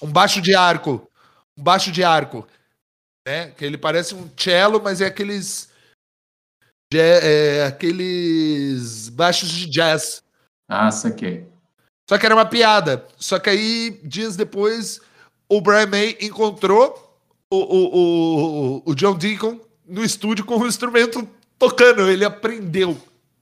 um 0.04 0.12
baixo 0.12 0.42
de 0.42 0.56
arco. 0.56 1.08
Um 1.58 1.64
baixo 1.64 1.92
de 1.92 2.04
arco. 2.04 2.48
Né? 3.28 3.52
Que 3.52 3.66
ele 3.66 3.78
parece 3.78 4.16
um 4.16 4.30
cello, 4.38 4.82
mas 4.82 5.02
é 5.02 5.06
aqueles. 5.08 5.70
ja- 6.94 7.02
é, 7.02 7.66
aqueles 7.66 9.10
baixos 9.10 9.50
de 9.50 9.70
jazz. 9.70 10.24
Ah, 10.70 10.90
saquei. 10.90 11.46
Só 12.10 12.18
que 12.18 12.26
era 12.26 12.34
uma 12.34 12.46
piada. 12.46 13.06
Só 13.18 13.38
que 13.38 13.50
aí, 13.50 14.00
dias 14.02 14.38
depois, 14.38 15.02
o 15.50 15.60
Brian 15.60 15.88
May 15.88 16.18
encontrou 16.22 17.20
o, 17.52 17.58
o, 17.58 17.98
o, 18.78 18.84
o 18.86 18.96
John 18.96 19.18
Deacon 19.18 19.60
no 19.86 20.06
estúdio 20.06 20.46
com 20.46 20.56
o 20.58 20.66
instrumento 20.66 21.28
tocando. 21.60 22.10
Ele 22.10 22.24
aprendeu 22.24 22.98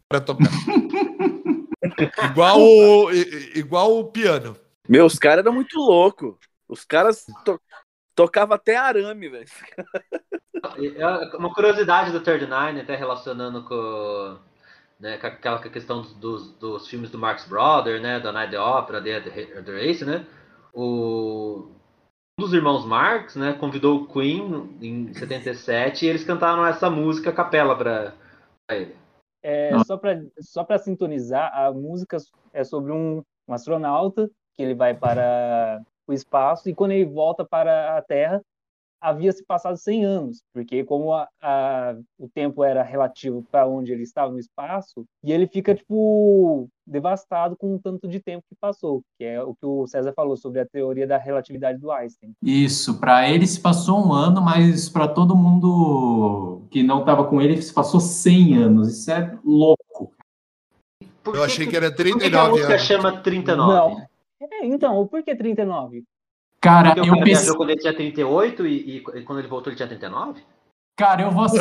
para 0.09 0.19
tocar. 0.19 0.49
igual, 2.31 2.59
o, 2.59 3.11
igual 3.53 3.99
o 3.99 4.05
piano. 4.05 4.57
Meu, 4.89 5.05
os 5.05 5.19
caras 5.19 5.45
eram 5.45 5.53
muito 5.53 5.77
loucos. 5.77 6.33
Os 6.67 6.83
caras 6.83 7.27
to 7.43 7.61
tocavam 8.15 8.55
até 8.55 8.77
arame, 8.77 9.29
velho. 9.29 9.45
É 10.97 11.37
uma 11.37 11.53
curiosidade 11.53 12.11
do 12.11 12.21
39, 12.21 12.81
até 12.81 12.95
relacionando 12.95 13.63
com, 13.63 14.39
né, 14.99 15.17
com 15.17 15.27
aquela 15.27 15.59
questão 15.59 16.01
dos, 16.19 16.51
dos, 16.53 16.87
filmes 16.87 17.11
do 17.11 17.19
Marx 17.19 17.47
Brothers, 17.47 18.01
né, 18.01 18.19
da 18.19 18.31
Night 18.31 18.51
the 18.51 18.59
Opera, 18.59 19.01
The, 19.01 19.21
the, 19.21 19.61
the 19.61 19.71
Race, 19.71 20.03
né, 20.03 20.25
o, 20.73 21.69
um 22.39 22.43
dos 22.43 22.53
irmãos 22.53 22.85
Marx, 22.85 23.35
né, 23.35 23.53
convidou 23.53 24.01
o 24.01 24.07
Queen 24.07 24.77
em 24.81 25.13
77 25.13 26.05
e 26.05 26.09
eles 26.09 26.23
cantaram 26.23 26.65
essa 26.65 26.89
música 26.89 27.29
a 27.29 27.33
capela 27.33 27.77
pra, 27.77 28.13
pra 28.65 28.77
ele. 28.77 28.95
É, 29.43 29.77
só 29.83 29.95
para 29.95 30.19
só 30.39 30.63
para 30.63 30.79
sintonizar, 30.79 31.55
a 31.55 31.71
música 31.71 32.17
é 32.51 32.63
sobre 32.63 32.91
um, 32.91 33.21
um 33.47 33.53
astronauta 33.53 34.27
que 34.55 34.63
ele 34.63 34.73
vai 34.73 34.95
para 34.95 35.79
o 36.07 36.13
espaço 36.13 36.69
e 36.69 36.73
quando 36.75 36.91
ele 36.91 37.05
volta 37.05 37.43
para 37.45 37.97
a 37.97 38.01
Terra, 38.01 38.41
havia 39.01 39.31
se 39.31 39.45
passado 39.45 39.77
100 39.77 40.03
anos, 40.03 40.41
porque 40.51 40.83
como 40.83 41.13
a, 41.13 41.27
a- 41.41 41.95
o 42.17 42.27
tempo 42.33 42.63
era 42.63 42.81
relativo 42.81 43.45
para 43.51 43.67
onde 43.67 43.91
ele 43.91 44.01
estava 44.01 44.31
no 44.31 44.39
espaço, 44.39 45.05
e 45.23 45.31
ele 45.31 45.45
fica 45.47 45.75
tipo 45.75 46.67
devastado 46.87 47.55
com 47.55 47.75
o 47.75 47.79
tanto 47.79 48.07
de 48.07 48.19
tempo 48.19 48.43
que 48.49 48.55
passou, 48.59 49.01
que 49.19 49.25
é 49.25 49.41
o 49.43 49.53
que 49.53 49.65
o 49.65 49.85
César 49.85 50.11
falou 50.15 50.35
sobre 50.35 50.59
a 50.59 50.65
teoria 50.65 51.05
da 51.05 51.17
relatividade 51.17 51.77
do 51.79 51.91
Einstein. 51.91 52.31
Isso, 52.41 52.99
para 52.99 53.29
ele 53.29 53.45
se 53.45 53.59
passou 53.59 53.99
um 54.03 54.11
ano, 54.11 54.41
mas 54.41 54.89
para 54.89 55.07
todo 55.07 55.35
mundo 55.35 56.61
que 56.71 56.81
não 56.81 57.01
estava 57.01 57.25
com 57.27 57.39
ele 57.41 57.61
se 57.61 57.73
passou 57.73 57.99
100 57.99 58.57
anos. 58.57 58.87
Isso 58.99 59.11
é 59.11 59.37
louco. 59.43 60.13
Por 61.23 61.35
Eu 61.35 61.43
achei 61.43 61.67
que 61.67 61.75
era 61.75 61.91
por 61.91 61.97
que, 61.97 62.03
que 62.03 62.09
a 62.09 62.17
39 62.19 62.51
música 62.51 62.67
anos. 62.69 62.81
chama 62.81 63.21
39? 63.21 63.95
Não. 63.95 64.14
É, 64.51 64.65
então, 64.65 65.05
por 65.07 65.23
que 65.23 65.35
39? 65.35 66.03
Cara, 66.61 66.95
Porque 66.95 67.09
eu 67.09 67.19
pensei, 67.23 67.53
quando 67.55 67.69
ele 67.69 67.79
tinha 67.79 67.93
38 67.93 68.65
e, 68.65 68.71
e, 68.71 68.97
e 68.97 69.21
quando 69.23 69.39
ele 69.39 69.47
voltou 69.47 69.69
ele 69.71 69.77
tinha 69.77 69.87
39? 69.87 70.41
cara, 70.97 71.23
eu 71.23 71.29
vou 71.31 71.43
assim, 71.45 71.57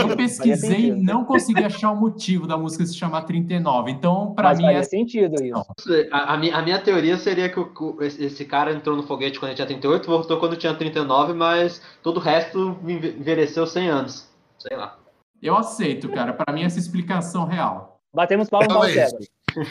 eu 0.00 0.16
pesquisei 0.16 0.86
e 0.86 0.90
não 0.90 1.24
consegui 1.24 1.62
achar 1.62 1.90
o 1.92 1.96
motivo 1.96 2.46
da 2.46 2.56
música 2.56 2.84
se 2.86 2.96
chamar 2.96 3.22
39. 3.22 3.90
Então, 3.90 4.34
para 4.34 4.48
Mas 4.48 4.58
mim 4.58 4.64
faria 4.64 4.78
é 4.78 4.82
sentido 4.82 5.44
isso. 5.44 5.62
A, 6.10 6.34
a 6.34 6.36
minha, 6.38 6.56
a 6.56 6.62
minha 6.62 6.80
teoria 6.80 7.16
seria 7.18 7.48
que 7.50 7.60
o- 7.60 7.70
o- 7.78 8.02
esse 8.02 8.44
cara 8.46 8.72
entrou 8.72 8.96
no 8.96 9.02
foguete 9.02 9.38
quando 9.38 9.50
ele 9.50 9.56
tinha 9.56 9.66
38, 9.68 10.06
voltou 10.06 10.40
quando 10.40 10.56
tinha 10.56 10.74
39, 10.74 11.34
mas 11.34 11.82
todo 12.02 12.16
o 12.16 12.20
resto 12.20 12.76
enve- 12.84 13.14
envelheceu 13.18 13.66
100 13.66 13.88
anos. 13.88 14.28
Sei 14.58 14.76
lá. 14.76 14.98
eu 15.42 15.56
aceito, 15.56 16.08
cara. 16.08 16.32
Para 16.32 16.52
mim 16.54 16.62
essa 16.62 16.78
explicação 16.78 17.44
real. 17.44 18.00
Batemos 18.14 18.48
palmas 18.48 18.68
para 18.68 18.78
o 18.80 18.84
é 18.84 18.92
César. 18.92 19.18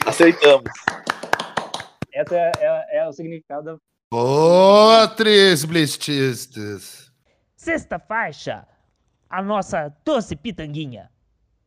Aceitamos. 0.06 0.70
Essa 2.22 2.36
é, 2.36 2.52
é- 2.60 2.98
é 2.98 3.08
o 3.08 3.12
significado 3.12 3.64
da 3.64 3.78
Outros 4.16 5.64
blististas. 5.64 7.10
Sexta 7.56 7.98
faixa, 7.98 8.66
a 9.28 9.42
nossa 9.42 9.88
doce 10.04 10.36
pitanguinha, 10.36 11.10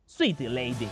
Sweet 0.06 0.46
Lady. 0.48 0.88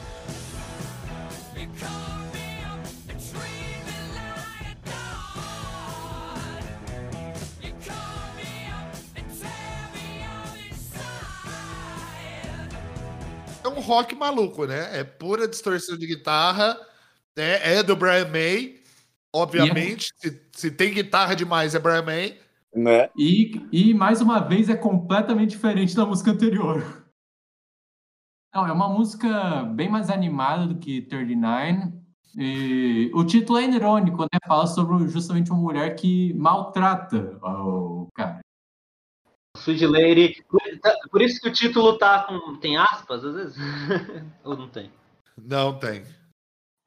É 13.62 13.68
um 13.68 13.80
rock 13.80 14.14
maluco, 14.14 14.66
né? 14.66 14.98
É 14.98 15.04
pura 15.04 15.48
distorção 15.48 15.96
de 15.96 16.06
guitarra. 16.06 16.78
né? 17.36 17.78
É 17.78 17.82
do 17.82 17.96
Brian 17.96 18.28
May. 18.28 18.80
Obviamente, 19.34 20.12
se, 20.16 20.48
se 20.52 20.70
tem 20.70 20.94
guitarra 20.94 21.34
demais, 21.34 21.74
é 21.74 21.80
Brian 21.80 22.02
May. 22.02 22.38
Né? 22.72 23.10
E, 23.16 23.66
e 23.72 23.92
mais 23.92 24.20
uma 24.20 24.38
vez 24.38 24.68
é 24.68 24.76
completamente 24.76 25.50
diferente 25.50 25.96
da 25.96 26.06
música 26.06 26.30
anterior. 26.30 27.04
Não, 28.54 28.64
é 28.64 28.70
uma 28.70 28.88
música 28.88 29.64
bem 29.64 29.88
mais 29.88 30.08
animada 30.08 30.68
do 30.68 30.78
que 30.78 31.02
39. 31.02 31.92
E 32.36 33.10
o 33.12 33.24
título 33.24 33.58
é 33.58 33.64
irônico, 33.64 34.22
né? 34.22 34.38
Fala 34.46 34.68
sobre 34.68 35.08
justamente 35.08 35.50
uma 35.50 35.60
mulher 35.60 35.96
que 35.96 36.32
maltrata 36.34 37.36
o 37.42 38.06
cara. 38.14 38.38
Sweet 39.56 39.86
Lady. 39.86 40.44
Por, 40.48 40.60
por 41.10 41.22
isso 41.22 41.40
que 41.40 41.48
o 41.48 41.52
título 41.52 41.98
tá 41.98 42.22
com. 42.22 42.56
Tem 42.58 42.76
aspas, 42.76 43.24
às 43.24 43.34
vezes? 43.34 43.56
Ou 44.44 44.56
não 44.56 44.68
tem? 44.68 44.92
Não 45.36 45.76
tem. 45.76 46.04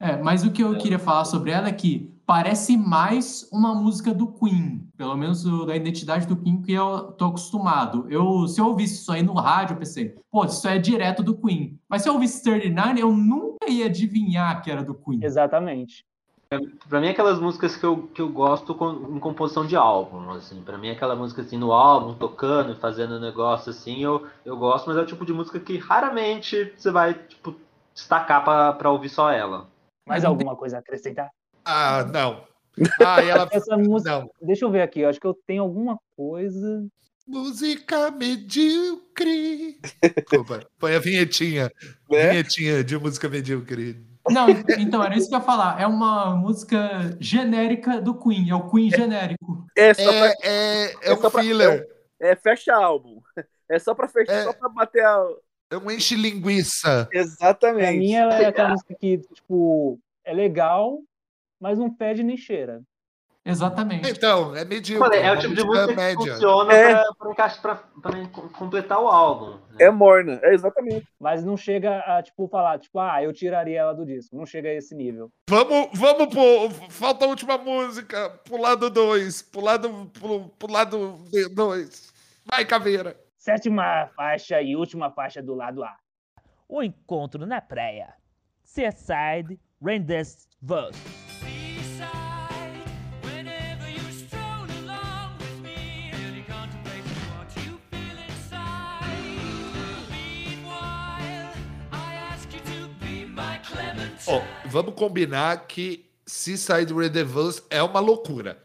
É, 0.00 0.16
mas 0.16 0.44
o 0.44 0.52
que 0.52 0.62
eu 0.62 0.78
queria 0.78 0.98
falar 0.98 1.26
sobre 1.26 1.50
ela 1.50 1.68
é 1.68 1.72
que 1.72 2.17
parece 2.28 2.76
mais 2.76 3.48
uma 3.50 3.74
música 3.74 4.12
do 4.12 4.26
Queen, 4.26 4.86
pelo 4.98 5.16
menos 5.16 5.44
da 5.66 5.74
identidade 5.74 6.26
do 6.26 6.36
Queen 6.36 6.60
que 6.60 6.74
eu 6.74 7.10
tô 7.12 7.24
acostumado. 7.24 8.04
Eu, 8.10 8.46
se 8.46 8.60
eu 8.60 8.66
ouvisse 8.66 8.96
isso 8.96 9.10
aí 9.10 9.22
no 9.22 9.32
rádio, 9.32 9.72
eu 9.72 9.78
pensei, 9.78 10.14
pô, 10.30 10.44
isso 10.44 10.68
é 10.68 10.76
direto 10.76 11.22
do 11.22 11.34
Queen. 11.34 11.80
Mas 11.88 12.02
se 12.02 12.08
eu 12.10 12.12
ouvisse 12.12 12.44
39, 12.44 13.00
eu 13.00 13.10
nunca 13.10 13.70
ia 13.70 13.86
adivinhar 13.86 14.62
que 14.62 14.70
era 14.70 14.84
do 14.84 14.92
Queen. 14.92 15.20
Exatamente. 15.24 16.04
Pra 16.86 17.00
mim, 17.00 17.08
aquelas 17.08 17.40
músicas 17.40 17.76
que 17.78 17.84
eu, 17.86 18.08
que 18.08 18.20
eu 18.20 18.28
gosto 18.28 18.74
com- 18.74 19.16
em 19.16 19.18
composição 19.18 19.66
de 19.66 19.74
álbum, 19.74 20.30
assim. 20.32 20.60
Pra 20.60 20.76
mim, 20.76 20.90
aquela 20.90 21.16
música 21.16 21.40
assim 21.40 21.56
no 21.56 21.72
álbum, 21.72 22.12
tocando 22.12 22.72
e 22.72 22.76
fazendo 22.76 23.18
negócio 23.18 23.70
assim, 23.70 24.02
eu, 24.02 24.26
eu 24.44 24.54
gosto, 24.54 24.86
mas 24.86 24.98
é 24.98 25.00
o 25.00 25.06
tipo 25.06 25.24
de 25.24 25.32
música 25.32 25.58
que 25.58 25.78
raramente 25.78 26.74
você 26.76 26.90
vai, 26.90 27.14
tipo, 27.14 27.54
destacar 27.94 28.44
pra, 28.44 28.72
pra 28.74 28.90
ouvir 28.90 29.08
só 29.08 29.30
ela. 29.30 29.66
Mais 30.06 30.26
alguma 30.26 30.54
coisa 30.54 30.76
a 30.76 30.80
acrescentar? 30.80 31.30
Ah, 31.70 32.02
não. 32.10 32.44
Ah, 33.04 33.22
e 33.22 33.28
ela. 33.28 33.46
Essa 33.52 33.76
música. 33.76 34.10
Não. 34.20 34.30
Deixa 34.40 34.64
eu 34.64 34.70
ver 34.70 34.80
aqui, 34.82 35.00
eu 35.00 35.08
acho 35.08 35.20
que 35.20 35.26
eu 35.26 35.34
tenho 35.46 35.62
alguma 35.62 35.98
coisa. 36.16 36.86
Música 37.26 38.10
medíocre. 38.10 39.78
Desculpa, 40.16 40.66
põe 40.78 40.94
a 40.94 40.98
vinhetinha. 40.98 41.70
Né? 42.10 42.30
Vinhetinha 42.30 42.82
de 42.82 42.96
música 42.96 43.28
medíocre. 43.28 44.02
Não, 44.30 44.48
então, 44.78 45.02
era 45.04 45.14
isso 45.14 45.28
que 45.28 45.34
eu 45.34 45.38
ia 45.38 45.44
falar. 45.44 45.78
É 45.78 45.86
uma 45.86 46.34
música 46.34 47.14
genérica 47.20 48.00
do 48.00 48.14
Queen, 48.18 48.48
é 48.48 48.54
o 48.54 48.70
Queen 48.70 48.90
genérico. 48.90 49.66
É 49.76 49.92
só 49.92 50.10
pra, 50.10 50.26
É, 50.26 50.34
é, 50.42 50.84
é 50.86 50.94
é 51.02 51.12
um 51.12 51.20
só 51.20 51.28
pra- 51.30 51.42
filler. 51.42 51.86
é, 52.18 52.34
fecha 52.34 52.74
álbum. 52.74 53.20
É 53.68 53.78
só 53.78 53.94
pra 53.94 54.08
fechar, 54.08 54.32
É. 54.32 54.44
só 54.44 54.52
pra 54.54 54.70
bater 54.70 55.04
a. 55.04 55.22
É 55.70 55.76
um 55.76 55.90
enche 55.90 56.14
linguiça. 56.16 57.06
Pra 57.10 57.20
Exatamente. 57.20 57.98
mim, 57.98 58.14
ela 58.14 58.40
é 58.40 58.46
aquela 58.46 58.70
música 58.70 58.94
que, 58.98 59.18
tipo, 59.34 59.98
é 60.24 60.32
legal, 60.32 60.98
mas 61.60 61.78
não 61.78 61.92
pede 61.92 62.22
nem 62.22 62.36
cheira. 62.36 62.82
Exatamente. 63.44 64.10
Então, 64.10 64.54
é 64.54 64.62
medíocre. 64.62 65.08
Falei, 65.08 65.22
é 65.22 65.30
o 65.30 65.34
uma 65.34 65.40
tipo 65.40 65.54
de 65.54 65.64
música 65.64 65.86
que 65.88 65.94
média. 65.94 66.32
funciona 66.34 66.72
É. 66.74 66.92
pra, 66.92 67.14
pra, 67.18 67.30
encaixar- 67.30 67.62
pra, 67.62 67.74
pra 68.02 68.12
completar 68.58 69.00
o 69.00 69.08
álbum. 69.08 69.52
né? 69.70 69.76
É 69.86 69.90
morna. 69.90 70.38
É 70.42 70.52
exatamente. 70.52 71.06
Mas 71.18 71.42
não 71.42 71.56
chega 71.56 71.98
a, 72.00 72.22
tipo, 72.22 72.46
falar, 72.48 72.78
tipo, 72.78 72.98
ah, 72.98 73.22
eu 73.22 73.32
tiraria 73.32 73.80
ela 73.80 73.94
do 73.94 74.04
disco. 74.04 74.36
Não 74.36 74.44
chega 74.44 74.68
a 74.68 74.74
esse 74.74 74.94
nível. 74.94 75.30
Vamos, 75.48 75.88
vamos 75.98 76.26
pro. 76.26 76.90
Falta 76.90 77.24
a 77.24 77.28
última 77.28 77.56
música. 77.56 78.28
Pro 78.44 78.60
lado 78.60 78.90
2. 78.90 79.40
Pro 79.42 79.60
lado, 79.62 80.10
pro, 80.12 80.48
pro 80.58 80.70
lado 80.72 81.18
2. 81.54 82.12
Vai, 82.44 82.66
caveira. 82.66 83.16
Sétima 83.38 84.10
faixa 84.14 84.60
e 84.60 84.76
última 84.76 85.10
faixa 85.10 85.40
do 85.42 85.54
lado 85.54 85.82
A. 85.82 85.96
O 86.68 86.82
encontro 86.82 87.46
na 87.46 87.62
praia. 87.62 88.12
Seaside, 88.62 89.58
Renders 89.82 90.46
Verse. 90.60 91.27
Ó, 104.28 104.42
vamos 104.66 104.94
combinar 104.94 105.66
que 105.66 106.08
Seaside 106.26 106.92
Redevils 106.92 107.62
é 107.70 107.82
uma 107.82 108.00
loucura. 108.00 108.62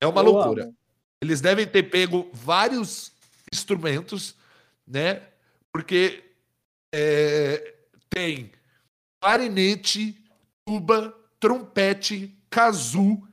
É 0.00 0.06
uma 0.06 0.20
Eu 0.20 0.30
loucura. 0.32 0.72
Eles 1.22 1.40
devem 1.40 1.66
ter 1.66 1.82
pego 1.84 2.30
vários 2.32 3.12
instrumentos, 3.52 4.34
né? 4.86 5.22
Porque 5.72 6.22
é, 6.94 7.74
tem 8.08 8.52
clarinete, 9.20 10.16
tuba, 10.66 11.14
trompete, 11.38 12.34
kazoo. 12.48 13.26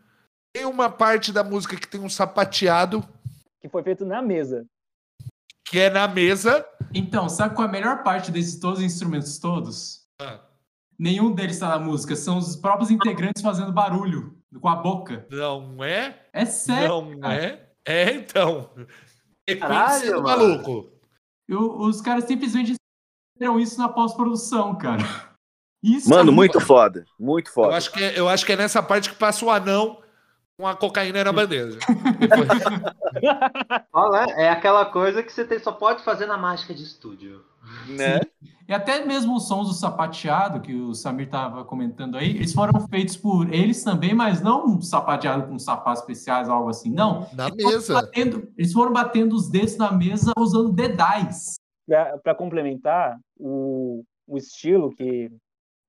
Tem 0.53 0.65
uma 0.65 0.89
parte 0.89 1.31
da 1.31 1.43
música 1.43 1.75
que 1.77 1.87
tem 1.87 2.01
um 2.01 2.09
sapateado, 2.09 3.07
Que 3.61 3.69
foi 3.69 3.83
feito 3.83 4.05
na 4.05 4.21
mesa. 4.21 4.65
que 5.65 5.79
é 5.79 5.89
na 5.89 6.07
mesa. 6.07 6.65
Então, 6.93 7.29
sabe 7.29 7.55
qual 7.55 7.67
é 7.67 7.69
a 7.69 7.71
melhor 7.71 8.03
parte 8.03 8.31
desses 8.31 8.59
todos 8.59 8.79
os 8.79 8.85
instrumentos 8.85 9.37
todos? 9.37 10.07
Ah, 10.19 10.39
Nenhum 10.99 11.31
deles 11.31 11.55
está 11.55 11.69
na 11.69 11.79
música, 11.79 12.15
são 12.15 12.37
os 12.37 12.55
próprios 12.55 12.89
integrantes 12.89 13.41
fazendo 13.41 13.71
barulho 13.71 14.35
com 14.59 14.67
a 14.67 14.75
boca. 14.75 15.27
Não 15.29 15.83
é? 15.83 16.19
É 16.33 16.45
sério. 16.45 17.15
Não 17.15 17.29
é? 17.31 17.67
É, 17.85 18.11
então. 18.15 18.69
É 19.47 19.55
Caralho, 19.55 20.23
maluco. 20.23 20.91
Eu- 21.47 21.77
os 21.79 22.01
caras 22.01 22.23
simplesmente 22.25 22.75
fizeram 23.37 23.59
isso 23.59 23.77
na 23.79 23.87
pós-produção, 23.87 24.75
cara. 24.77 25.03
Isso 25.83 26.09
Mano, 26.09 26.31
é 26.31 26.33
muito 26.35 26.59
foda. 26.59 27.05
Muito 27.19 27.47
Eu 27.49 27.53
foda. 27.53 27.77
acho, 27.77 27.91
que 27.91 28.03
é, 28.03 28.19
eu 28.19 28.27
acho 28.27 28.45
que 28.45 28.51
é 28.51 28.55
nessa 28.57 28.81
parte 28.81 29.09
que 29.11 29.15
passa 29.15 29.45
o 29.45 29.51
anão 29.51 30.01
com 30.59 30.65
a 30.67 30.75
cocaína 30.75 31.23
na 31.23 31.31
bandeja. 31.31 31.77
Depois- 32.19 32.49
Olha, 33.93 34.31
é 34.31 34.49
aquela 34.49 34.85
coisa 34.85 35.21
que 35.21 35.31
você 35.31 35.45
tem- 35.45 35.59
só 35.59 35.71
pode 35.71 36.03
fazer 36.03 36.25
na 36.25 36.37
mágica 36.37 36.73
de 36.73 36.81
estúdio. 36.83 37.45
Né? 37.87 38.19
E 38.67 38.73
até 38.73 39.05
mesmo 39.05 39.35
os 39.37 39.47
sons 39.47 39.69
do 39.69 39.73
sapateado, 39.73 40.59
que 40.59 40.75
o 40.75 40.93
Samir 40.93 41.29
tava 41.29 41.63
comentando 41.63 42.17
aí, 42.17 42.31
eles 42.31 42.53
foram 42.53 42.85
feitos 42.89 43.15
por 43.15 43.53
eles 43.53 43.81
também, 43.81 44.13
mas 44.13 44.41
não 44.41 44.65
um 44.65 44.81
sapateado 44.81 45.47
com 45.47 45.57
sapatos 45.57 46.01
especiais, 46.01 46.49
algo 46.49 46.69
assim, 46.69 46.91
não. 46.91 47.25
na 47.33 47.47
Eles 47.47 47.63
foram 47.63 47.77
mesa. 47.77 47.93
batendo- 47.93 48.53
eles 48.57 48.73
foram 48.73 48.91
batendo 48.91 49.33
os 49.35 49.49
dedos 49.49 49.77
na 49.77 49.89
mesa 49.91 50.33
usando 50.37 50.73
dedais. 50.73 51.55
Para 52.21 52.35
complementar, 52.35 53.17
o, 53.39 54.03
o 54.27 54.37
estilo 54.37 54.89
que, 54.89 55.29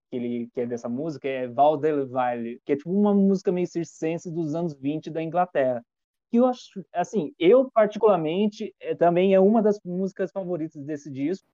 que 0.09 0.17
ele 0.17 0.49
que 0.55 0.61
é 0.61 0.67
dessa 0.67 0.89
música 0.89 1.27
é 1.27 1.49
Val 1.49 1.77
del 1.77 2.09
Valle, 2.09 2.61
que 2.65 2.73
é 2.75 2.77
tipo 2.77 2.93
uma 2.93 3.13
música 3.13 3.51
meio 3.51 3.67
circense 3.67 4.31
dos 4.31 4.55
anos 4.55 4.73
20 4.75 5.11
da 5.11 5.21
Inglaterra. 5.21 5.83
Que 6.31 6.37
eu 6.37 6.47
acho, 6.47 6.85
assim, 6.95 7.33
eu 7.41 7.69
particularmente 7.75 8.73
é, 8.81 8.95
também 8.95 9.35
é 9.35 9.41
uma 9.41 9.61
das 9.61 9.81
músicas 9.85 10.31
favoritas 10.31 10.81
desse 10.85 11.11
disco, 11.11 11.49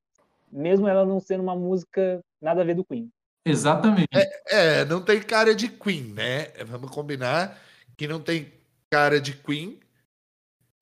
mesmo 0.55 0.87
ela 0.87 1.05
não 1.05 1.19
sendo 1.19 1.43
uma 1.43 1.57
música 1.57 2.21
nada 2.41 2.63
a 2.63 2.65
ver 2.65 2.77
do 2.77 2.85
Queen. 2.85 3.11
Exatamente. 3.45 4.09
É, 4.47 4.85
não 4.85 5.03
tem 5.03 5.21
cara 5.21 5.55
de 5.55 5.69
Queen, 5.69 6.15
né? 6.15 6.47
Vamos 6.65 6.91
combinar 6.91 7.61
que 7.97 8.07
não 8.07 8.21
tem 8.21 8.53
cara 8.91 9.21
de 9.21 9.35
Queen. 9.35 9.79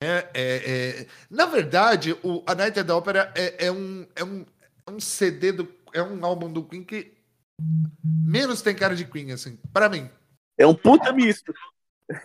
É, 0.01 0.29
é, 0.33 1.01
é- 1.01 1.07
Na 1.29 1.45
verdade, 1.45 2.13
o 2.23 2.43
A 2.45 2.55
Night 2.55 2.79
at 2.79 2.85
the 2.87 2.93
Opera 2.93 3.33
é, 3.35 3.67
é 3.67 3.71
um, 3.71 4.05
é, 4.15 4.23
um, 4.23 4.45
é 4.87 4.91
um 4.91 4.99
CD, 4.99 5.51
do, 5.51 5.67
é 5.93 6.01
um 6.01 6.23
álbum 6.23 6.51
do 6.51 6.63
Queen 6.63 6.83
que 6.83 7.13
menos 8.03 8.61
tem 8.61 8.75
cara 8.75 8.95
de 8.95 9.05
Queen, 9.05 9.31
assim, 9.31 9.57
pra 9.71 9.89
mim. 9.89 10.09
É 10.57 10.67
um 10.67 10.75
puta 10.75 11.11
misto. 11.11 11.53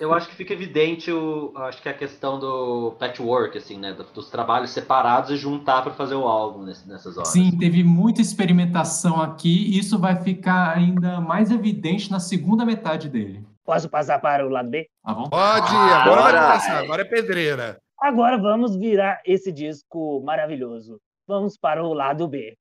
Eu 0.00 0.12
acho 0.12 0.28
que 0.28 0.34
fica 0.34 0.52
evidente 0.52 1.10
o, 1.12 1.52
acho 1.56 1.80
que 1.80 1.88
a 1.88 1.94
questão 1.94 2.38
do 2.38 2.96
patchwork, 2.98 3.56
assim, 3.56 3.78
né? 3.78 3.92
do- 3.92 4.04
Dos 4.04 4.28
trabalhos 4.28 4.70
separados 4.70 5.30
e 5.30 5.36
juntar 5.36 5.82
para 5.82 5.94
fazer 5.94 6.16
o 6.16 6.26
álbum 6.26 6.64
nessas 6.64 7.16
horas. 7.16 7.28
Sim, 7.28 7.56
teve 7.56 7.84
muita 7.84 8.20
experimentação 8.20 9.20
aqui, 9.22 9.68
e 9.68 9.78
isso 9.78 9.98
vai 9.98 10.16
ficar 10.22 10.76
ainda 10.76 11.20
mais 11.20 11.50
evidente 11.50 12.10
na 12.10 12.18
segunda 12.18 12.64
metade 12.64 13.08
dele. 13.08 13.44
Posso 13.64 13.88
passar 13.88 14.18
para 14.18 14.44
o 14.44 14.48
lado 14.48 14.68
B? 14.68 14.88
Tá 15.04 15.14
bom? 15.14 15.28
Pode, 15.28 15.74
agora 15.74 16.22
vai 16.22 16.46
começar, 16.48 16.78
agora 16.78 17.02
é 17.02 17.04
pedreira. 17.04 17.78
Agora 18.00 18.36
vamos 18.38 18.76
virar 18.76 19.20
esse 19.24 19.52
disco 19.52 20.20
maravilhoso. 20.24 20.98
Vamos 21.26 21.56
para 21.58 21.84
o 21.84 21.92
lado 21.92 22.26
B. 22.26 22.56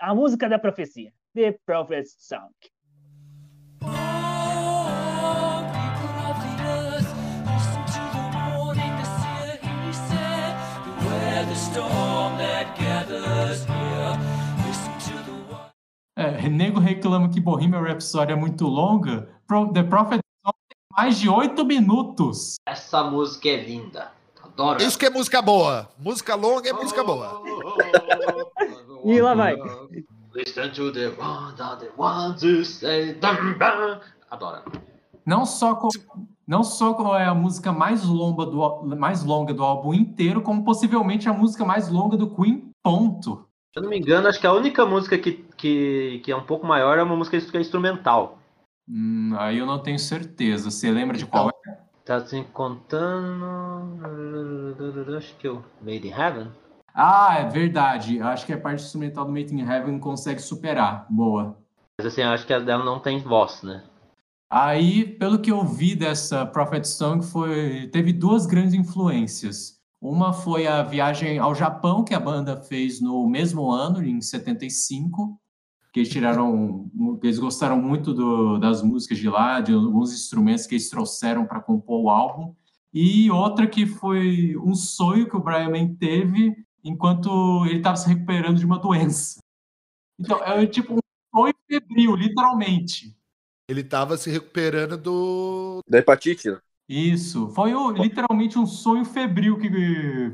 A 0.00 0.14
música 0.14 0.48
da 0.48 0.58
profecia, 0.58 1.12
The 1.34 1.58
Prophet's 1.66 2.16
Song. 2.18 2.50
Oh. 3.82 4.10
É, 16.16 16.48
nego 16.48 16.80
reclama 16.80 17.28
que 17.28 17.40
Bohemian 17.40 17.82
Rhapsody 17.82 18.32
é 18.32 18.36
muito 18.36 18.66
longa. 18.66 19.28
The 19.72 19.82
Prophet 19.82 20.20
Song 20.42 20.56
tem 20.68 20.78
mais 20.96 21.18
de 21.18 21.28
oito 21.28 21.64
minutos. 21.64 22.56
Essa 22.66 23.04
música 23.04 23.48
é 23.48 23.56
linda. 23.56 24.12
Adoro. 24.42 24.82
Isso 24.82 24.98
que 24.98 25.06
é 25.06 25.10
música 25.10 25.40
boa. 25.40 25.88
Música 25.98 26.34
longa 26.34 26.68
é 26.68 26.72
música 26.72 27.02
boa. 27.02 27.42
E 29.04 29.20
lá 29.20 29.34
vai. 29.34 29.56
Listen 30.34 30.70
to 30.70 30.92
the 30.92 31.08
one 31.18 31.54
that 31.56 31.80
they 31.80 31.90
want 31.96 32.38
to 32.40 32.64
say. 32.64 33.14
Dum, 33.14 33.58
dum. 33.58 34.00
Adoro. 34.30 34.62
Não 35.26 35.44
só, 35.44 35.74
co- 35.74 35.88
não 36.46 36.62
só 36.62 36.94
qual 36.94 37.16
é 37.18 37.24
a 37.24 37.34
música 37.34 37.72
mais 37.72 38.04
longa, 38.04 38.46
do, 38.46 38.82
mais 38.96 39.24
longa 39.24 39.52
do 39.52 39.62
álbum 39.64 39.92
inteiro, 39.92 40.40
como 40.40 40.64
possivelmente 40.64 41.28
a 41.28 41.32
música 41.32 41.64
mais 41.64 41.88
longa 41.88 42.16
do 42.16 42.30
Queen, 42.34 42.70
ponto. 42.82 43.46
Se 43.72 43.78
eu 43.78 43.82
não 43.82 43.90
me 43.90 43.98
engano, 43.98 44.28
acho 44.28 44.40
que 44.40 44.46
a 44.46 44.52
única 44.52 44.84
música 44.86 45.18
que, 45.18 45.32
que, 45.56 46.20
que 46.24 46.32
é 46.32 46.36
um 46.36 46.44
pouco 46.44 46.66
maior 46.66 46.98
é 46.98 47.02
uma 47.02 47.16
música 47.16 47.40
que 47.40 47.56
é 47.56 47.60
instrumental. 47.60 48.38
Hum, 48.88 49.34
aí 49.38 49.58
eu 49.58 49.66
não 49.66 49.78
tenho 49.78 49.98
certeza. 49.98 50.70
Você 50.70 50.90
lembra 50.90 51.16
de 51.16 51.26
qual 51.26 51.48
é? 51.50 51.78
Tá 52.04 52.24
se 52.26 52.42
contando. 52.52 53.46
Acho 55.16 55.36
que 55.36 55.48
o 55.48 55.62
Made 55.80 56.08
in 56.08 56.12
Heaven. 56.12 56.48
Ah, 56.94 57.36
é 57.38 57.48
verdade. 57.48 58.20
Acho 58.20 58.46
que 58.46 58.52
a 58.52 58.60
parte 58.60 58.82
instrumental 58.82 59.24
do 59.24 59.32
Made 59.32 59.54
in 59.54 59.60
Heaven 59.60 59.98
consegue 59.98 60.40
superar. 60.40 61.06
Boa. 61.08 61.56
Mas 61.98 62.06
assim, 62.06 62.22
eu 62.22 62.30
acho 62.30 62.46
que 62.46 62.52
a 62.52 62.58
dela 62.58 62.84
não 62.84 62.98
tem 62.98 63.18
voz, 63.20 63.62
né? 63.62 63.82
Aí, 64.50 65.04
pelo 65.04 65.38
que 65.38 65.52
eu 65.52 65.64
vi 65.64 65.94
dessa 65.94 66.44
Prophet 66.44 66.84
Song, 66.88 67.24
foi, 67.24 67.88
teve 67.92 68.12
duas 68.12 68.46
grandes 68.46 68.74
influências. 68.74 69.78
Uma 70.02 70.32
foi 70.32 70.66
a 70.66 70.82
viagem 70.82 71.38
ao 71.38 71.54
Japão, 71.54 72.02
que 72.02 72.14
a 72.14 72.18
banda 72.20 72.56
fez 72.56 73.00
no 73.00 73.28
mesmo 73.28 73.70
ano, 73.70 74.02
em 74.02 74.20
75, 74.20 75.38
que 75.92 76.00
eles 76.00 76.08
tiraram, 76.08 76.90
que 77.20 77.26
eles 77.26 77.38
gostaram 77.38 77.76
muito 77.80 78.12
do- 78.14 78.58
das 78.58 78.82
músicas 78.82 79.18
de 79.18 79.28
lá, 79.28 79.60
de 79.60 79.72
alguns 79.72 80.12
instrumentos 80.12 80.66
que 80.66 80.74
eles 80.74 80.88
trouxeram 80.88 81.44
para 81.46 81.60
compor 81.60 82.00
o 82.04 82.10
álbum. 82.10 82.54
E 82.92 83.30
outra 83.30 83.66
que 83.68 83.86
foi 83.86 84.56
um 84.56 84.74
sonho 84.74 85.28
que 85.28 85.36
o 85.36 85.40
Brian 85.42 85.68
May 85.70 85.88
teve 85.88 86.56
enquanto 86.84 87.64
ele 87.66 87.78
estava 87.78 87.96
se 87.96 88.08
recuperando 88.08 88.58
de 88.58 88.66
uma 88.66 88.78
doença. 88.78 89.40
Então, 90.18 90.42
é 90.44 90.66
tipo 90.66 90.94
um 90.94 90.98
sonho 91.34 91.54
febril, 91.66 92.14
literalmente. 92.16 93.16
Ele 93.68 93.84
tava 93.84 94.16
se 94.16 94.30
recuperando 94.30 94.96
do. 94.98 95.80
Da 95.88 95.98
hepatite. 95.98 96.50
né? 96.50 96.60
Isso, 96.88 97.48
foi 97.50 97.72
o- 97.72 97.92
literalmente 97.92 98.58
um 98.58 98.66
sonho 98.66 99.04
febril 99.04 99.56
que 99.58 99.70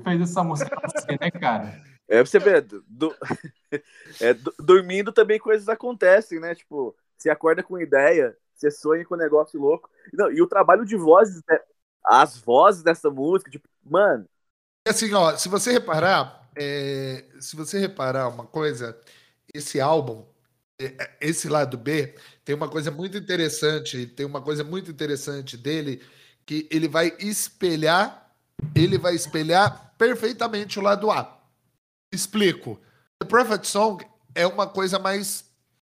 fez 0.02 0.20
essa 0.22 0.42
música 0.42 0.74
nascer, 0.82 1.18
né, 1.20 1.30
cara? 1.30 1.82
É 2.08 2.16
pra 2.16 2.24
você 2.24 2.38
ver, 2.38 2.62
do- 2.62 2.82
do- 2.88 3.14
é, 4.20 4.32
do- 4.32 4.54
dormindo 4.58 5.12
também 5.12 5.38
coisas 5.38 5.68
acontecem, 5.68 6.40
né? 6.40 6.54
Tipo, 6.54 6.96
você 7.16 7.28
acorda 7.28 7.62
com 7.62 7.78
ideia, 7.78 8.34
você 8.54 8.70
sonha 8.70 9.04
com 9.04 9.14
um 9.14 9.18
negócio 9.18 9.60
louco. 9.60 9.90
Não, 10.14 10.30
e 10.32 10.40
o 10.40 10.46
trabalho 10.46 10.84
de 10.86 10.96
vozes, 10.96 11.42
né? 11.48 11.58
as 12.04 12.38
vozes 12.38 12.82
dessa 12.82 13.10
música, 13.10 13.50
tipo, 13.50 13.68
mano, 13.84 14.26
Assim, 14.86 15.12
ó, 15.14 15.36
se 15.36 15.48
você 15.48 15.72
reparar, 15.72 16.48
é, 16.56 17.24
se 17.40 17.56
você 17.56 17.76
reparar 17.78 18.28
uma 18.28 18.46
coisa, 18.46 18.96
esse 19.52 19.80
álbum, 19.80 20.24
é, 20.80 21.10
esse 21.20 21.48
lado 21.48 21.76
B, 21.76 22.14
tem 22.44 22.54
uma 22.54 22.68
coisa 22.68 22.90
muito 22.90 23.18
interessante, 23.18 24.06
tem 24.06 24.24
uma 24.24 24.40
coisa 24.40 24.62
muito 24.62 24.88
interessante 24.88 25.56
dele, 25.56 26.00
que 26.46 26.68
ele 26.70 26.86
vai 26.86 27.12
espelhar, 27.18 28.30
ele 28.76 28.96
vai 28.96 29.16
espelhar 29.16 29.92
perfeitamente 29.98 30.78
o 30.78 30.82
lado 30.82 31.10
A. 31.10 31.36
Explico. 32.12 32.80
The 33.18 33.26
Prophet 33.26 33.66
Song 33.66 34.06
é 34.36 34.46
uma 34.46 34.68
coisa 34.68 35.00
mais 35.00 35.46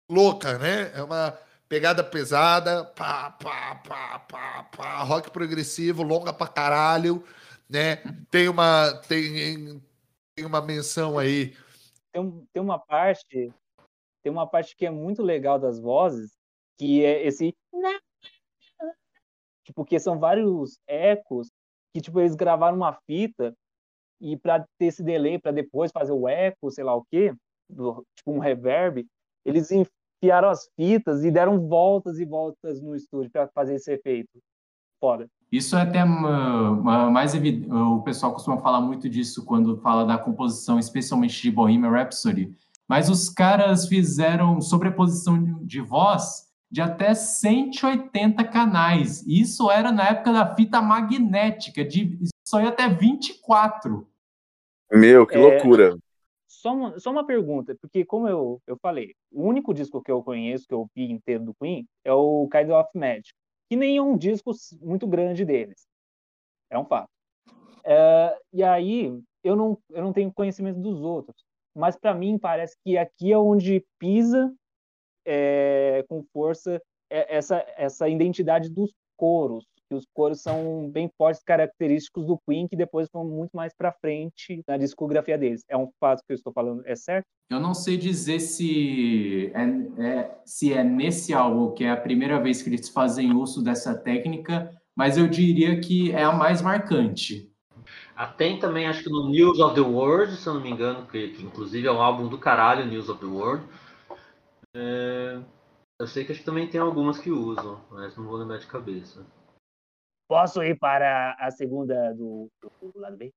louca, 0.08 0.56
né? 0.58 0.90
É 0.94 1.02
uma 1.02 1.38
pegada 1.68 2.02
pesada, 2.02 2.84
pá, 2.84 3.30
pá, 3.30 3.74
pá, 3.86 4.18
pá, 4.20 4.62
pá, 4.74 5.02
rock 5.02 5.30
progressivo, 5.30 6.02
longa 6.02 6.32
pra 6.32 6.46
caralho, 6.46 7.22
né? 7.68 7.96
Tem 8.30 8.48
uma 8.48 8.94
tem, 9.08 9.82
tem 10.34 10.46
uma 10.46 10.60
menção 10.60 11.18
aí. 11.18 11.54
tem, 12.12 12.48
tem 12.52 12.62
uma 12.62 12.78
parte 12.78 13.52
tem 14.22 14.32
uma 14.32 14.46
parte 14.46 14.74
que 14.76 14.86
é 14.86 14.90
muito 14.90 15.22
legal 15.22 15.58
das 15.58 15.78
vozes 15.78 16.32
que 16.78 17.04
é 17.04 17.26
esse 17.26 17.54
tipo 19.64 19.84
que 19.84 19.98
são 19.98 20.18
vários 20.18 20.78
ecos 20.86 21.48
que 21.94 22.00
tipo 22.00 22.20
eles 22.20 22.34
gravaram 22.34 22.76
uma 22.76 22.94
fita 23.06 23.54
e 24.20 24.36
para 24.36 24.66
ter 24.78 24.86
esse 24.86 25.02
delay 25.02 25.38
para 25.38 25.52
depois 25.52 25.92
fazer 25.92 26.12
o 26.12 26.28
eco 26.28 26.70
sei 26.70 26.84
lá 26.84 26.94
o 26.94 27.04
quê 27.04 27.34
tipo 27.68 28.32
um 28.32 28.38
reverb 28.38 29.06
eles 29.44 29.70
enfiaram 29.70 30.48
as 30.48 30.68
fitas 30.74 31.24
e 31.24 31.30
deram 31.30 31.68
voltas 31.68 32.18
e 32.18 32.24
voltas 32.24 32.80
no 32.80 32.96
estúdio 32.96 33.30
para 33.30 33.48
fazer 33.48 33.74
esse 33.74 33.92
efeito 33.92 34.40
foda 35.00 35.28
Isso 35.50 35.76
é 35.76 35.82
até 35.82 36.02
uma- 36.02 36.70
uma- 36.70 37.10
mais 37.10 37.34
evidente. 37.34 37.70
O 37.72 38.02
pessoal 38.02 38.32
costuma 38.32 38.58
falar 38.58 38.80
muito 38.80 39.08
disso 39.08 39.44
quando 39.44 39.76
fala 39.78 40.04
da 40.04 40.18
composição, 40.18 40.78
especialmente 40.78 41.40
de 41.40 41.50
Bohemian 41.50 41.90
Rhapsody. 41.90 42.52
Mas 42.88 43.08
os 43.08 43.28
caras 43.28 43.86
fizeram 43.88 44.60
sobreposição 44.60 45.42
de- 45.42 45.64
de 45.64 45.80
voz 45.80 46.46
de 46.70 46.80
até 46.80 47.14
180 47.14 48.42
canais. 48.44 49.24
Isso 49.26 49.70
era 49.70 49.92
na 49.92 50.08
época 50.08 50.32
da 50.32 50.54
fita 50.54 50.82
magnética, 50.82 51.84
de 51.84 52.18
só 52.46 52.60
ia 52.60 52.68
até 52.68 52.88
24. 52.88 54.06
meu, 54.92 55.26
que 55.26 55.36
É. 55.36 55.38
loucura. 55.38 55.96
Só 56.48 56.72
uma, 56.74 56.98
só 56.98 57.10
uma 57.10 57.24
pergunta, 57.26 57.76
porque 57.80 58.04
como 58.04 58.28
eu, 58.28 58.60
eu 58.66 58.76
falei, 58.80 59.14
o 59.32 59.42
único 59.42 59.74
disco 59.74 60.00
que 60.00 60.10
eu 60.10 60.22
conheço, 60.22 60.66
que 60.66 60.74
eu 60.74 60.88
vi 60.94 61.10
inteiro 61.10 61.44
do 61.44 61.54
Queen, 61.54 61.84
é 62.04 62.12
o 62.12 62.48
Kind 62.50 62.70
of 62.70 62.88
Magic, 62.94 63.32
que 63.68 63.76
nem 63.76 63.96
é 63.96 64.02
um 64.02 64.16
disco 64.16 64.52
muito 64.80 65.06
grande 65.06 65.44
deles. 65.44 65.86
É 66.70 66.78
um 66.78 66.84
fato. 66.84 67.08
É, 67.84 68.38
e 68.52 68.62
aí, 68.62 69.20
eu 69.44 69.54
não, 69.54 69.78
eu 69.90 70.02
não 70.02 70.12
tenho 70.12 70.32
conhecimento 70.32 70.80
dos 70.80 71.00
outros, 71.00 71.44
mas 71.74 71.96
para 71.96 72.14
mim 72.14 72.38
parece 72.38 72.76
que 72.84 72.98
aqui 72.98 73.32
é 73.32 73.38
onde 73.38 73.84
pisa 73.98 74.52
é, 75.24 76.04
com 76.08 76.24
força 76.32 76.80
é- 77.10 77.36
essa, 77.36 77.64
essa 77.76 78.08
identidade 78.08 78.70
dos 78.70 78.92
coros, 79.16 79.66
que 79.88 79.94
os 79.94 80.06
coros 80.12 80.40
são 80.40 80.90
bem 80.90 81.10
fortes, 81.16 81.42
característicos 81.42 82.26
do 82.26 82.38
Queen, 82.38 82.68
que 82.68 82.76
depois 82.76 83.08
foram 83.10 83.28
muito 83.28 83.56
mais 83.56 83.72
para 83.74 83.92
frente 83.92 84.62
na 84.66 84.76
discografia 84.76 85.38
deles. 85.38 85.64
É 85.68 85.76
um 85.76 85.90
fato 86.00 86.22
que 86.26 86.32
eu 86.32 86.36
estou 86.36 86.52
falando, 86.52 86.82
é 86.86 86.94
certo? 86.96 87.26
Eu 87.48 87.60
não 87.60 87.74
sei 87.74 87.96
dizer 87.96 88.40
se 88.40 89.52
é, 89.54 90.02
é- 90.02 90.38
se 90.44 90.72
é 90.72 90.82
nesse 90.82 91.32
álbum 91.32 91.72
que 91.74 91.84
é 91.84 91.90
a 91.90 91.96
primeira 91.96 92.40
vez 92.40 92.60
que 92.60 92.68
eles 92.68 92.88
fazem 92.88 93.32
uso 93.32 93.62
dessa 93.62 93.94
técnica, 93.94 94.70
mas 94.96 95.16
eu 95.16 95.28
diria 95.28 95.80
que 95.80 96.10
é 96.10 96.24
a 96.24 96.32
mais 96.32 96.60
marcante. 96.60 97.52
Ah, 98.16 98.26
Tem 98.26 98.58
também, 98.58 98.86
acho 98.86 99.04
que 99.04 99.10
no 99.10 99.28
News 99.28 99.60
of 99.60 99.74
the 99.74 99.80
World, 99.80 100.36
se 100.36 100.46
eu 100.46 100.54
não 100.54 100.60
me 100.60 100.70
engano, 100.70 101.06
que, 101.06 101.28
que 101.28 101.42
inclusive 101.44 101.86
é 101.86 101.92
um 101.92 102.00
álbum 102.02 102.28
do 102.28 102.38
caralho, 102.38 102.86
News 102.86 103.08
of 103.08 103.20
the 103.20 103.26
World. 103.26 103.64
É, 104.74 105.40
eu 105.98 106.06
sei 106.06 106.24
que 106.24 106.32
acho 106.32 106.40
que 106.40 106.46
também 106.46 106.68
tem 106.68 106.80
algumas 106.80 107.18
que 107.18 107.30
usam, 107.30 107.80
mas 107.90 108.16
não 108.16 108.24
vou 108.24 108.36
lembrar 108.36 108.58
de 108.58 108.66
cabeça. 108.66 109.24
Posso 110.28 110.62
ir 110.62 110.78
para 110.78 111.36
a 111.38 111.50
segunda 111.50 112.12
do, 112.12 112.50
do 112.60 112.98
lado 112.98 113.16
B? 113.16 113.32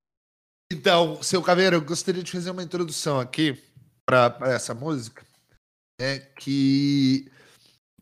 Então, 0.71 1.21
seu 1.21 1.41
Caveira, 1.41 1.75
eu 1.75 1.81
gostaria 1.81 2.23
de 2.23 2.31
fazer 2.31 2.51
uma 2.51 2.63
introdução 2.63 3.19
aqui 3.19 3.61
para 4.05 4.37
essa 4.41 4.73
música, 4.73 5.23
né? 5.99 6.19
Que 6.35 7.31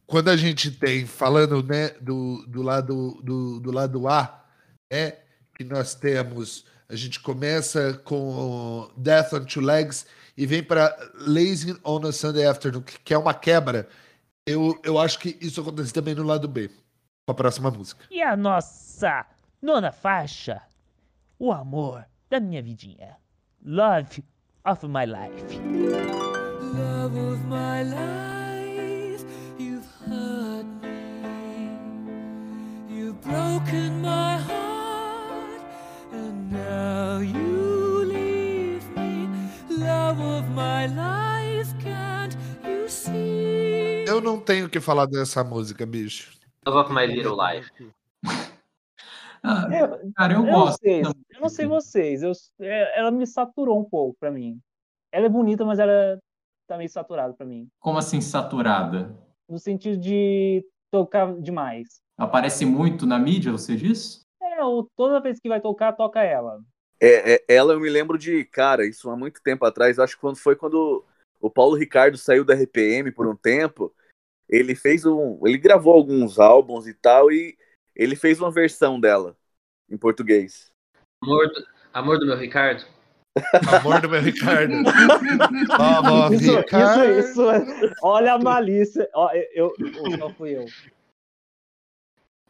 quando 0.06 0.30
a 0.30 0.38
gente 0.38 0.72
tem, 0.72 1.06
falando 1.06 1.62
né, 1.64 1.90
do, 2.02 2.46
do, 2.48 2.62
lado, 2.62 3.22
do, 3.24 3.60
do 3.60 3.72
lado 3.72 4.08
A, 4.08 4.46
né? 4.92 5.18
Que 5.56 5.64
nós 5.64 5.96
temos, 5.96 6.66
a 6.88 6.96
gente 6.96 7.20
começa 7.20 7.94
com 8.06 8.90
Death 8.96 9.34
on 9.34 9.46
Two 9.46 9.64
Legs 9.64 10.06
e 10.38 10.46
vem 10.46 10.64
para 10.64 10.96
Lazy 11.16 11.78
on 11.84 12.06
a 12.06 12.12
Sunday 12.12 12.46
Afternoon, 12.46 12.84
que 12.84 13.14
é 13.14 13.18
uma 13.18 13.34
quebra. 13.34 13.88
Eu, 14.46 14.80
eu 14.84 14.98
acho 14.98 15.20
que 15.20 15.38
isso 15.42 15.60
acontece 15.60 15.94
também 15.94 16.16
no 16.16 16.24
lado 16.24 16.48
B, 16.48 16.70
com 17.28 17.32
a 17.34 17.36
próxima 17.36 17.70
música. 17.70 18.06
E 18.10 18.22
a 18.22 18.38
nossa 18.38 19.26
nona 19.62 19.92
faixa, 19.92 20.62
o 21.38 21.52
amor 21.52 22.06
da 22.30 22.40
minha 22.40 22.64
vidinha. 22.64 23.18
Love 23.62 24.24
of 24.64 24.88
my 24.88 25.06
life. 25.06 25.60
Love 26.74 27.20
of 27.20 27.44
my 27.48 27.84
life, 27.84 29.26
you've 29.60 29.86
hurt 30.08 30.66
me. 30.82 31.70
You've 32.88 33.20
broken 33.22 34.02
my 34.02 34.38
heart, 34.38 35.62
and 36.14 36.50
now 36.50 37.20
you 37.20 38.06
leave 38.06 38.90
me. 38.96 39.28
Love 39.70 40.22
of 40.22 40.48
my 40.52 40.88
life, 40.88 41.74
can't 41.84 42.38
you 42.64 42.88
see? 42.88 44.06
Eu 44.08 44.22
não 44.22 44.40
tenho 44.40 44.68
o 44.68 44.70
que 44.70 44.80
falar 44.80 45.08
dessa 45.08 45.44
música, 45.44 45.86
bicho. 45.86 46.38
Love 46.68 46.88
of 46.88 46.92
My 46.92 47.06
Little 47.06 47.38
Life. 47.38 47.72
Ah, 49.42 49.68
Eu, 49.72 50.14
cara, 50.16 50.34
eu 50.34 50.40
eu 50.40 50.52
não 50.52 50.52
gosto. 50.52 50.82
sei, 50.82 51.02
eu 51.02 51.42
não 51.42 51.50
sei 51.50 51.66
vocês, 51.66 52.24
eu, 52.24 52.32
é, 52.60 53.00
ela 53.00 53.10
me 53.12 53.26
saturou 53.26 53.80
um 53.80 53.86
pouco 53.86 54.18
para 54.20 54.32
mim. 54.32 54.60
Ela 55.12 55.28
é 55.28 55.30
bonita, 55.30 55.64
mas 55.64 55.80
ela 55.80 56.20
tá 56.68 56.78
meio 56.78 56.90
saturada 56.90 57.34
para 57.34 57.46
mim. 57.46 57.70
Como 57.80 57.98
assim 57.98 58.20
saturada? 58.20 59.16
No 59.48 59.58
sentido 59.58 59.98
de 59.98 60.66
tocar 60.92 61.34
demais. 61.40 62.02
Aparece 62.18 62.66
muito 62.66 63.06
na 63.06 63.18
mídia, 63.18 63.52
você 63.52 63.76
diz? 63.76 64.26
É, 64.42 64.64
ou 64.64 64.90
toda 64.96 65.22
vez 65.22 65.40
que 65.40 65.48
vai 65.48 65.62
tocar, 65.62 65.94
toca 65.94 66.22
ela. 66.22 66.60
É, 67.00 67.36
é, 67.36 67.46
ela 67.48 67.74
eu 67.74 67.80
me 67.80 67.90
lembro 67.90 68.18
de, 68.18 68.44
cara, 68.46 68.86
isso 68.86 69.10
há 69.10 69.16
muito 69.16 69.42
tempo 69.42 69.64
atrás, 69.66 69.98
eu 69.98 70.04
acho 70.04 70.16
que 70.16 70.22
quando 70.22 70.38
foi 70.38 70.56
quando 70.56 71.06
o 71.40 71.50
Paulo 71.50 71.76
Ricardo 71.76 72.18
saiu 72.18 72.44
da 72.44 72.54
RPM 72.56 73.12
por 73.12 73.28
um 73.28 73.36
tempo, 73.36 73.94
ele 74.50 74.76
fez 74.76 75.06
um. 75.06 75.40
Ele 75.46 75.58
gravou 75.58 75.94
alguns 75.94 76.40
álbuns 76.40 76.88
e 76.88 76.94
tal, 76.94 77.32
e 77.32 77.58
ele 77.96 78.16
fez 78.16 78.40
uma 78.40 78.52
versão 78.52 79.00
dela 79.00 79.36
em 79.90 79.98
português. 79.98 80.72
Amor 81.24 81.48
do, 81.48 81.68
amor 81.94 82.20
do 82.20 82.26
meu 82.26 82.38
Ricardo? 82.38 82.86
Amor 83.80 84.02
do 84.02 84.10
meu 84.10 84.22
Ricardo. 84.22 84.74
Vamos, 85.78 86.42
Isso, 86.42 86.58
Ricardo. 86.58 87.04
isso, 87.20 87.30
isso. 87.30 87.50
é- 87.52 87.94
Olha 88.02 88.34
a 88.34 88.40
malícia. 88.40 89.08
Ó, 89.14 89.32
eu, 89.54 89.74
eu, 89.78 90.18
não 90.18 90.34
fui 90.34 90.58
eu. 90.58 90.66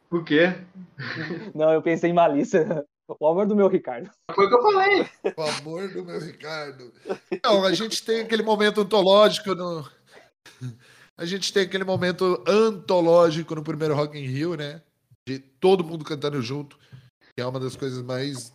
Por 0.09 0.23
quê? 0.23 0.53
Não, 1.53 1.73
eu 1.73 1.81
pensei 1.81 2.09
em 2.09 2.13
malícia. 2.13 2.85
O 3.19 3.27
amor 3.27 3.45
do 3.45 3.55
meu 3.55 3.67
Ricardo. 3.67 4.09
Foi 4.33 4.45
o 4.45 4.49
que 4.49 4.55
eu 4.55 4.61
falei. 4.61 5.05
O 5.37 5.41
amor 5.41 5.89
do 5.89 6.03
meu 6.03 6.19
Ricardo. 6.19 6.93
Não, 7.43 7.63
a 7.63 7.73
gente 7.73 8.03
tem 8.03 8.21
aquele 8.21 8.43
momento 8.43 8.81
antológico 8.81 9.55
no. 9.55 9.85
A 11.18 11.26
gente 11.26 11.51
tem 11.51 11.63
aquele 11.63 11.84
momento 11.84 12.43
antológico 12.47 13.55
no 13.55 13.63
primeiro 13.63 13.95
Rock 13.95 14.18
in 14.18 14.26
Rio, 14.28 14.55
né? 14.55 14.82
De 15.28 15.39
todo 15.39 15.84
mundo 15.84 16.05
cantando 16.05 16.41
junto. 16.41 16.78
Que 17.36 17.41
é 17.41 17.45
uma 17.45 17.59
das 17.59 17.76
coisas 17.76 18.03
mais 18.03 18.53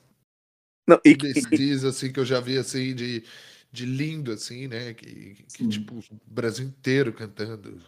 Não, 0.87 1.01
e, 1.05 1.11
e- 1.35 1.47
dias, 1.53 1.85
assim, 1.85 2.13
que 2.13 2.21
eu 2.21 2.25
já 2.25 2.41
vi, 2.41 2.59
assim, 2.59 2.95
de, 2.95 3.25
de 3.73 3.85
lindo, 3.87 4.33
assim, 4.33 4.69
né? 4.69 4.95
Que, 4.95 5.45
que, 5.53 5.67
tipo, 5.67 5.99
o 5.99 6.05
Brasil 6.27 6.67
inteiro 6.67 7.13
cantando. 7.13 7.81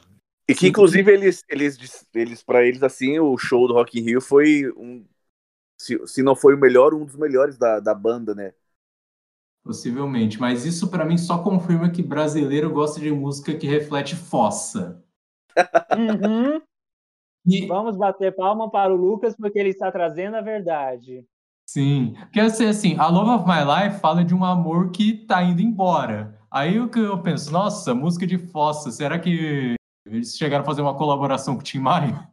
e 0.48 0.54
que 0.54 0.66
inclusive 0.66 1.12
eles, 1.12 1.42
eles, 1.48 2.06
eles 2.14 2.42
para 2.42 2.64
eles 2.66 2.82
assim, 2.82 3.18
o 3.18 3.36
show 3.38 3.66
do 3.66 3.74
Rock 3.74 3.98
in 3.98 4.02
Rio 4.02 4.20
foi 4.20 4.70
um 4.76 5.06
se, 5.78 5.98
se 6.08 6.22
não 6.22 6.36
foi 6.36 6.54
o 6.54 6.58
melhor, 6.58 6.94
um 6.94 7.04
dos 7.06 7.16
melhores 7.16 7.58
da, 7.58 7.80
da 7.80 7.94
banda, 7.94 8.34
né? 8.34 8.54
Possivelmente, 9.64 10.38
mas 10.38 10.66
isso 10.66 10.90
pra 10.90 11.06
mim 11.06 11.16
só 11.16 11.38
confirma 11.38 11.88
que 11.88 12.02
brasileiro 12.02 12.70
gosta 12.70 13.00
de 13.00 13.10
música 13.10 13.54
que 13.54 13.66
reflete 13.66 14.14
fossa. 14.14 15.02
Uhum. 15.96 16.60
E, 17.46 17.66
Vamos 17.66 17.94
bater 17.94 18.34
palma 18.34 18.70
para 18.70 18.90
o 18.90 18.96
Lucas, 18.96 19.36
porque 19.36 19.58
ele 19.58 19.68
está 19.68 19.92
trazendo 19.92 20.34
a 20.34 20.40
verdade. 20.40 21.26
sim, 21.68 22.14
porque 22.20 22.40
assim, 22.40 22.64
assim, 22.64 22.96
a 22.98 23.06
Love 23.06 23.32
of 23.32 23.44
My 23.46 23.60
Life 23.62 24.00
fala 24.00 24.24
de 24.24 24.34
um 24.34 24.42
amor 24.42 24.90
que 24.90 25.12
tá 25.26 25.42
indo 25.42 25.60
embora. 25.60 26.40
Aí 26.50 26.80
o 26.80 26.88
que 26.88 26.98
eu 27.00 27.20
penso, 27.20 27.52
nossa, 27.52 27.94
música 27.94 28.26
de 28.26 28.38
fossa, 28.38 28.90
será 28.90 29.18
que 29.18 29.74
eles 30.06 30.34
chegaram 30.38 30.62
a 30.62 30.66
fazer 30.66 30.80
uma 30.80 30.96
colaboração 30.96 31.54
com 31.54 31.60
o 31.60 31.62
Tim 31.62 31.80
Maia? 31.80 32.28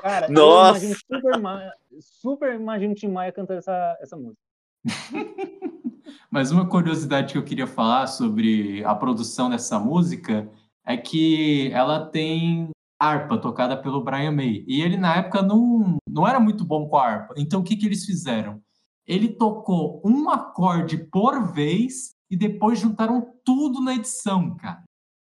Cara, 0.00 0.28
Nossa! 0.28 0.84
eu 0.84 0.90
imagino 0.90 0.96
super, 0.96 1.72
super 2.00 2.54
imagino 2.54 2.92
o 2.94 2.96
Tim 2.96 3.08
Maia 3.08 3.30
cantando 3.30 3.58
essa, 3.58 3.96
essa 4.00 4.16
música. 4.16 4.43
Mas 6.30 6.50
uma 6.50 6.68
curiosidade 6.68 7.32
que 7.32 7.38
eu 7.38 7.44
queria 7.44 7.66
falar 7.66 8.06
sobre 8.06 8.84
a 8.84 8.94
produção 8.94 9.48
dessa 9.48 9.78
música 9.78 10.50
é 10.84 10.96
que 10.96 11.70
ela 11.72 12.06
tem 12.06 12.70
harpa 13.00 13.38
tocada 13.38 13.76
pelo 13.76 14.02
Brian 14.02 14.32
May. 14.32 14.64
E 14.66 14.82
ele, 14.82 14.96
na 14.96 15.16
época, 15.16 15.42
não, 15.42 15.98
não 16.08 16.26
era 16.26 16.40
muito 16.40 16.64
bom 16.64 16.88
com 16.88 16.96
a 16.96 17.06
harpa. 17.06 17.34
Então, 17.36 17.60
o 17.60 17.64
que, 17.64 17.76
que 17.76 17.86
eles 17.86 18.04
fizeram? 18.04 18.60
Ele 19.06 19.28
tocou 19.28 20.00
um 20.04 20.30
acorde 20.30 20.96
por 20.96 21.52
vez 21.52 22.14
e 22.30 22.36
depois 22.36 22.78
juntaram 22.78 23.34
tudo 23.44 23.80
na 23.80 23.94
edição, 23.94 24.56
cara. 24.56 24.82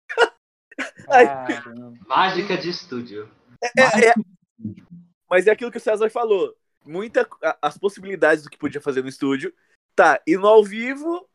Mágica 2.06 2.56
de 2.56 2.70
estúdio. 2.70 3.30
É, 3.62 4.08
é, 4.10 4.14
mas 5.28 5.46
é 5.46 5.50
aquilo 5.50 5.70
que 5.70 5.78
o 5.78 5.80
César 5.80 6.10
falou. 6.10 6.54
Muita, 6.88 7.28
as 7.60 7.76
possibilidades 7.76 8.44
do 8.44 8.50
que 8.50 8.58
podia 8.58 8.80
fazer 8.80 9.02
no 9.02 9.08
estúdio. 9.08 9.52
Tá, 9.94 10.20
e 10.26 10.36
no 10.36 10.46
ao 10.46 10.64
vivo 10.64 11.28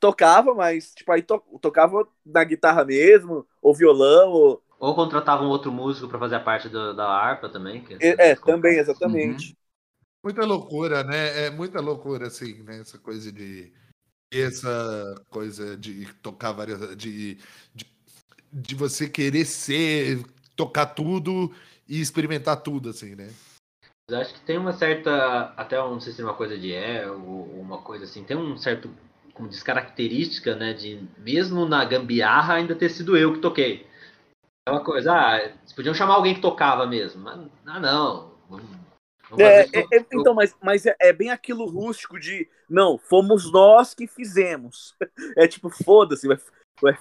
tocava, 0.00 0.54
mas 0.54 0.92
tipo, 0.94 1.12
aí 1.12 1.22
to- 1.22 1.42
tocava 1.60 2.06
na 2.24 2.42
guitarra 2.44 2.84
mesmo, 2.84 3.46
ou 3.60 3.74
violão, 3.74 4.30
ou. 4.30 4.62
Ou 4.78 4.94
contratava 4.94 5.44
um 5.44 5.48
outro 5.48 5.70
músico 5.70 6.08
pra 6.08 6.18
fazer 6.18 6.36
a 6.36 6.40
parte 6.40 6.68
do- 6.68 6.94
da 6.94 7.06
harpa 7.08 7.48
também. 7.48 7.84
que- 7.84 7.94
É, 8.00 8.30
é, 8.30 8.34
também, 8.34 8.78
exatamente. 8.78 9.56
Muita 10.24 10.44
loucura, 10.44 11.02
né? 11.04 11.46
É 11.46 11.50
muita 11.50 11.80
loucura, 11.80 12.28
assim, 12.28 12.62
né? 12.62 12.80
Essa 12.80 12.98
coisa 12.98 13.32
de. 13.32 13.72
Essa 14.32 15.14
coisa 15.30 15.76
de 15.76 16.12
tocar 16.22 16.52
várias. 16.52 16.96
De, 16.96 17.36
de, 17.74 17.86
de 18.52 18.74
você 18.74 19.08
querer 19.08 19.44
ser, 19.44 20.24
tocar 20.56 20.86
tudo 20.86 21.52
e 21.88 22.00
experimentar 22.00 22.56
tudo, 22.62 22.90
assim, 22.90 23.14
né? 23.14 23.30
Eu 24.12 24.20
acho 24.20 24.34
que 24.34 24.40
tem 24.40 24.58
uma 24.58 24.72
certa, 24.72 25.54
até 25.56 25.76
não 25.76 26.00
sei 26.00 26.12
se 26.12 26.20
é 26.20 26.24
uma 26.24 26.34
coisa 26.34 26.56
de 26.58 26.72
é 26.72 27.08
ou 27.10 27.18
ou 27.54 27.60
uma 27.60 27.78
coisa 27.78 28.04
assim, 28.04 28.22
tem 28.24 28.36
um 28.36 28.56
certo, 28.56 28.90
como 29.34 29.48
diz, 29.48 29.62
característica, 29.62 30.54
né, 30.54 30.72
de 30.72 31.00
mesmo 31.18 31.66
na 31.66 31.84
gambiarra 31.84 32.54
ainda 32.54 32.74
ter 32.74 32.90
sido 32.90 33.16
eu 33.16 33.32
que 33.32 33.40
toquei. 33.40 33.86
É 34.68 34.70
uma 34.70 34.84
coisa, 34.84 35.12
ah, 35.12 35.38
eles 35.38 35.72
podiam 35.72 35.94
chamar 35.94 36.14
alguém 36.14 36.34
que 36.34 36.40
tocava 36.40 36.86
mesmo, 36.86 37.22
mas, 37.22 37.40
ah 37.66 37.80
não, 37.80 38.32
É, 39.38 39.60
é, 39.60 39.80
é, 39.92 40.06
então, 40.12 40.34
mas, 40.34 40.54
mas 40.62 40.84
é, 40.84 40.94
é 41.00 41.12
bem 41.12 41.30
aquilo 41.30 41.64
rústico 41.66 42.20
de 42.20 42.48
não, 42.68 42.98
fomos 42.98 43.50
nós 43.50 43.94
que 43.94 44.06
fizemos. 44.06 44.94
É 45.36 45.48
tipo, 45.48 45.70
foda-se, 45.70 46.28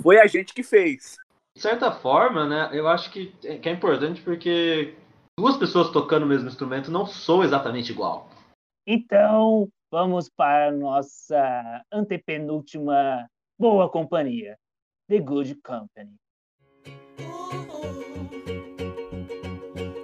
foi 0.01 0.19
a 0.19 0.25
gente 0.25 0.53
que 0.53 0.63
fez. 0.63 1.17
De 1.53 1.61
certa 1.61 1.91
forma, 1.91 2.47
né, 2.47 2.69
eu 2.71 2.87
acho 2.87 3.11
que, 3.11 3.35
é- 3.43 3.57
que 3.57 3.67
é 3.67 3.71
importante 3.73 4.21
porque 4.21 4.95
duas 5.39 5.57
pessoas 5.57 5.89
tocando 5.91 6.23
o 6.23 6.27
mesmo 6.27 6.47
instrumento 6.47 6.91
não 6.91 7.05
sou 7.05 7.43
exatamente 7.43 7.91
igual. 7.91 8.29
Então, 8.85 9.69
vamos 9.91 10.29
para 10.29 10.69
a 10.69 10.71
nossa 10.71 11.83
antepenúltima 11.91 13.27
boa 13.59 13.89
companhia. 13.89 14.57
The 15.07 15.19
Good 15.19 15.55
Company. 15.63 16.15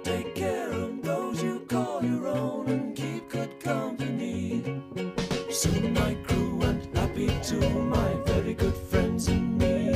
Take 0.04 0.34
care 0.34 0.70
of 0.70 1.02
those 1.02 1.42
you 1.42 1.60
call 1.66 2.04
your 2.04 2.28
own 2.28 2.68
and 2.68 2.94
keep 2.94 3.28
good 3.30 3.58
company. 3.62 4.62
Soon 5.50 5.94
my 5.94 6.14
crew 6.26 6.56
went 6.56 6.94
happy 6.96 7.26
to 7.26 7.56
my 7.70 8.14
very 8.26 8.54
good 8.54 8.76
friends 8.90 9.28
and 9.28 9.58
me. 9.58 9.92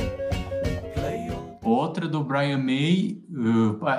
Play 0.93 1.29
old 1.63 1.95
Outra 1.95 2.09
do 2.09 2.23
Brian 2.23 2.65
May 2.65 3.22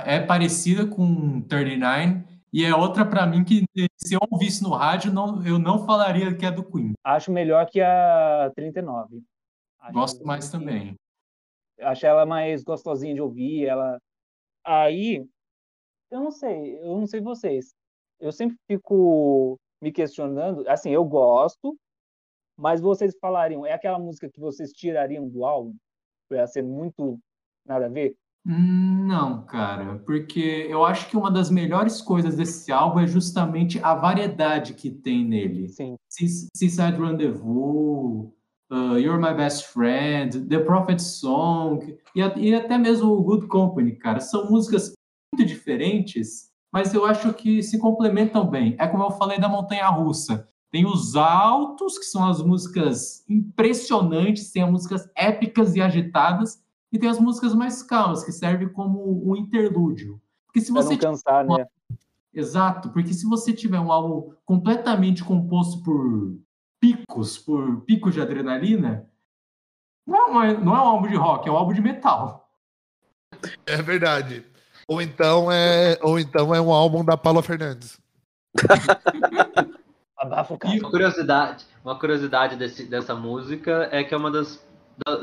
é 0.06 0.20
parecida 0.20 0.86
com 0.86 1.40
39 1.42 2.24
e 2.52 2.64
é 2.64 2.74
outra 2.74 3.04
pra 3.04 3.26
mim 3.26 3.42
que 3.44 3.64
se 3.96 4.14
eu 4.14 4.20
ouvisse 4.30 4.62
no 4.62 4.70
rádio 4.70 5.12
não, 5.12 5.44
eu 5.44 5.58
não 5.58 5.84
falaria 5.84 6.34
que 6.36 6.46
é 6.46 6.50
do 6.50 6.64
Queen. 6.64 6.92
Acho 7.02 7.32
melhor 7.32 7.66
que 7.66 7.80
a 7.80 8.50
39. 8.54 9.22
Acho 9.80 9.92
Gosto 9.92 10.24
mais 10.26 10.46
que- 10.46 10.52
também. 10.52 10.94
Acho 11.80 12.06
ela 12.06 12.24
mais 12.24 12.62
gostosinha 12.62 13.14
de 13.14 13.20
ouvir, 13.20 13.66
ela 13.66 13.98
aí 14.64 15.26
eu 16.10 16.20
não 16.20 16.30
sei, 16.30 16.78
eu 16.78 16.98
não 16.98 17.06
sei 17.06 17.20
vocês. 17.20 17.74
Eu 18.20 18.30
sempre 18.30 18.56
fico 18.70 19.58
me 19.82 19.90
questionando, 19.90 20.66
assim, 20.68 20.90
eu 20.90 21.04
gosto, 21.04 21.76
mas 22.56 22.80
vocês 22.80 23.12
falariam, 23.20 23.66
é 23.66 23.72
aquela 23.72 23.98
música 23.98 24.30
que 24.30 24.38
vocês 24.38 24.70
tirariam 24.70 25.28
do 25.28 25.44
álbum 25.44 25.74
para 26.28 26.46
ser 26.46 26.62
muito 26.62 27.18
nada 27.66 27.86
a 27.86 27.88
ver? 27.88 28.14
Não, 28.46 29.42
cara, 29.46 30.02
porque 30.04 30.66
eu 30.68 30.84
acho 30.84 31.08
que 31.08 31.16
uma 31.16 31.30
das 31.30 31.50
melhores 31.50 32.02
coisas 32.02 32.36
desse 32.36 32.70
álbum 32.70 33.00
é 33.00 33.06
justamente 33.06 33.80
a 33.82 33.94
variedade 33.94 34.74
que 34.74 34.90
tem 34.90 35.24
nele. 35.24 35.68
Sim. 35.70 35.96
Seas- 36.10 36.48
Seaside 36.54 36.98
Rendezvous, 37.00 38.30
uh, 38.70 38.98
You're 38.98 39.18
My 39.18 39.34
Best 39.34 39.68
Friend, 39.68 40.42
The 40.46 40.58
Prophet 40.58 41.00
Song 41.02 41.96
e, 42.14 42.20
e 42.20 42.54
até 42.54 42.76
mesmo 42.76 43.12
o 43.12 43.22
Good 43.22 43.46
Company, 43.46 43.92
cara. 43.96 44.20
São 44.20 44.50
músicas 44.50 44.92
muito 45.32 45.48
diferentes, 45.48 46.50
mas 46.70 46.92
eu 46.92 47.06
acho 47.06 47.32
que 47.32 47.62
se 47.62 47.78
complementam 47.78 48.46
bem. 48.46 48.76
É 48.78 48.86
como 48.86 49.04
eu 49.04 49.10
falei 49.12 49.40
da 49.40 49.48
Montanha 49.48 49.88
Russa. 49.88 50.46
Tem 50.70 50.84
os 50.84 51.14
altos, 51.16 51.96
que 51.98 52.04
são 52.04 52.28
as 52.28 52.42
músicas 52.42 53.24
impressionantes, 53.28 54.50
tem 54.50 54.62
as 54.64 54.70
músicas 54.70 55.08
épicas 55.16 55.76
e 55.76 55.80
agitadas, 55.80 56.62
e 56.94 56.98
tem 56.98 57.08
as 57.10 57.18
músicas 57.18 57.52
mais 57.54 57.82
calmas, 57.82 58.22
que 58.24 58.30
servem 58.30 58.68
como 58.68 59.28
um 59.28 59.34
interlúdio. 59.34 60.20
Porque 60.46 60.60
se 60.60 60.72
Pra 60.72 60.80
você 60.80 60.92
não 60.94 60.98
cansar, 61.00 61.44
né? 61.44 61.66
Exato, 62.32 62.90
porque 62.90 63.12
se 63.12 63.26
você 63.26 63.52
tiver 63.52 63.80
um 63.80 63.90
álbum 63.90 64.32
completamente 64.44 65.24
composto 65.24 65.82
por 65.82 66.36
picos, 66.80 67.36
por 67.36 67.80
picos 67.82 68.14
de 68.14 68.20
adrenalina, 68.20 69.08
não 70.06 70.40
é, 70.42 70.56
não 70.56 70.74
é 70.76 70.78
um 70.78 70.84
álbum 70.84 71.08
de 71.08 71.16
rock, 71.16 71.48
é 71.48 71.52
um 71.52 71.56
álbum 71.56 71.72
de 71.72 71.80
metal. 71.80 72.48
É 73.66 73.82
verdade. 73.82 74.44
Ou 74.86 75.00
então 75.02 75.50
é, 75.50 75.98
ou 76.02 76.18
então 76.18 76.54
é 76.54 76.60
um 76.60 76.72
álbum 76.72 77.04
da 77.04 77.16
Paula 77.16 77.42
Fernandes. 77.42 77.98
Abafa 80.16 80.54
o 80.54 80.56
E- 80.56 80.58
cara. 80.58 80.74
Uma 80.78 80.90
curiosidade, 80.90 81.64
uma 81.84 81.98
curiosidade 81.98 82.56
desse- 82.56 82.84
dessa 82.86 83.14
música 83.14 83.88
é 83.90 84.04
que 84.04 84.14
é 84.14 84.16
uma 84.16 84.30
das, 84.30 84.64
da- 84.73 84.73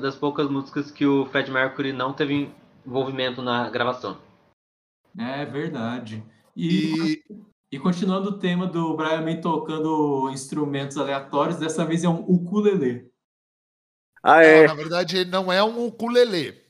das 0.01 0.15
poucas 0.15 0.49
músicas 0.49 0.91
que 0.91 1.05
o 1.05 1.25
Fred 1.27 1.51
Mercury 1.51 1.93
não 1.93 2.13
teve 2.13 2.51
envolvimento 2.85 3.41
na 3.41 3.69
gravação. 3.69 4.17
É 5.17 5.45
verdade. 5.45 6.23
E, 6.55 7.21
E 7.29 7.41
e 7.71 7.79
continuando 7.79 8.31
o 8.31 8.37
tema 8.37 8.67
do 8.67 8.97
Brian 8.97 9.21
May 9.21 9.39
tocando 9.39 10.29
instrumentos 10.29 10.97
aleatórios, 10.97 11.57
dessa 11.57 11.85
vez 11.85 12.03
é 12.03 12.09
um 12.09 12.19
ukulele. 12.19 13.09
Ah, 14.21 14.35
não, 14.35 14.41
é. 14.41 14.67
na 14.67 14.73
verdade 14.73 15.17
ele 15.17 15.29
não 15.31 15.51
é 15.51 15.63
um 15.63 15.85
ukulele. 15.85 16.61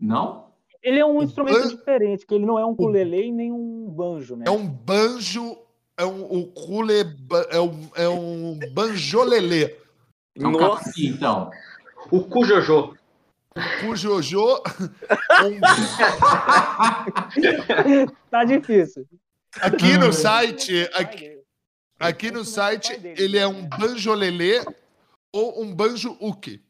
Não? 0.00 0.46
Ele 0.82 0.98
é 0.98 1.04
um 1.04 1.22
instrumento 1.22 1.60
ban- 1.60 1.68
diferente, 1.68 2.26
que 2.26 2.34
ele 2.34 2.46
não 2.46 2.58
é 2.58 2.64
um 2.64 2.70
ukulele 2.70 3.26
e 3.26 3.32
nem 3.32 3.52
um 3.52 3.90
banjo, 3.90 4.34
né? 4.34 4.44
É 4.46 4.50
um 4.50 4.66
banjo, 4.66 5.58
é 5.94 6.06
um 6.06 6.24
ukule, 6.40 6.94
é 7.50 7.60
um, 7.60 7.90
é 7.94 8.08
um 8.08 8.58
banjolelê. 8.72 9.76
É 10.38 10.46
um 10.46 10.52
Nossa, 12.10 12.16
cavaquinho, 12.16 12.18
então. 12.18 12.18
O 12.18 12.24
Cujojo. 12.24 12.96
Cujojo, 13.80 14.62
um, 15.44 15.60
Tá 18.30 18.44
difícil. 18.44 19.06
aqui 19.60 19.96
no 19.96 20.12
site, 20.12 20.88
aqui, 20.94 21.40
aqui 21.98 22.30
no 22.30 22.44
site 22.44 22.92
ele 23.16 23.38
é 23.38 23.46
um 23.46 23.66
banjolelê 23.66 24.62
ou 25.32 25.62
um 25.62 25.74
banjo 25.74 26.16
uke. 26.20 26.62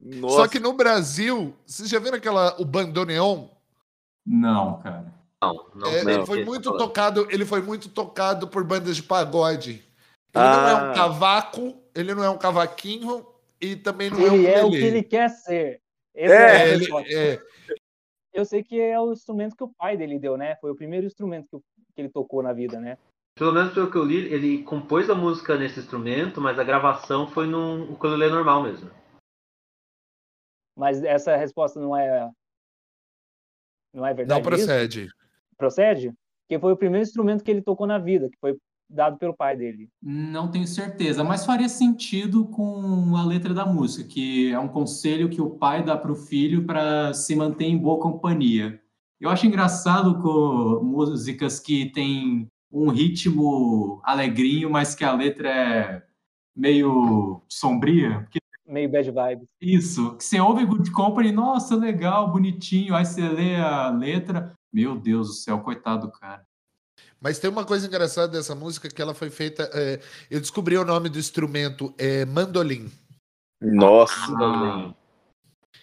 nossa. 0.00 0.36
Só 0.36 0.48
que 0.48 0.58
no 0.58 0.72
Brasil, 0.72 1.54
vocês 1.64 1.88
já 1.88 1.98
viram 2.00 2.16
aquela 2.16 2.60
o 2.60 2.64
bandoneon? 2.64 3.46
Não, 4.26 4.80
cara. 4.82 5.12
Não, 5.42 5.66
não. 5.74 5.86
É, 5.88 6.02
sei 6.02 6.14
ele 6.14 6.22
o 6.22 6.26
foi 6.26 6.38
que 6.38 6.44
muito 6.44 6.72
tá 6.72 6.78
tocado, 6.78 7.28
ele 7.30 7.44
foi 7.44 7.60
muito 7.62 7.88
tocado 7.88 8.48
por 8.48 8.64
bandas 8.64 8.96
de 8.96 9.02
pagode. 9.02 9.84
Ele 10.34 10.44
não 10.44 10.68
é 10.68 10.74
um 10.74 10.90
Ah. 10.90 10.94
cavaco, 10.94 11.76
ele 11.94 12.14
não 12.14 12.24
é 12.24 12.30
um 12.30 12.38
cavaquinho 12.38 13.24
e 13.64 13.76
também 13.76 14.10
não 14.10 14.18
é 14.20 14.22
Ele 14.26 14.46
é 14.46 14.58
o 14.58 14.70
que 14.70 14.76
ukulele. 14.76 14.86
ele 14.86 15.02
quer 15.02 15.28
ser. 15.30 15.80
Essa 16.14 16.34
É, 16.34 16.56
É, 16.56 16.72
ele- 16.72 16.78
resposta. 16.84 17.12
é, 17.12 17.38
Eu 18.32 18.44
sei 18.44 18.64
que 18.64 18.80
é 18.80 18.98
o 18.98 19.12
instrumento 19.12 19.56
que 19.56 19.62
o 19.62 19.72
pai 19.72 19.96
dele 19.96 20.18
deu, 20.18 20.36
né? 20.36 20.56
Foi 20.56 20.68
o 20.70 20.74
primeiro 20.74 21.06
instrumento 21.06 21.46
que, 21.48 21.56
o- 21.56 21.62
que 21.94 22.00
ele 22.02 22.08
tocou 22.08 22.42
na 22.42 22.52
vida, 22.52 22.80
né? 22.80 22.98
Pelo 23.36 23.52
menos 23.52 23.72
pelo 23.72 23.88
que 23.90 23.96
eu 23.96 24.04
li, 24.04 24.26
ele 24.32 24.64
compôs 24.64 25.08
a 25.08 25.14
música 25.14 25.56
nesse 25.56 25.78
instrumento, 25.78 26.40
mas 26.40 26.58
a 26.58 26.64
gravação 26.64 27.28
foi 27.28 27.46
num 27.46 27.92
ukulele 27.92 28.32
normal 28.32 28.62
mesmo. 28.64 28.90
Mas 30.76 31.02
essa 31.04 31.36
resposta 31.36 31.78
não 31.80 31.96
é. 31.96 32.28
Não 33.92 34.04
é 34.04 34.12
verdade? 34.12 34.42
não 34.42 34.52
isso? 34.56 34.66
procede. 34.66 35.08
Procede? 35.56 36.12
Porque 36.42 36.58
foi 36.58 36.72
o 36.72 36.76
primeiro 36.76 37.04
instrumento 37.04 37.44
que 37.44 37.50
ele 37.50 37.62
tocou 37.62 37.86
na 37.86 37.98
vida, 37.98 38.28
que 38.28 38.36
foi 38.40 38.56
dado 38.94 39.18
pelo 39.18 39.34
pai 39.34 39.56
dele. 39.56 39.88
Não 40.02 40.50
tenho 40.50 40.66
certeza, 40.66 41.24
mas 41.24 41.44
faria 41.44 41.68
sentido 41.68 42.46
com 42.46 43.16
a 43.16 43.24
letra 43.24 43.52
da 43.52 43.66
música, 43.66 44.08
que 44.08 44.52
é 44.52 44.58
um 44.58 44.68
conselho 44.68 45.28
que 45.28 45.40
o 45.40 45.50
pai 45.50 45.82
dá 45.82 45.96
para 45.96 46.12
o 46.12 46.16
filho 46.16 46.64
para 46.64 47.12
se 47.12 47.34
manter 47.34 47.66
em 47.66 47.78
boa 47.78 48.00
companhia. 48.00 48.80
Eu 49.20 49.30
acho 49.30 49.46
engraçado 49.46 50.20
com 50.20 50.84
músicas 50.84 51.58
que 51.58 51.86
tem 51.90 52.48
um 52.70 52.90
ritmo 52.90 54.00
alegrinho, 54.04 54.70
mas 54.70 54.94
que 54.94 55.04
a 55.04 55.12
letra 55.12 55.48
é 55.48 56.02
meio 56.56 57.42
sombria. 57.48 58.20
Porque 58.20 58.38
Meio 58.66 58.90
bad 58.90 59.10
vibes. 59.10 59.48
isso, 59.60 60.16
que 60.16 60.24
você 60.24 60.40
ouve 60.40 60.64
Good 60.64 60.90
Company, 60.90 61.30
nossa, 61.30 61.76
legal, 61.76 62.32
bonitinho, 62.32 62.94
aí 62.94 63.04
você 63.04 63.28
lê 63.28 63.56
a 63.56 63.90
letra, 63.90 64.54
meu 64.72 64.98
Deus 64.98 65.28
do 65.28 65.34
céu, 65.34 65.60
coitado 65.60 66.06
do 66.06 66.12
cara. 66.12 66.46
Mas 67.24 67.38
tem 67.38 67.48
uma 67.48 67.64
coisa 67.64 67.86
engraçada 67.86 68.28
dessa 68.28 68.54
música 68.54 68.86
que 68.90 69.00
ela 69.00 69.14
foi 69.14 69.30
feita. 69.30 69.70
é, 69.72 69.98
eu 70.30 70.38
descobri 70.38 70.76
o 70.76 70.84
nome 70.84 71.08
do 71.08 71.18
instrumento, 71.18 71.94
é 71.96 72.26
mandolim. 72.26 72.92
Nossa. 73.62 74.14
Ah. 74.38 74.94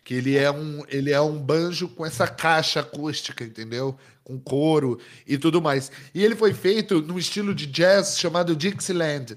Que 0.03 0.13
ele 0.13 0.37
é 0.37 0.51
um, 0.51 0.83
ele 0.87 1.11
é 1.11 1.19
um 1.19 1.39
banjo 1.39 1.89
com 1.89 2.05
essa 2.05 2.27
caixa 2.27 2.81
acústica, 2.81 3.43
entendeu? 3.43 3.97
Com 4.23 4.39
couro 4.39 4.99
e 5.25 5.35
tudo 5.35 5.59
mais. 5.59 5.91
E 6.13 6.23
ele 6.23 6.35
foi 6.35 6.53
feito 6.53 7.01
num 7.01 7.17
estilo 7.17 7.55
de 7.55 7.65
jazz 7.65 8.19
chamado 8.19 8.55
Dixieland, 8.55 9.35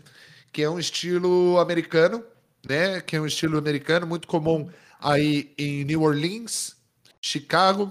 que 0.53 0.63
é 0.63 0.69
um 0.69 0.79
estilo 0.79 1.59
americano, 1.59 2.23
né? 2.69 3.01
Que 3.01 3.17
é 3.17 3.21
um 3.21 3.27
estilo 3.27 3.57
americano 3.57 4.07
muito 4.07 4.29
comum 4.29 4.69
aí 5.01 5.55
em 5.57 5.85
New 5.85 6.03
Orleans, 6.03 6.77
Chicago. 7.19 7.91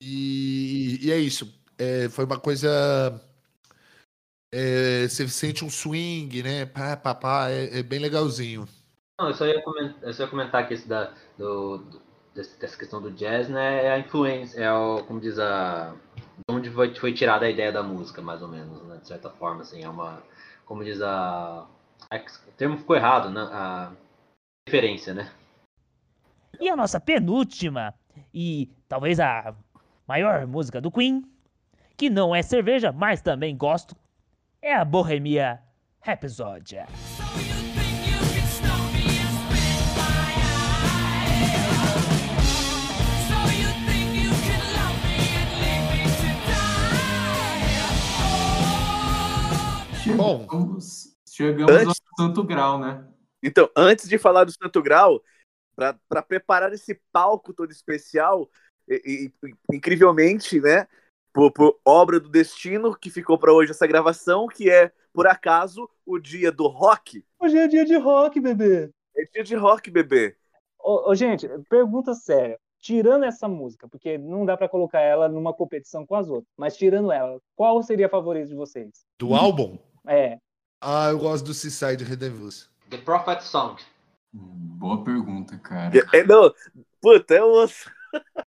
E, 0.00 1.00
e 1.02 1.12
é 1.12 1.18
isso. 1.18 1.57
É, 1.78 2.08
foi 2.08 2.24
uma 2.24 2.38
coisa. 2.38 2.68
é, 4.52 5.08
você 5.08 5.28
sente 5.28 5.64
um 5.64 5.70
swing, 5.70 6.42
né? 6.42 6.66
Pá, 6.66 6.96
pá, 6.96 7.14
pá, 7.14 7.50
é, 7.50 7.78
é 7.80 7.82
bem 7.82 7.98
legalzinho. 7.98 8.66
Não, 9.20 9.28
eu 9.28 9.34
só 9.34 9.46
ia 9.46 9.62
comentar, 9.62 10.02
eu 10.02 10.14
só 10.14 10.22
ia 10.24 10.28
comentar 10.28 10.68
que 10.68 10.74
esse 10.74 10.88
da, 10.88 11.12
do, 11.36 11.78
do- 11.78 12.02
dessa 12.34 12.76
questão 12.78 13.02
do 13.02 13.10
jazz, 13.10 13.48
né, 13.48 13.86
é 13.86 13.90
a 13.92 13.98
influência, 13.98 14.60
é 14.60 14.72
o, 14.72 15.02
como 15.04 15.20
diz 15.20 15.38
a, 15.40 15.92
de 16.16 16.54
onde 16.54 16.70
foi, 16.70 16.94
foi 16.94 17.12
tirada 17.12 17.44
a 17.46 17.50
ideia 17.50 17.72
da 17.72 17.82
música, 17.82 18.22
mais 18.22 18.42
ou 18.42 18.48
menos, 18.48 18.80
né, 18.84 18.98
de 18.98 19.08
certa 19.08 19.28
forma, 19.28 19.62
assim, 19.62 19.82
é 19.82 19.88
uma, 19.88 20.22
como 20.64 20.84
diz 20.84 21.02
a, 21.02 21.66
o 22.12 22.52
termo 22.56 22.78
ficou 22.78 22.94
errado, 22.94 23.28
né, 23.28 23.40
a 23.52 23.90
referência, 24.68 25.12
né. 25.12 25.32
E 26.60 26.68
a 26.68 26.76
nossa 26.76 27.00
penúltima 27.00 27.92
e 28.32 28.68
talvez 28.88 29.18
a 29.18 29.54
maior 30.06 30.46
música 30.46 30.80
do 30.80 30.90
Queen, 30.92 31.24
que 31.98 32.08
não 32.08 32.32
é 32.32 32.42
cerveja, 32.42 32.92
mas 32.92 33.20
também 33.20 33.56
gosto, 33.56 33.96
é 34.62 34.72
a 34.72 34.84
Bohemia 34.84 35.60
Rhapsody. 36.00 36.78
Oh. 50.10 50.16
Bom. 50.16 50.40
Chegamos, 50.48 51.16
chegamos 51.28 51.72
Antes- 51.74 52.00
ao 52.18 52.26
santo 52.26 52.44
grau, 52.44 52.78
né? 52.78 53.04
Então, 53.42 53.68
antes 53.76 54.08
de 54.08 54.18
falar 54.18 54.44
do 54.44 54.52
Santo 54.52 54.82
Grau, 54.82 55.22
para 55.76 56.22
preparar 56.22 56.72
esse 56.72 57.00
palco 57.12 57.52
todo 57.52 57.70
especial, 57.70 58.48
e, 58.88 59.30
e- 59.44 59.54
incrivelmente, 59.72 60.60
né, 60.60 60.88
por, 61.32 61.52
por 61.52 61.78
obra 61.84 62.18
do 62.18 62.28
destino, 62.28 62.94
que 62.96 63.10
ficou 63.10 63.38
para 63.38 63.52
hoje 63.52 63.70
essa 63.70 63.86
gravação, 63.86 64.46
que 64.46 64.70
é, 64.70 64.90
por 65.12 65.26
acaso, 65.26 65.88
o 66.04 66.18
dia 66.18 66.50
do 66.50 66.66
rock. 66.66 67.24
Hoje 67.38 67.56
é 67.58 67.68
dia 67.68 67.84
de 67.84 67.96
rock, 67.96 68.40
bebê. 68.40 68.90
É 69.16 69.24
dia 69.32 69.44
de 69.44 69.54
rock, 69.54 69.90
bebê. 69.90 70.36
Ô, 70.78 71.10
ô, 71.10 71.14
gente, 71.14 71.48
pergunta 71.68 72.14
séria. 72.14 72.58
Tirando 72.80 73.24
essa 73.24 73.48
música, 73.48 73.88
porque 73.88 74.16
não 74.16 74.46
dá 74.46 74.56
pra 74.56 74.68
colocar 74.68 75.00
ela 75.00 75.28
numa 75.28 75.52
competição 75.52 76.06
com 76.06 76.14
as 76.14 76.28
outras, 76.28 76.46
mas 76.56 76.76
tirando 76.76 77.10
ela, 77.10 77.40
qual 77.56 77.82
seria 77.82 78.06
a 78.06 78.10
favorita 78.10 78.46
de 78.46 78.54
vocês? 78.54 79.04
Do 79.18 79.34
álbum? 79.34 79.76
É, 80.06 80.38
Ah, 80.80 81.08
eu 81.10 81.18
gosto 81.18 81.44
do 81.44 81.52
Seaside 81.54 82.04
Rendezvous. 82.04 82.70
The 82.88 82.98
Prophet 82.98 83.42
Song. 83.42 83.82
Boa 84.32 85.02
pergunta, 85.02 85.58
cara. 85.58 85.92
É, 86.12 86.22
não, 86.24 86.54
puta, 87.00 87.34
é 87.34 87.42
osso. 87.42 87.90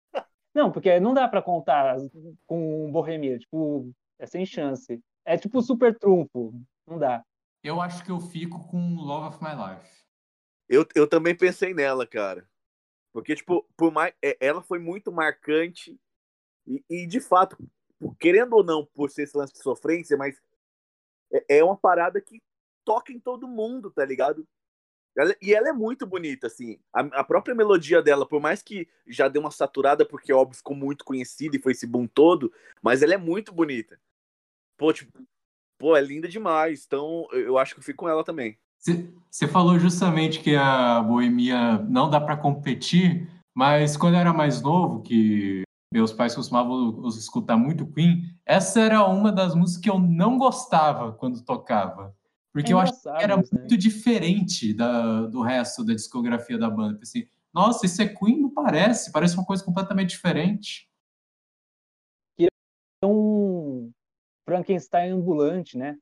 não, 0.60 0.72
porque 0.72 1.00
não 1.00 1.14
dá 1.14 1.28
pra 1.28 1.42
contar 1.42 1.96
com 2.46 2.92
Bohemia, 2.92 3.40
tipo, 3.40 3.92
é 4.20 4.26
sem 4.26 4.46
chance. 4.46 5.02
É 5.26 5.38
tipo 5.38 5.62
super 5.62 5.98
trunfo, 5.98 6.54
não 6.86 7.00
dá. 7.00 7.24
Eu 7.64 7.82
acho 7.82 8.04
que 8.04 8.12
eu 8.12 8.20
fico 8.20 8.68
com 8.68 8.96
Love 8.96 9.36
of 9.36 9.44
My 9.44 9.52
Life. 9.52 10.04
Eu, 10.68 10.86
eu 10.96 11.08
também 11.08 11.36
pensei 11.36 11.74
nela, 11.74 12.06
cara. 12.06 12.48
Porque, 13.12 13.36
tipo, 13.36 13.66
por 13.76 13.92
mais. 13.92 14.14
é, 14.22 14.38
Ela 14.40 14.62
foi 14.62 14.80
muito 14.80 15.12
marcante. 15.12 16.00
E, 16.68 16.84
e, 16.90 17.08
de 17.08 17.20
fato, 17.20 17.58
querendo 18.20 18.54
ou 18.54 18.64
não, 18.64 18.86
por 18.86 19.10
ser 19.10 19.24
esse 19.24 19.36
lance 19.36 19.54
de 19.54 19.64
sofrência, 19.64 20.16
mas 20.16 20.40
é, 21.34 21.58
é 21.58 21.64
uma 21.64 21.78
parada 21.78 22.22
que 22.22 22.42
toca 22.86 23.12
em 23.12 23.20
todo 23.20 23.48
mundo, 23.48 23.92
tá 23.92 24.06
ligado? 24.06 24.48
Ela- 25.18 25.36
e 25.42 25.54
ela 25.54 25.70
é 25.70 25.74
muito 25.74 26.06
bonita, 26.06 26.48
assim. 26.48 26.78
A, 26.94 27.02
a 27.20 27.24
própria 27.24 27.56
melodia 27.56 28.02
dela, 28.02 28.26
por 28.28 28.40
mais 28.42 28.62
que 28.62 28.88
já 29.08 29.28
deu 29.28 29.42
uma 29.42 29.52
saturada, 29.52 30.06
porque 30.06 30.32
óbvio 30.32 30.58
ficou 30.58 30.76
muito 30.76 31.04
conhecida 31.04 31.56
e 31.58 31.62
foi 31.62 31.72
esse 31.74 31.86
boom 31.88 32.08
todo, 32.08 32.52
mas 32.82 33.02
ela 33.02 33.14
é 33.14 33.18
muito 33.18 33.52
bonita. 33.54 34.00
Pô, 34.78 34.94
tipo, 34.94 35.12
pô, 35.78 35.96
é 35.96 36.02
linda 36.02 36.28
demais. 36.28 36.86
Então, 36.86 37.28
eu 37.34 37.58
acho 37.58 37.74
que 37.74 37.80
eu 37.80 37.84
fico 37.84 38.00
com 38.06 38.10
ela 38.10 38.24
também. 38.24 38.58
Você 39.30 39.48
falou 39.48 39.78
justamente 39.78 40.40
que 40.40 40.56
a 40.56 41.02
boemia 41.02 41.80
não 41.80 42.10
dá 42.10 42.20
para 42.22 42.38
competir, 42.38 43.30
mas 43.54 43.98
quando 43.98 44.14
eu 44.14 44.22
era 44.22 44.32
mais 44.32 44.62
novo, 44.62 45.02
que 45.02 45.64
meus 45.94 46.14
pais 46.14 46.34
costumavam 46.34 47.00
os 47.02 47.18
escutar 47.18 47.58
muito 47.58 47.86
Queen, 47.88 48.24
essa 48.46 48.80
era 48.80 49.06
uma 49.06 49.32
das 49.32 49.54
músicas 49.54 49.82
que 49.82 49.90
eu 49.90 50.00
não 50.00 50.38
gostava 50.38 51.12
quando 51.12 51.44
tocava. 51.44 52.16
Porque 52.52 52.72
É 52.72 52.74
eu 52.74 52.80
achava 52.80 53.18
que 53.18 53.24
era 53.24 53.38
né? 53.38 53.44
muito 53.52 53.78
diferente 53.78 54.74
da, 54.74 55.28
do 55.28 55.42
resto 55.42 55.84
da 55.86 55.94
discografia 55.94 56.58
da 56.58 56.70
banda. 56.70 56.98
Pensei, 56.98 57.30
nossa, 57.54 57.86
isso 57.86 58.02
é 58.02 58.08
Queen? 58.08 58.42
Não 58.42 58.50
parece, 58.50 59.12
parece 59.12 59.36
uma 59.36 59.46
coisa 59.46 59.64
completamente 59.64 60.10
diferente. 60.10 60.88
É 63.02 63.06
um 63.06 63.92
Frankenstein 64.46 65.12
ambulante, 65.12 65.78
né? 65.78 65.98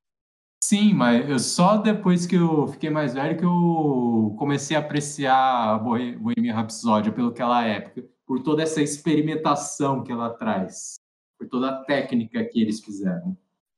Sim, 0.64 0.94
mas 0.96 1.30
eu- 1.30 1.38
só 1.38 1.78
depois 1.78 2.26
que 2.26 2.36
eu 2.36 2.68
fiquei 2.70 2.90
mais 2.90 3.14
velho 3.14 3.38
que 3.38 3.46
eu 3.46 4.36
comecei 4.40 4.76
a 4.76 4.80
apreciar 4.80 5.76
a 5.76 5.78
Bohe- 5.78 6.18
Bohemian 6.18 6.56
Rhapsody 6.56 7.12
pelaquela 7.12 7.64
época, 7.64 8.04
por 8.26 8.42
toda 8.42 8.64
essa 8.64 8.82
experimentação 8.82 10.04
que 10.04 10.12
ela 10.12 10.32
traz, 10.32 10.96
por 11.38 11.48
toda 11.48 11.70
a 11.70 11.84
técnica 11.86 12.44
que 12.46 12.60
eles 12.60 12.84
fizeram. 12.84 13.38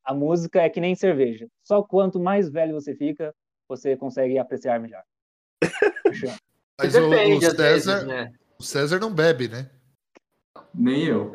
A 0.10 0.14
música 0.16 0.64
é 0.64 0.70
que 0.72 0.82
nem 0.82 0.96
cerveja. 0.96 1.48
Só 1.64 1.84
quanto 1.84 2.20
mais 2.20 2.50
velho 2.50 2.74
você 2.74 2.96
fica, 2.96 3.32
você 3.68 3.96
consegue 3.96 4.40
apreciar 4.40 4.80
melhor. 4.80 5.04
Mas 6.80 6.96
o, 6.96 7.06
o 7.06 7.10
Depende, 7.12 7.46
às 7.46 7.56
César, 7.56 7.94
vezes, 7.94 8.08
né. 8.08 8.34
o 8.58 8.64
César 8.64 9.00
não 9.00 9.14
bebe, 9.14 9.48
né? 9.48 9.70
Nem 10.74 11.04
eu. 11.04 11.32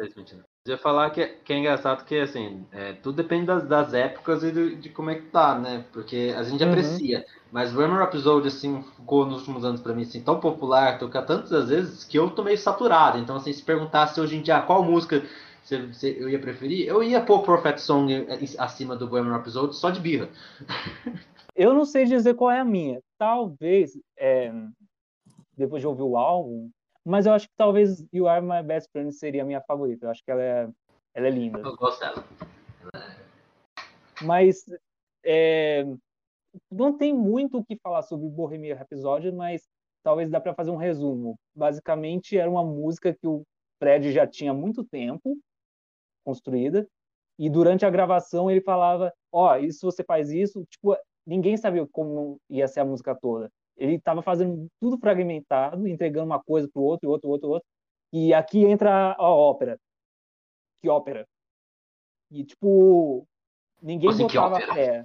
Eu 0.67 0.73
ia 0.73 0.79
falar 0.79 1.11
que, 1.11 1.25
que 1.25 1.53
é 1.53 1.59
engraçado 1.59 2.05
que, 2.05 2.19
assim, 2.19 2.67
é, 2.73 2.95
tudo 2.95 3.15
depende 3.15 3.47
das, 3.47 3.65
das 3.69 3.95
épocas 3.95 4.43
e 4.43 4.51
do- 4.51 4.75
de 4.75 4.89
como 4.89 5.11
é 5.11 5.15
que 5.17 5.27
tá, 5.27 5.57
né? 5.57 5.85
Porque 5.93 6.35
a 6.37 6.43
gente 6.43 6.65
Uhum. 6.65 6.71
aprecia, 6.71 7.25
mas 7.53 7.73
o 7.77 7.81
Hammer 7.81 8.03
Episode, 8.03 8.49
assim, 8.49 8.83
ficou 8.97 9.25
nos 9.25 9.41
últimos 9.41 9.65
anos 9.65 9.81
pra 9.83 9.95
mim, 9.95 10.03
assim, 10.03 10.21
tão 10.21 10.41
popular, 10.41 10.99
tocar 10.99 11.23
tantas 11.23 11.69
vezes, 11.69 12.03
que 12.03 12.19
eu 12.19 12.29
tô 12.31 12.43
meio 12.43 12.59
saturado. 12.59 13.19
Então, 13.19 13.37
assim, 13.37 13.53
se 13.53 13.63
perguntasse 13.63 14.21
hoje 14.21 14.37
em 14.37 14.43
dia 14.43 14.61
qual 14.63 14.83
música 14.83 15.23
você- 15.65 15.87
você- 15.87 16.17
eu 16.21 16.29
ia 16.29 16.39
preferir, 16.39 16.87
eu 16.87 17.03
ia 17.03 17.25
pôr 17.25 17.43
Prophet 17.43 17.79
Song 17.81 18.13
acima 18.59 18.95
do 18.95 19.09
Bohemian 19.09 19.37
Episode 19.37 19.75
só 19.75 19.91
de 19.91 20.01
birra. 20.01 20.29
Eu 21.57 21.73
não 21.73 21.85
sei 21.85 22.05
dizer 22.05 22.35
qual 22.35 22.51
é 22.51 22.59
a 22.59 22.65
minha. 22.65 23.01
Talvez, 23.17 23.97
é, 24.19 24.53
depois 25.57 25.81
de 25.81 25.87
ouvir 25.87 26.03
o 26.03 26.17
álbum, 26.17 26.69
mas 27.05 27.27
eu 27.27 27.33
acho 27.33 27.47
que 27.47 27.55
talvez 27.57 28.05
You 28.13 28.27
Are 28.27 28.45
My 28.45 28.61
Best 28.61 28.91
Friend 28.91 29.13
seria 29.13 29.43
a 29.43 29.47
minha 29.47 29.61
favorita. 29.61 30.07
Eu 30.07 30.11
acho 30.11 30.21
que 30.25 30.33
ela 30.33 30.43
é, 30.43 30.69
ela 31.15 31.27
é 31.29 31.31
linda. 31.31 31.61
Eu 31.61 31.77
gosto 31.77 32.01
dela. 32.01 32.25
Mas 34.21 34.65
é, 35.25 35.87
não 36.71 36.97
tem 36.97 37.15
muito 37.15 37.59
o 37.59 37.65
que 37.65 37.77
falar 37.77 38.03
sobre 38.03 38.29
Bohemian 38.29 38.75
Rhapsody, 38.75 39.31
mas 39.31 39.63
talvez 40.03 40.29
dá 40.29 40.41
para 40.41 40.55
fazer 40.55 40.73
um 40.73 40.77
resumo. 40.77 41.37
Basicamente, 41.55 42.37
era 42.37 42.51
uma 42.51 42.65
música 42.65 43.15
que 43.15 43.29
o 43.29 43.43
Fred 43.79 44.11
já 44.13 44.27
tinha 44.27 44.51
há 44.51 44.55
muito 44.55 44.83
tempo 44.83 45.39
construída, 46.25 46.89
e 47.39 47.51
durante 47.51 47.85
a 47.85 47.91
gravação 47.91 48.51
ele 48.51 48.61
falava: 48.61 49.13
Ó, 49.33 49.53
oh, 49.53 49.57
isso 49.57 49.81
você 49.83 50.03
faz 50.05 50.31
isso. 50.31 50.65
Tipo, 50.71 50.97
ninguém 51.27 51.57
sabia 51.57 51.87
como 51.91 52.41
ia 52.49 52.69
ser 52.69 52.81
a 52.81 52.85
música 52.85 53.15
toda. 53.15 53.51
Ele 53.77 53.97
estava 53.97 54.23
fazendo 54.23 54.69
tudo 54.81 54.99
fragmentado, 54.99 55.89
entregando 55.89 56.27
uma 56.27 56.43
coisa 56.43 56.69
para 56.73 56.81
o 56.81 56.85
outro, 56.85 57.11
outro, 57.11 57.29
outro, 57.29 57.49
outro. 57.51 57.69
E 58.13 58.33
aqui 58.33 58.65
entra 58.65 59.17
a 59.19 59.29
ópera. 59.29 59.79
Que 60.81 60.89
ópera? 60.89 61.27
E, 62.31 62.45
tipo, 62.45 63.27
ninguém 63.83 64.11
Assim, 64.11 64.27
que 64.29 64.39
botava 64.39 64.61
fé. 64.73 65.03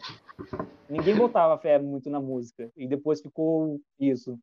Ninguém 0.88 1.16
botava 1.16 1.58
fé 1.58 1.80
muito 1.80 2.10
na 2.10 2.20
música. 2.20 2.72
E 2.78 2.88
depois 2.88 3.22
ficou 3.22 3.80
isso. 4.00 4.38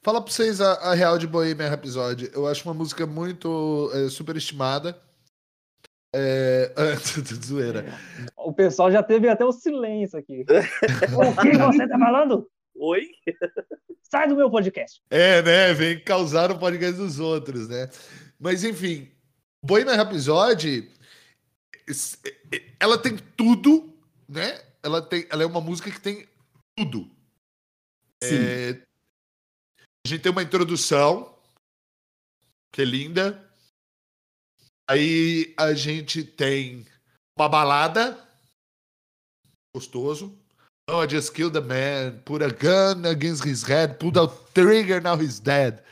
Fala 0.00 0.20
pra 0.20 0.30
vocês 0.32 0.60
a, 0.60 0.74
a 0.74 0.94
real 0.94 1.18
de 1.18 1.26
Bohemian 1.26 1.68
Rhapsody. 1.68 2.30
Eu 2.32 2.46
acho 2.46 2.68
uma 2.68 2.74
música 2.74 3.06
muito 3.06 3.90
é, 3.94 4.08
superestimada. 4.08 5.00
É... 6.14 6.72
Zoeira. 7.44 7.84
O 8.36 8.52
pessoal 8.52 8.90
já 8.90 9.02
teve 9.02 9.28
até 9.28 9.44
o 9.44 9.52
silêncio 9.52 10.18
aqui. 10.18 10.44
o 10.46 11.42
que 11.42 11.58
você 11.58 11.88
tá 11.88 11.98
falando? 11.98 12.48
Oi? 12.76 13.08
Sai 14.02 14.28
do 14.28 14.36
meu 14.36 14.48
podcast. 14.48 15.02
É, 15.10 15.42
né? 15.42 15.74
Vem 15.74 15.98
causar 15.98 16.52
o 16.52 16.58
podcast 16.58 16.96
dos 16.96 17.18
outros, 17.18 17.68
né? 17.68 17.90
Mas 18.38 18.62
enfim, 18.62 19.10
Bohemian 19.64 19.96
Rhapsody, 19.96 20.88
ela 22.78 22.96
tem 22.96 23.16
tudo, 23.36 23.92
né? 24.28 24.60
Ela, 24.82 25.02
tem, 25.02 25.26
ela 25.30 25.42
é 25.42 25.46
uma 25.46 25.60
música 25.60 25.90
que 25.90 26.00
tem 26.00 26.28
tudo. 26.76 27.10
Sim. 28.22 28.36
É, 28.36 28.82
a 30.06 30.08
gente 30.08 30.20
tem 30.20 30.30
uma 30.30 30.42
introdução, 30.42 31.34
que 32.72 32.82
é 32.82 32.84
linda. 32.84 33.42
Aí 34.88 35.54
a 35.56 35.72
gente 35.72 36.22
tem 36.22 36.86
uma 37.36 37.48
balada, 37.48 38.18
gostoso. 39.74 40.38
Oh, 40.86 41.02
I 41.02 41.06
just 41.08 41.32
killed 41.32 41.56
a 41.56 41.62
man, 41.62 42.20
put 42.24 42.42
a 42.42 42.50
gun 42.50 43.06
against 43.06 43.42
his 43.42 43.62
head, 43.62 43.98
pulled 43.98 44.14
the 44.14 44.28
trigger, 44.52 45.00
now 45.00 45.16
he's 45.16 45.40
dead. 45.40 45.82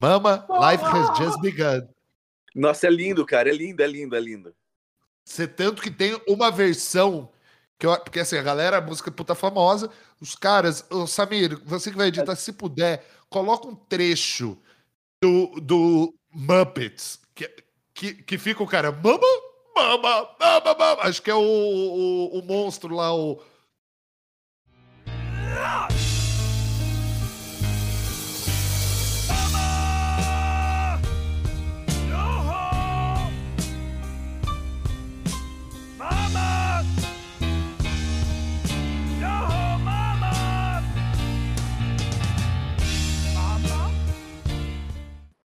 Mama, 0.00 0.46
life 0.48 0.80
has 0.82 1.10
just 1.18 1.40
begun. 1.42 1.86
Nossa, 2.54 2.86
é 2.86 2.90
lindo, 2.90 3.24
cara. 3.26 3.50
É 3.50 3.52
lindo, 3.52 3.82
é 3.82 3.86
lindo, 3.86 4.16
é 4.16 4.20
lindo. 4.20 4.54
Você 5.24 5.46
tanto 5.46 5.82
que 5.82 5.90
tem 5.90 6.18
uma 6.26 6.50
versão 6.50 7.30
que 7.78 7.86
eu, 7.86 7.98
porque 8.00 8.20
assim, 8.20 8.36
a 8.36 8.42
galera, 8.42 8.78
a 8.78 8.80
música 8.80 9.10
é 9.10 9.12
puta 9.12 9.34
famosa, 9.34 9.90
os 10.20 10.34
caras, 10.34 10.84
ô 10.90 11.06
Samir, 11.06 11.58
você 11.64 11.90
que 11.90 11.96
vai 11.96 12.08
editar, 12.08 12.36
se 12.36 12.52
puder, 12.52 13.06
coloca 13.28 13.68
um 13.68 13.74
trecho 13.74 14.58
do, 15.22 15.60
do 15.60 16.14
Muppets, 16.30 17.20
que, 17.34 17.48
que, 18.00 18.14
que 18.14 18.38
fica 18.38 18.62
o 18.62 18.66
cara, 18.66 18.90
mama, 18.90 19.20
mama, 19.76 20.28
mama, 20.40 20.74
mama, 20.74 21.02
acho 21.02 21.20
que 21.20 21.30
é 21.30 21.34
o, 21.34 21.38
o, 21.38 22.38
o 22.38 22.42
monstro 22.42 22.94
lá, 22.94 23.14
o... 23.14 23.38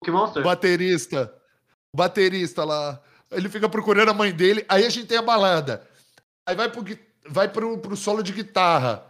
Que 0.03 0.11
monster? 0.11 0.43
baterista, 0.43 1.40
o 1.93 1.97
baterista 1.97 2.65
lá, 2.65 3.01
ele 3.31 3.49
fica 3.49 3.69
procurando 3.69 4.11
a 4.11 4.15
mãe 4.15 4.33
dele, 4.33 4.65
aí 4.69 4.85
a 4.85 4.91
gente 4.91 5.07
tem 5.07 5.19
a 5.19 5.23
balada, 5.23 5.87
aí 6.47 6.55
vai 6.55 6.71
pro, 6.71 6.85
vai 7.29 7.49
pro, 7.49 7.79
pro 7.79 7.97
solo 7.97 8.23
de 8.23 8.33
guitarra, 8.33 9.07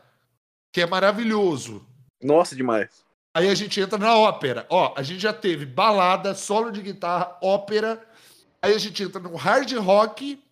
que 0.72 0.80
é 0.80 0.86
maravilhoso, 0.86 1.86
Nossa, 2.22 2.54
demais. 2.54 3.04
Aí 3.32 3.48
a 3.48 3.54
gente 3.54 3.80
entra 3.80 3.96
na 3.96 4.16
ópera. 4.16 4.66
Ó, 4.68 4.92
a 4.96 5.02
gente 5.02 5.20
já 5.20 5.32
teve 5.32 5.64
balada, 5.64 6.34
solo 6.34 6.70
de 6.70 6.82
guitarra, 6.82 7.38
ópera. 7.40 8.04
Aí 8.60 8.74
a 8.74 8.78
gente 8.78 9.02
entra 9.02 9.20
no 9.20 9.36
hard 9.36 9.72
rock 9.74 10.42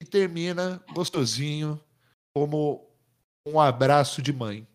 e 0.00 0.04
termina 0.04 0.82
gostosinho, 0.92 1.80
como 2.34 2.86
um 3.46 3.58
abraço 3.58 4.20
de 4.20 4.32
mãe. 4.32 4.66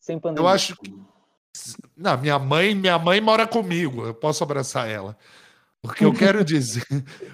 Sem 0.00 0.18
pandemia. 0.18 0.42
Eu 0.42 0.48
acho 0.48 0.76
que. 0.76 0.90
Não, 1.96 2.16
minha 2.18 2.38
mãe, 2.38 2.74
minha 2.74 2.98
mãe 2.98 3.20
mora 3.20 3.46
comigo. 3.46 4.06
Eu 4.06 4.14
posso 4.14 4.42
abraçar 4.42 4.88
ela. 4.88 5.16
O 5.82 5.88
que 5.88 6.04
eu 6.04 6.12
quero 6.12 6.42
dizer, 6.44 6.84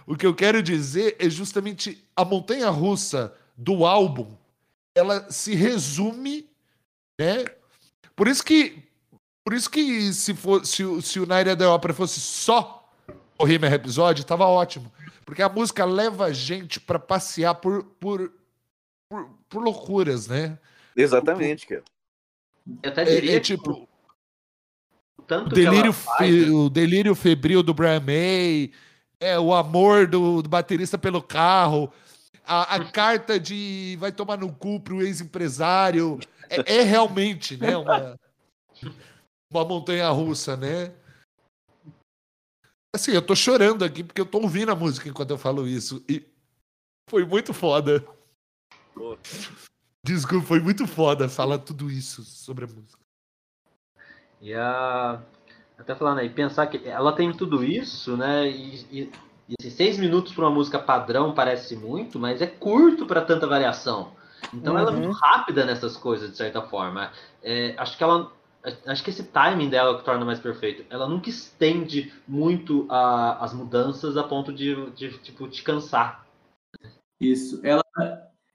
o 0.07 0.17
que 0.17 0.27
eu 0.27 0.35
quero 0.35 0.63
dizer 0.63 1.17
é 1.19 1.29
justamente 1.29 2.03
a 2.15 2.25
montanha 2.25 2.71
russa 2.71 3.35
do 3.57 3.85
álbum. 3.85 4.35
Ela 4.97 5.31
se 5.31 5.55
resume, 5.55 6.49
né? 7.21 7.45
Por 8.15 8.29
isso 8.29 8.43
que, 8.45 8.83
por 9.45 9.53
isso 9.53 9.69
que 9.71 10.13
se 10.13 10.33
for, 10.35 10.65
se, 10.65 10.85
o- 10.85 11.03
se 11.03 11.21
o 11.21 11.27
Night 11.27 11.51
at 11.51 11.59
the 11.59 11.67
Opera 11.67 11.93
fosse 11.93 12.19
só 12.21 12.89
o 13.39 13.45
Bohemian 13.45 13.69
Rhapsody, 13.69 14.25
tava 14.25 14.47
ótimo, 14.47 14.91
porque 15.27 15.43
a 15.43 15.49
música 15.49 15.85
leva 15.85 16.27
a 16.27 16.33
gente 16.33 16.81
para 16.81 16.99
passear 16.99 17.55
por, 17.57 17.85
por, 18.01 18.33
por, 19.11 19.29
por 19.49 19.63
loucuras, 19.63 20.27
né? 20.29 20.59
Exatamente, 20.97 21.67
cara. 21.67 21.85
Eu 22.83 22.91
até 22.91 23.03
É, 23.03 23.05
diria 23.05 23.37
é 23.37 23.41
que 23.41 23.41
tipo 23.57 23.87
tanto 25.27 25.53
o 25.53 25.55
que 25.55 25.61
ela 25.61 25.71
delírio, 25.71 25.93
faz, 25.93 26.19
fe- 26.19 26.51
o 26.51 26.69
delírio 26.69 27.15
febril 27.15 27.63
do 27.63 27.75
Brian 27.75 28.01
May, 28.01 28.73
é, 29.21 29.39
o 29.39 29.53
amor 29.55 30.07
do, 30.07 30.43
do 30.43 30.49
baterista 30.49 30.97
pelo 30.97 31.23
carro, 31.23 31.93
a, 32.45 32.77
a 32.77 32.85
carta 32.91 33.39
de 33.39 33.97
vai 33.99 34.13
tomar 34.13 34.37
no 34.39 34.53
cu 34.53 34.81
pro 34.81 35.03
ex-empresário. 35.03 36.19
É, 36.49 36.77
é 36.79 36.83
realmente 36.83 37.57
né, 37.57 37.77
uma, 37.77 38.17
uma 39.53 39.65
montanha 39.65 40.09
russa, 40.11 40.57
né? 40.57 40.93
Assim, 42.95 43.13
eu 43.13 43.21
tô 43.21 43.35
chorando 43.35 43.85
aqui 43.85 44.03
porque 44.05 44.21
eu 44.21 44.27
tô 44.27 44.41
ouvindo 44.41 44.71
a 44.71 44.77
música 44.77 45.09
enquanto 45.09 45.31
eu 45.31 45.39
falo 45.39 45.67
isso. 45.67 46.03
E 46.09 46.25
foi 47.11 47.25
muito 47.25 47.53
foda. 47.53 48.07
Desculpa, 50.05 50.47
foi 50.47 50.61
muito 50.61 50.87
foda 50.87 51.29
falar 51.29 51.59
tudo 51.59 51.91
isso 51.91 52.25
sobre 52.25 52.65
a 52.65 52.69
música. 52.69 53.06
E 54.41 54.55
a. 54.55 55.21
Até 55.79 55.95
falando 55.95 56.19
aí, 56.21 56.31
pensar 56.31 56.67
que 56.69 56.89
ela 56.89 57.13
tem 57.13 57.33
tudo 57.33 57.63
isso, 57.63 58.17
né? 58.17 58.49
E, 58.49 58.87
e, 58.91 59.13
e 59.49 59.55
esses 59.61 59.75
seis 59.75 59.99
minutos 59.99 60.33
para 60.33 60.45
uma 60.47 60.55
música 60.55 60.79
padrão 60.79 61.33
parece 61.35 61.77
muito, 61.77 62.19
mas 62.19 62.41
é 62.41 62.47
curto 62.47 63.07
para 63.07 63.21
tanta 63.21 63.47
variação. 63.47 64.13
Então 64.55 64.79
ela 64.79 64.91
é 64.91 64.95
Uhum. 64.95 65.01
muito 65.03 65.17
rápida 65.19 65.65
nessas 65.67 65.97
coisas, 65.97 66.31
de 66.31 66.37
certa 66.37 66.63
forma. 66.63 67.11
É, 67.43 67.75
acho 67.77 67.97
que 67.97 68.03
ela. 68.03 68.33
Acho 68.87 69.05
que 69.05 69.11
esse 69.11 69.23
timing 69.23 69.69
dela 69.69 69.91
é 69.91 69.93
o 69.95 69.99
que 69.99 70.05
torna 70.05 70.25
mais 70.25 70.41
perfeito. 70.41 70.85
Ela 70.91 71.07
nunca 71.07 71.29
estende 71.31 72.13
muito 72.27 72.85
a- 72.91 73.37
as 73.45 73.55
mudanças 73.55 74.17
a 74.17 74.25
ponto 74.25 74.53
de, 74.53 74.91
de, 74.91 75.19
tipo, 75.19 75.47
te 75.47 75.63
cansar. 75.63 76.27
Isso. 77.21 77.61
Ela, 77.63 77.83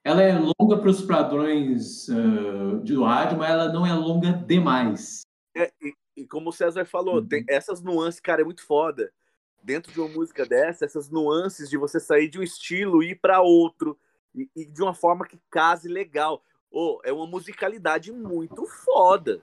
ela 0.03 0.21
é 0.21 0.37
longa 0.37 0.77
para 0.77 0.89
os 0.89 1.01
padrões 1.01 2.09
ah, 2.09 2.83
de 2.83 2.93
rádio, 3.01 3.37
mas 3.37 3.49
ela 3.51 3.71
não 3.71 3.85
é 3.85 3.93
longa 3.93 4.33
demais. 4.33 5.21
É, 5.55 5.71
e, 5.81 5.93
e 6.17 6.27
como 6.27 6.49
o 6.49 6.53
César 6.53 6.85
falou, 6.85 7.15
Uhum. 7.15 7.27
tem 7.27 7.43
essas 7.47 7.81
nuances, 7.81 8.19
cara, 8.19 8.41
é 8.41 8.45
muito 8.45 8.65
foda. 8.65 9.11
Dentro 9.63 9.91
de 9.91 9.99
uma 9.99 10.09
música 10.09 10.45
dessa, 10.45 10.85
essas 10.85 11.09
nuances 11.09 11.69
de 11.69 11.77
você 11.77 11.99
sair 11.99 12.27
de 12.29 12.39
um 12.39 12.43
estilo 12.43 13.03
e 13.03 13.11
ir 13.11 13.15
pra 13.15 13.41
outro, 13.41 13.97
e, 14.33 14.49
e 14.55 14.65
de 14.65 14.81
uma 14.81 14.93
forma 14.93 15.27
que 15.27 15.39
case 15.51 15.87
legal. 15.87 16.43
Ô, 16.71 16.99
é 17.03 17.11
uma 17.11 17.27
musicalidade 17.27 18.11
muito 18.11 18.65
foda. 18.65 19.41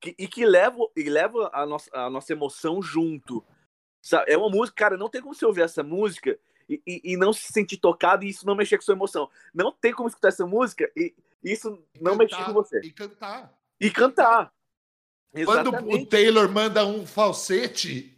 Que- 0.00 0.14
e 0.18 0.26
que 0.26 0.44
leva, 0.46 0.78
e 0.96 1.08
leva 1.10 1.50
a, 1.52 1.66
nossa, 1.66 1.90
a 1.92 2.08
nossa 2.08 2.32
emoção 2.32 2.80
junto. 2.80 3.44
Sabe? 4.02 4.30
É 4.32 4.38
uma 4.38 4.48
música, 4.48 4.76
cara, 4.76 4.96
não 4.96 5.08
tem 5.10 5.20
como 5.20 5.34
você 5.34 5.44
ouvir 5.44 5.62
essa 5.62 5.82
música 5.82 6.38
e, 6.68 6.80
e- 6.86 7.00
e 7.12 7.16
não 7.16 7.32
se 7.32 7.52
sentir 7.52 7.76
tocado 7.76 8.24
e 8.24 8.28
isso 8.28 8.46
não 8.46 8.54
mexer 8.54 8.76
com 8.78 8.82
sua 8.84 8.94
emoção. 8.94 9.28
Não 9.52 9.70
tem 9.72 9.92
como 9.92 10.08
escutar 10.08 10.28
essa 10.28 10.46
música 10.46 10.90
e 10.96 11.14
isso 11.44 11.82
não 12.00 12.16
mexer 12.16 12.42
com 12.44 12.52
você. 12.54 12.80
E 12.80 12.92
cantar. 12.92 13.52
E 13.80 13.90
cantar. 13.90 14.52
Quando 15.44 15.66
o 15.66 15.70
Exatamente. 15.74 16.06
Taylor 16.06 16.48
manda 16.50 16.84
um 16.86 17.06
falsete, 17.06 18.16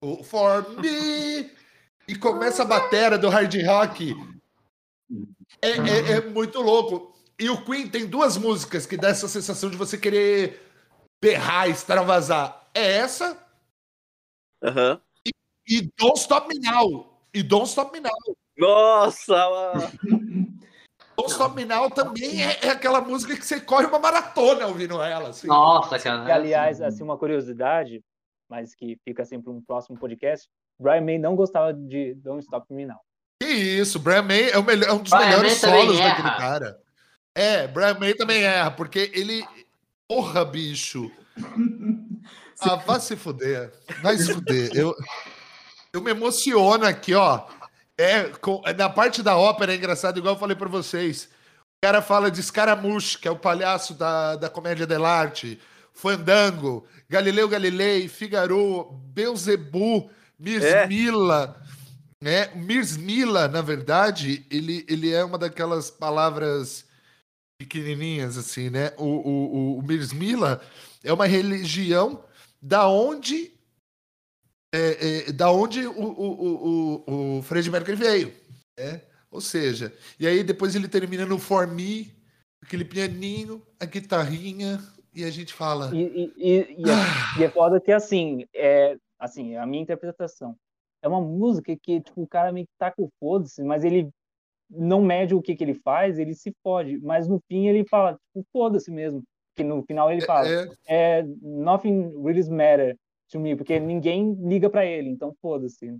o 0.00 0.22
For 0.22 0.68
Me, 0.80 1.50
e 2.08 2.14
começa 2.16 2.62
a 2.62 2.66
batera 2.66 3.18
do 3.18 3.28
hard 3.28 3.54
rock, 3.66 4.14
é, 5.60 5.70
é- 5.70 6.12
é 6.12 6.20
muito 6.20 6.60
louco. 6.60 7.12
E 7.38 7.50
o 7.50 7.64
Queen 7.64 7.88
tem 7.88 8.06
duas 8.06 8.36
músicas 8.36 8.86
que 8.86 8.96
dá 8.96 9.08
essa 9.08 9.26
sensação 9.28 9.68
de 9.70 9.76
você 9.76 9.98
querer 9.98 10.60
berrar, 11.20 11.68
extravasar. 11.68 12.68
É 12.74 12.92
essa 12.98 13.36
Aham. 14.62 15.00
e 15.68 15.82
Don't 15.98 16.18
Stop 16.18 16.48
Me 16.48 16.60
Now. 16.60 17.20
E 17.34 17.42
Don't 17.42 17.68
Stop 17.68 17.92
Me 17.92 18.00
Now. 18.00 18.12
Nossa! 18.56 19.34
Stop 21.26 21.64
Now 21.64 21.90
também 21.90 22.42
é, 22.42 22.58
é 22.62 22.70
aquela 22.70 23.00
música 23.00 23.36
que 23.36 23.44
você 23.44 23.60
corre 23.60 23.86
uma 23.86 23.98
maratona 23.98 24.66
ouvindo 24.66 25.00
ela. 25.02 25.30
Assim. 25.30 25.46
Nossa, 25.46 25.98
cara. 25.98 26.28
E, 26.28 26.32
aliás, 26.32 26.80
assim, 26.80 27.02
uma 27.02 27.16
curiosidade, 27.16 28.02
mas 28.48 28.74
que 28.74 28.98
fica 29.04 29.24
sempre 29.24 29.50
um 29.50 29.60
próximo 29.60 29.98
podcast, 29.98 30.48
Brian 30.78 31.02
May 31.02 31.18
não 31.18 31.36
gostava 31.36 31.72
de 31.72 32.14
Don't 32.14 32.42
Stop 32.42 32.72
Me 32.72 32.86
Now. 32.86 33.00
Que 33.40 33.48
isso, 33.48 33.98
Brian 33.98 34.22
May 34.22 34.50
é, 34.50 34.58
o 34.58 34.62
melhor, 34.62 34.88
é 34.88 34.92
um 34.92 35.02
dos 35.02 35.10
Brian 35.10 35.26
melhores 35.26 35.52
solos 35.54 35.98
erra. 35.98 36.08
daquele 36.08 36.36
cara. 36.36 36.80
É, 37.34 37.66
Brian 37.66 37.98
May 37.98 38.14
também 38.14 38.42
erra, 38.42 38.70
porque 38.70 39.10
ele. 39.14 39.44
Porra, 40.08 40.44
bicho. 40.44 41.10
Ah, 42.64 42.76
vai 42.76 43.00
se 43.00 43.16
fuder. 43.16 43.72
Vai 44.02 44.16
se 44.16 44.32
fuder. 44.32 44.70
Eu, 44.72 44.94
eu 45.92 46.00
me 46.00 46.12
emociono 46.12 46.84
aqui, 46.84 47.12
ó. 47.12 47.44
É, 47.98 48.24
com- 48.40 48.62
na 48.76 48.88
parte 48.88 49.22
da 49.22 49.36
ópera 49.36 49.72
é 49.72 49.76
engraçado, 49.76 50.18
igual 50.18 50.34
eu 50.34 50.40
falei 50.40 50.56
pra 50.56 50.68
vocês. 50.68 51.28
O 51.78 51.84
cara 51.86 52.00
fala 52.00 52.30
de 52.30 52.42
Scaramouche, 52.42 53.18
que 53.18 53.28
é 53.28 53.30
o 53.30 53.38
palhaço 53.38 53.94
da, 53.94 54.36
da 54.36 54.48
comédia 54.48 54.86
dell'arte, 54.86 55.60
Fandango, 55.92 56.86
Galileu 57.08 57.48
Galilei, 57.48 58.08
Figaro, 58.08 58.84
Beelzebub, 59.12 60.08
Mirsmila. 60.38 61.60
Né? 62.20 62.48
Mirsmila, 62.54 63.48
na 63.48 63.60
verdade, 63.60 64.46
ele, 64.50 64.86
ele 64.88 65.12
é 65.12 65.24
uma 65.24 65.36
daquelas 65.36 65.90
palavras 65.90 66.84
pequenininhas, 67.58 68.38
assim, 68.38 68.70
né? 68.70 68.92
O, 68.96 69.04
o, 69.04 69.54
o, 69.54 69.78
o 69.78 69.82
Mirsmila 69.82 70.60
é 71.02 71.12
uma 71.12 71.26
religião 71.26 72.24
da 72.60 72.88
onde 72.88 73.52
é, 74.72 75.28
é, 75.28 75.32
da 75.32 75.52
onde 75.52 75.86
o, 75.86 75.92
o, 75.92 76.30
o, 76.30 77.04
o, 77.06 77.38
o 77.38 77.42
Fred 77.42 77.70
Mercury 77.70 77.96
veio, 77.96 78.32
né? 78.78 79.02
Ou 79.30 79.40
seja, 79.40 79.92
e 80.18 80.26
aí 80.26 80.42
depois 80.42 80.74
ele 80.74 80.88
termina 80.88 81.26
no 81.26 81.38
For 81.38 81.66
Me, 81.66 82.12
aquele 82.62 82.84
pianinho, 82.84 83.62
a 83.78 83.84
guitarrinha, 83.84 84.78
e 85.14 85.24
a 85.24 85.30
gente 85.30 85.52
fala... 85.52 85.90
E, 85.94 86.02
e, 86.02 86.32
e, 86.36 86.76
e 86.78 86.90
é, 86.90 87.40
e 87.40 87.44
é 87.44 87.48
foda 87.50 87.80
que, 87.80 87.92
assim, 87.92 88.46
é, 88.54 88.96
assim, 89.18 89.56
a 89.56 89.66
minha 89.66 89.82
interpretação, 89.82 90.56
é 91.02 91.08
uma 91.08 91.20
música 91.20 91.76
que, 91.76 92.00
tipo, 92.00 92.22
o 92.22 92.26
cara 92.26 92.52
meio 92.52 92.66
que 92.66 92.72
tá 92.78 92.90
com 92.90 93.08
foda-se, 93.20 93.62
mas 93.62 93.84
ele 93.84 94.08
não 94.70 95.02
mede 95.02 95.34
o 95.34 95.42
que 95.42 95.54
que 95.54 95.64
ele 95.64 95.74
faz, 95.74 96.18
ele 96.18 96.34
se 96.34 96.54
fode, 96.62 96.98
mas 97.00 97.28
no 97.28 97.40
fim 97.48 97.68
ele 97.68 97.84
fala, 97.88 98.12
tipo, 98.12 98.46
foda-se 98.52 98.90
mesmo, 98.90 99.22
que 99.54 99.62
no 99.62 99.82
final 99.82 100.10
ele 100.10 100.22
fala, 100.22 100.48
É, 100.48 100.68
é, 100.86 101.22
nothing 101.42 102.10
really 102.22 102.48
matter 102.48 102.96
me, 103.38 103.56
porque 103.56 103.78
ninguém 103.80 104.34
liga 104.46 104.68
pra 104.70 104.84
ele, 104.84 105.08
então 105.10 105.34
foda-se. 105.40 105.98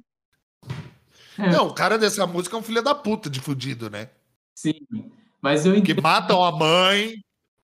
não, 1.38 1.68
o 1.68 1.74
cara 1.74 1.98
dessa 1.98 2.26
música 2.26 2.56
é 2.56 2.58
um 2.58 2.62
filho 2.62 2.82
da 2.82 2.94
puta 2.94 3.28
de 3.30 3.40
fudido, 3.40 3.88
né? 3.90 4.10
Sim. 4.54 4.74
Mas 5.40 5.64
eu 5.66 5.72
Que 5.74 5.78
entendo. 5.80 6.02
matam 6.02 6.44
a 6.44 6.52
mãe, 6.52 7.14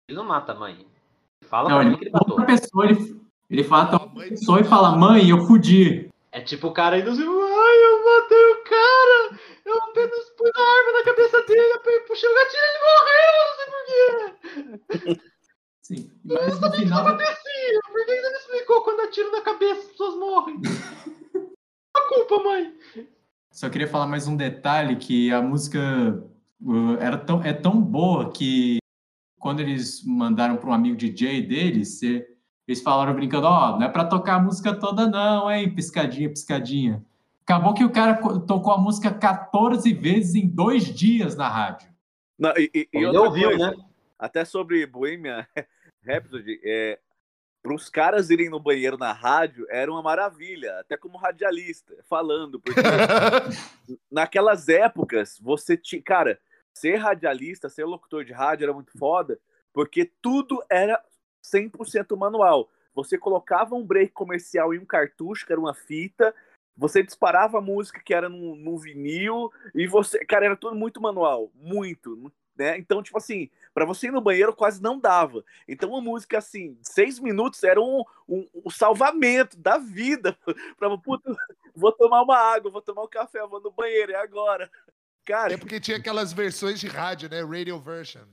Ele 0.07 0.17
não 0.17 0.25
mata 0.25 0.53
a 0.53 0.55
mãe. 0.55 0.85
Fala 1.43 1.69
Não, 1.69 1.81
ele 1.81 1.97
que 1.97 2.05
ele 2.05 2.11
matou. 2.11 2.31
outra 2.39 2.45
pessoa, 2.45 2.85
ele, 2.85 3.21
ele 3.49 3.63
fala 3.63 3.83
A 3.83 3.87
pra 3.87 3.99
mãe 3.99 4.07
outra 4.15 4.29
pessoa 4.29 4.59
e 4.61 4.63
fala, 4.63 4.95
mãe, 4.95 5.29
eu 5.29 5.45
fudi. 5.45 6.09
É 6.31 6.41
tipo 6.41 6.67
o 6.67 6.71
cara 6.73 6.97
indo 6.99 7.09
assim, 7.09 7.21
ai, 7.21 7.27
eu 7.27 8.05
matei 8.05 8.51
o 8.51 8.63
cara, 8.63 9.39
eu 9.65 9.83
apenas 9.83 10.29
pus 10.37 10.51
a 10.55 10.61
arma 10.61 10.91
na 10.99 11.03
cabeça 11.05 11.41
dele, 11.45 11.73
eu 11.73 12.05
puxei 12.07 12.29
o 12.29 12.35
gatilho 12.35 12.61
e 12.63 12.69
ele 12.69 12.79
morreu, 12.85 14.69
não 14.69 14.87
sei 14.87 14.99
porquê. 14.99 15.21
Sim. 15.81 16.11
Mas 16.23 16.59
no 16.59 16.71
final. 16.71 17.07
Acontecia, 17.07 17.79
por 17.99 18.05
que 18.05 18.15
você 18.21 18.29
não 18.29 18.39
explicou 18.39 18.81
quando 18.81 19.01
atiro 19.01 19.31
na 19.31 19.41
cabeça 19.41 19.81
as 19.81 19.87
pessoas 19.87 20.15
morrem? 20.15 20.61
A 21.93 22.07
culpa, 22.07 22.43
mãe. 22.43 22.73
Só 23.51 23.69
queria 23.69 23.87
falar 23.87 24.07
mais 24.07 24.27
um 24.27 24.37
detalhe 24.37 24.95
que 24.95 25.33
a 25.33 25.41
música 25.41 26.23
uh, 26.61 26.95
era 26.99 27.17
tão, 27.17 27.43
é 27.43 27.51
tão 27.51 27.81
boa 27.81 28.31
que 28.31 28.77
quando 29.39 29.59
eles 29.59 30.03
mandaram 30.05 30.55
para 30.55 30.69
um 30.69 30.73
amigo 30.73 30.95
DJ 30.95 31.41
deles, 31.41 32.01
eles 32.03 32.81
falaram 32.81 33.13
brincando, 33.15 33.47
ó, 33.47 33.77
não 33.77 33.85
é 33.87 33.89
para 33.89 34.05
tocar 34.05 34.35
a 34.35 34.39
música 34.39 34.73
toda 34.73 35.07
não, 35.09 35.51
hein, 35.51 35.73
piscadinha, 35.73 36.29
piscadinha. 36.29 37.03
Acabou 37.41 37.73
que 37.73 37.83
o 37.83 37.91
cara 37.91 38.15
co- 38.17 38.39
tocou 38.39 38.71
a 38.71 38.77
música 38.77 39.11
14 39.11 39.91
vezes 39.93 40.35
em 40.35 40.47
dois 40.47 40.85
dias 40.85 41.35
na 41.35 41.49
rádio. 41.49 41.89
Não, 42.37 42.53
e, 42.55 42.69
e- 42.73 42.89
e 42.93 43.05
outra 43.05 43.21
ouviu, 43.23 43.49
coisa, 43.49 43.71
né? 43.71 43.77
Até 44.17 44.45
sobre 44.45 44.85
Bohemian 44.85 45.45
Rhapsody, 46.05 46.61
é, 46.63 46.99
para 47.61 47.73
os 47.73 47.89
caras 47.89 48.29
irem 48.29 48.49
no 48.49 48.59
banheiro 48.59 48.97
na 48.97 49.11
rádio 49.11 49.65
era 49.69 49.91
uma 49.91 50.01
maravilha, 50.01 50.79
até 50.79 50.95
como 50.95 51.17
radialista, 51.17 51.93
falando, 52.07 52.59
porque 52.59 52.79
naquelas 54.09 54.69
épocas 54.69 55.37
você 55.41 55.75
tinha, 55.75 56.01
cara, 56.01 56.39
ser 56.73 56.95
radialista, 56.95 57.69
ser 57.69 57.85
locutor 57.85 58.23
de 58.23 58.31
rádio 58.31 58.65
era 58.65 58.73
muito 58.73 58.97
foda, 58.97 59.39
porque 59.73 60.09
tudo 60.21 60.63
era 60.69 61.03
100% 61.43 62.17
manual. 62.17 62.69
Você 62.95 63.17
colocava 63.17 63.75
um 63.75 63.85
break 63.85 64.13
comercial 64.13 64.73
em 64.73 64.79
um 64.79 64.85
cartucho, 64.85 65.45
que 65.45 65.51
era 65.51 65.59
uma 65.59 65.73
fita, 65.73 66.33
você 66.75 67.03
disparava 67.03 67.57
a 67.57 67.61
música 67.61 68.01
que 68.03 68.13
era 68.13 68.29
num, 68.29 68.55
num 68.55 68.77
vinil, 68.77 69.51
e 69.75 69.85
você, 69.85 70.23
cara, 70.25 70.45
era 70.45 70.55
tudo 70.55 70.75
muito 70.75 71.01
manual, 71.01 71.51
muito, 71.53 72.15
né? 72.59 72.77
Então, 72.77 73.01
tipo 73.01 73.17
assim, 73.17 73.49
para 73.73 73.85
você 73.85 74.07
ir 74.07 74.11
no 74.11 74.19
banheiro 74.19 74.53
quase 74.53 74.81
não 74.83 74.99
dava. 74.99 75.43
Então, 75.65 75.89
uma 75.91 76.01
música 76.01 76.37
assim, 76.37 76.77
seis 76.81 77.17
minutos 77.17 77.63
era 77.63 77.79
um, 77.81 78.03
um, 78.27 78.45
um 78.65 78.69
salvamento 78.69 79.57
da 79.57 79.77
vida. 79.77 80.37
Pra, 80.77 80.95
puta, 80.97 81.33
vou 81.73 81.91
tomar 81.93 82.21
uma 82.21 82.37
água, 82.37 82.69
vou 82.69 82.81
tomar 82.81 83.03
um 83.03 83.07
café, 83.07 83.39
vou 83.47 83.61
no 83.61 83.71
banheiro, 83.71 84.11
é 84.11 84.15
agora. 84.15 84.69
Cara, 85.25 85.53
é 85.53 85.57
porque 85.57 85.79
tinha 85.79 85.95
aquelas 85.97 86.33
versões 86.33 86.79
de 86.79 86.87
rádio, 86.87 87.29
né? 87.29 87.41
Radio 87.41 87.79
version, 87.79 88.25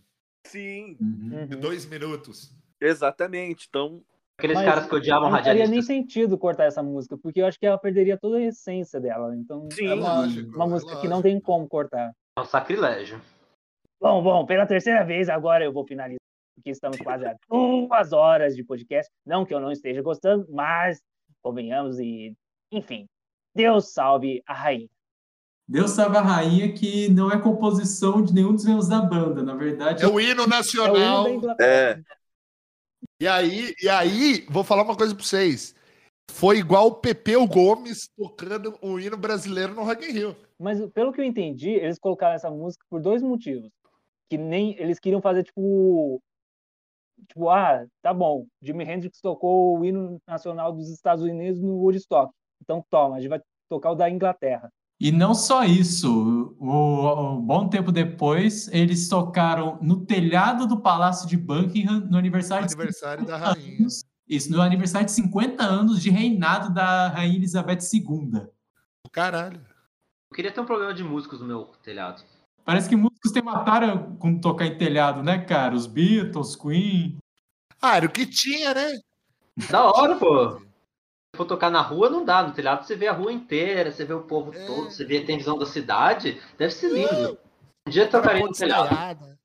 sim, 0.47 0.97
Uhum. 1.01 1.47
de 1.47 1.57
dois 1.57 1.87
minutos. 1.87 2.51
exatamente. 2.81 3.67
Então, 3.69 4.03
Aqueles 4.39 4.55
Mas 4.59 4.67
caras 4.67 4.87
que 4.87 4.95
odiavam 4.95 5.31
Não 5.31 5.43
faria 5.43 5.67
nem 5.67 5.81
sentido 5.81 6.37
cortar 6.37 6.65
essa 6.65 6.83
música, 6.83 7.17
porque 7.17 7.41
eu 7.41 7.47
acho 7.47 7.59
que 7.59 7.65
ela 7.65 7.79
perderia 7.79 8.19
toda 8.19 8.37
a 8.37 8.43
essência 8.43 9.01
dela. 9.01 9.35
Então, 9.35 9.67
Sim, 9.73 9.87
é 9.87 9.95
uma, 9.95 10.21
lógico, 10.21 10.55
uma 10.55 10.67
é 10.67 10.69
música 10.69 10.91
que 10.91 10.97
lógico. 10.97 11.15
não 11.15 11.23
tem 11.23 11.41
como 11.41 11.67
cortar. 11.67 12.13
É 12.37 12.41
um 12.43 12.45
sacrilégio. 12.45 13.19
Bom, 14.01 14.23
bom, 14.23 14.45
pela 14.45 14.67
terceira 14.67 15.05
vez 15.05 15.29
agora 15.29 15.65
eu 15.65 15.73
vou 15.73 15.87
finalizar, 15.87 16.21
porque 16.55 16.71
estamos 16.71 16.99
quase 16.99 17.25
a 17.27 17.37
duas 17.49 18.13
horas 18.13 18.55
de 18.55 18.63
podcast. 18.63 19.11
Não 19.25 19.45
que 19.45 19.55
eu 19.55 19.61
não 19.61 19.73
esteja 19.73 20.03
gostando, 20.03 20.47
mas 20.51 21.01
convenhamos 21.43 21.99
e, 21.99 22.37
enfim, 22.71 23.07
Deus 23.55 23.93
salve 23.93 24.43
a 24.47 24.53
rainha. 24.53 24.89
Deus 25.69 25.93
salve 25.93 26.17
a 26.17 26.21
rainha 26.21 26.73
que 26.73 27.09
não 27.09 27.31
é 27.31 27.41
composição 27.41 28.23
de 28.23 28.33
nenhum 28.33 28.55
dos 28.55 28.65
membros 28.65 28.89
da 28.89 29.01
banda, 29.01 29.43
na 29.43 29.55
verdade. 29.55 30.05
É 30.05 30.07
o 30.07 30.21
hino 30.21 30.21
É 30.21 30.23
o 30.23 30.33
hino 30.33 30.47
nacional. 30.47 31.29
Inglaterra. 31.29 32.05
E 33.19 33.27
aí, 33.27 33.75
e 33.83 33.89
aí, 33.89 34.47
vou 34.51 34.63
falar 34.63 34.83
uma 34.83 34.97
coisa 34.97 35.15
pra 35.15 35.25
vocês. 35.25 35.75
Foi 36.31 36.59
igual 36.59 36.89
o 36.89 36.95
Pepeu 36.95 37.47
Gomes 37.47 38.09
tocando 38.17 38.77
o 38.83 39.01
hino 39.01 39.17
brasileiro 39.17 39.75
no 39.75 39.85
Rock 39.85 40.05
in 40.05 40.13
Rio. 40.13 40.37
Mas 40.59 40.79
pelo 40.91 41.13
que 41.13 41.21
eu 41.21 41.25
entendi, 41.25 41.71
eles 41.71 41.99
colocaram 41.99 42.35
essa 42.35 42.51
música 42.51 42.85
por 42.91 43.01
dois 43.01 43.23
motivos. 43.23 43.71
Que 44.29 44.37
nem 44.37 44.77
eles 44.79 44.99
queriam 44.99 45.21
fazer 45.21 45.45
tipo 45.45 46.21
tipo, 47.29 47.49
ah, 47.49 47.87
tá 48.03 48.13
bom, 48.13 48.47
Jimi 48.63 48.85
Hendrix 48.85 49.21
tocou 49.21 49.79
o 49.79 49.85
hino 49.85 50.21
nacional 50.27 50.73
dos 50.73 50.91
Estados 50.91 51.25
Unidos 51.25 51.61
no 51.61 51.77
Woodstock. 51.77 52.33
Então 52.63 52.85
toma, 52.91 53.17
a 53.17 53.21
gente 53.21 53.31
vai 53.31 53.41
tocar 53.69 53.93
o 53.93 53.95
da 53.95 54.11
Inglaterra. 54.11 54.71
E 54.99 55.13
não 55.13 55.35
só 55.35 55.63
isso, 55.65 56.57
o, 56.59 57.37
o 57.37 57.41
bom 57.41 57.69
tempo 57.69 57.93
depois, 57.93 58.67
eles 58.69 59.09
tocaram 59.09 59.79
no 59.83 60.07
telhado 60.07 60.67
do 60.67 60.81
Palácio 60.81 61.29
de 61.29 61.37
Buckingham 61.37 62.01
no 62.01 62.17
aniversário 62.17 62.67
de 62.67 62.75
aniversário 62.75 63.27
da 63.27 63.39
50 63.39 63.55
rainha. 63.55 63.79
anos. 63.81 64.05
Isso, 64.27 64.51
no 64.51 64.61
aniversário 64.61 65.07
de 65.07 65.13
50 65.13 65.63
anos 65.63 66.03
de 66.03 66.11
reinado 66.11 66.73
da 66.73 67.09
Rainha 67.09 67.37
Elizabeth 67.37 67.79
II. 67.93 68.49
Caralho. 69.13 69.61
Eu 70.31 70.35
queria 70.35 70.51
ter 70.51 70.61
um 70.61 70.67
programa 70.67 70.93
de 70.93 71.05
músicos 71.05 71.41
no 71.41 71.47
meu 71.47 71.67
telhado. 71.83 72.25
Parece 72.67 72.89
que 72.89 72.97
músicos 72.97 73.31
têm 73.31 73.45
mataram 73.45 74.17
com 74.17 74.41
tocar 74.41 74.67
em 74.67 74.77
telhado, 74.77 75.23
né, 75.23 75.39
cara? 75.39 75.73
Os 75.73 75.87
Beatles, 75.87 76.57
Queen. 76.57 77.17
Ah, 77.81 77.97
era 77.97 78.07
o 78.07 78.11
que 78.11 78.27
tinha, 78.27 78.75
né? 78.75 78.99
Da 79.71 79.85
hora, 79.89 80.17
pô. 80.17 80.59
Se 80.59 81.37
for 81.37 81.45
tocar 81.45 81.71
na 81.71 81.81
rua, 81.81 82.11
não 82.11 82.25
dá. 82.25 82.43
No 82.43 82.53
telhado 82.53 82.85
você 82.85 82.97
vê 82.97 83.07
a 83.07 83.13
rua 83.13 83.33
inteira, 83.33 83.93
você 83.93 84.05
vê 84.05 84.13
o 84.13 84.25
povo 84.25 84.53
É. 84.53 84.67
todo, 84.67 84.91
você 84.91 85.05
vê, 85.05 85.25
tem 85.25 85.39
visão 85.39 85.57
da 85.57 85.65
cidade. 85.65 86.43
Deve 86.59 86.73
ser 86.73 86.89
lindo. 86.89 87.39
Um 87.87 87.91
dia 87.91 88.03
eu 88.03 88.11
tocaria 88.11 88.45
no 88.45 88.53
telhado. 88.53 88.91
estaiada. 88.91 89.39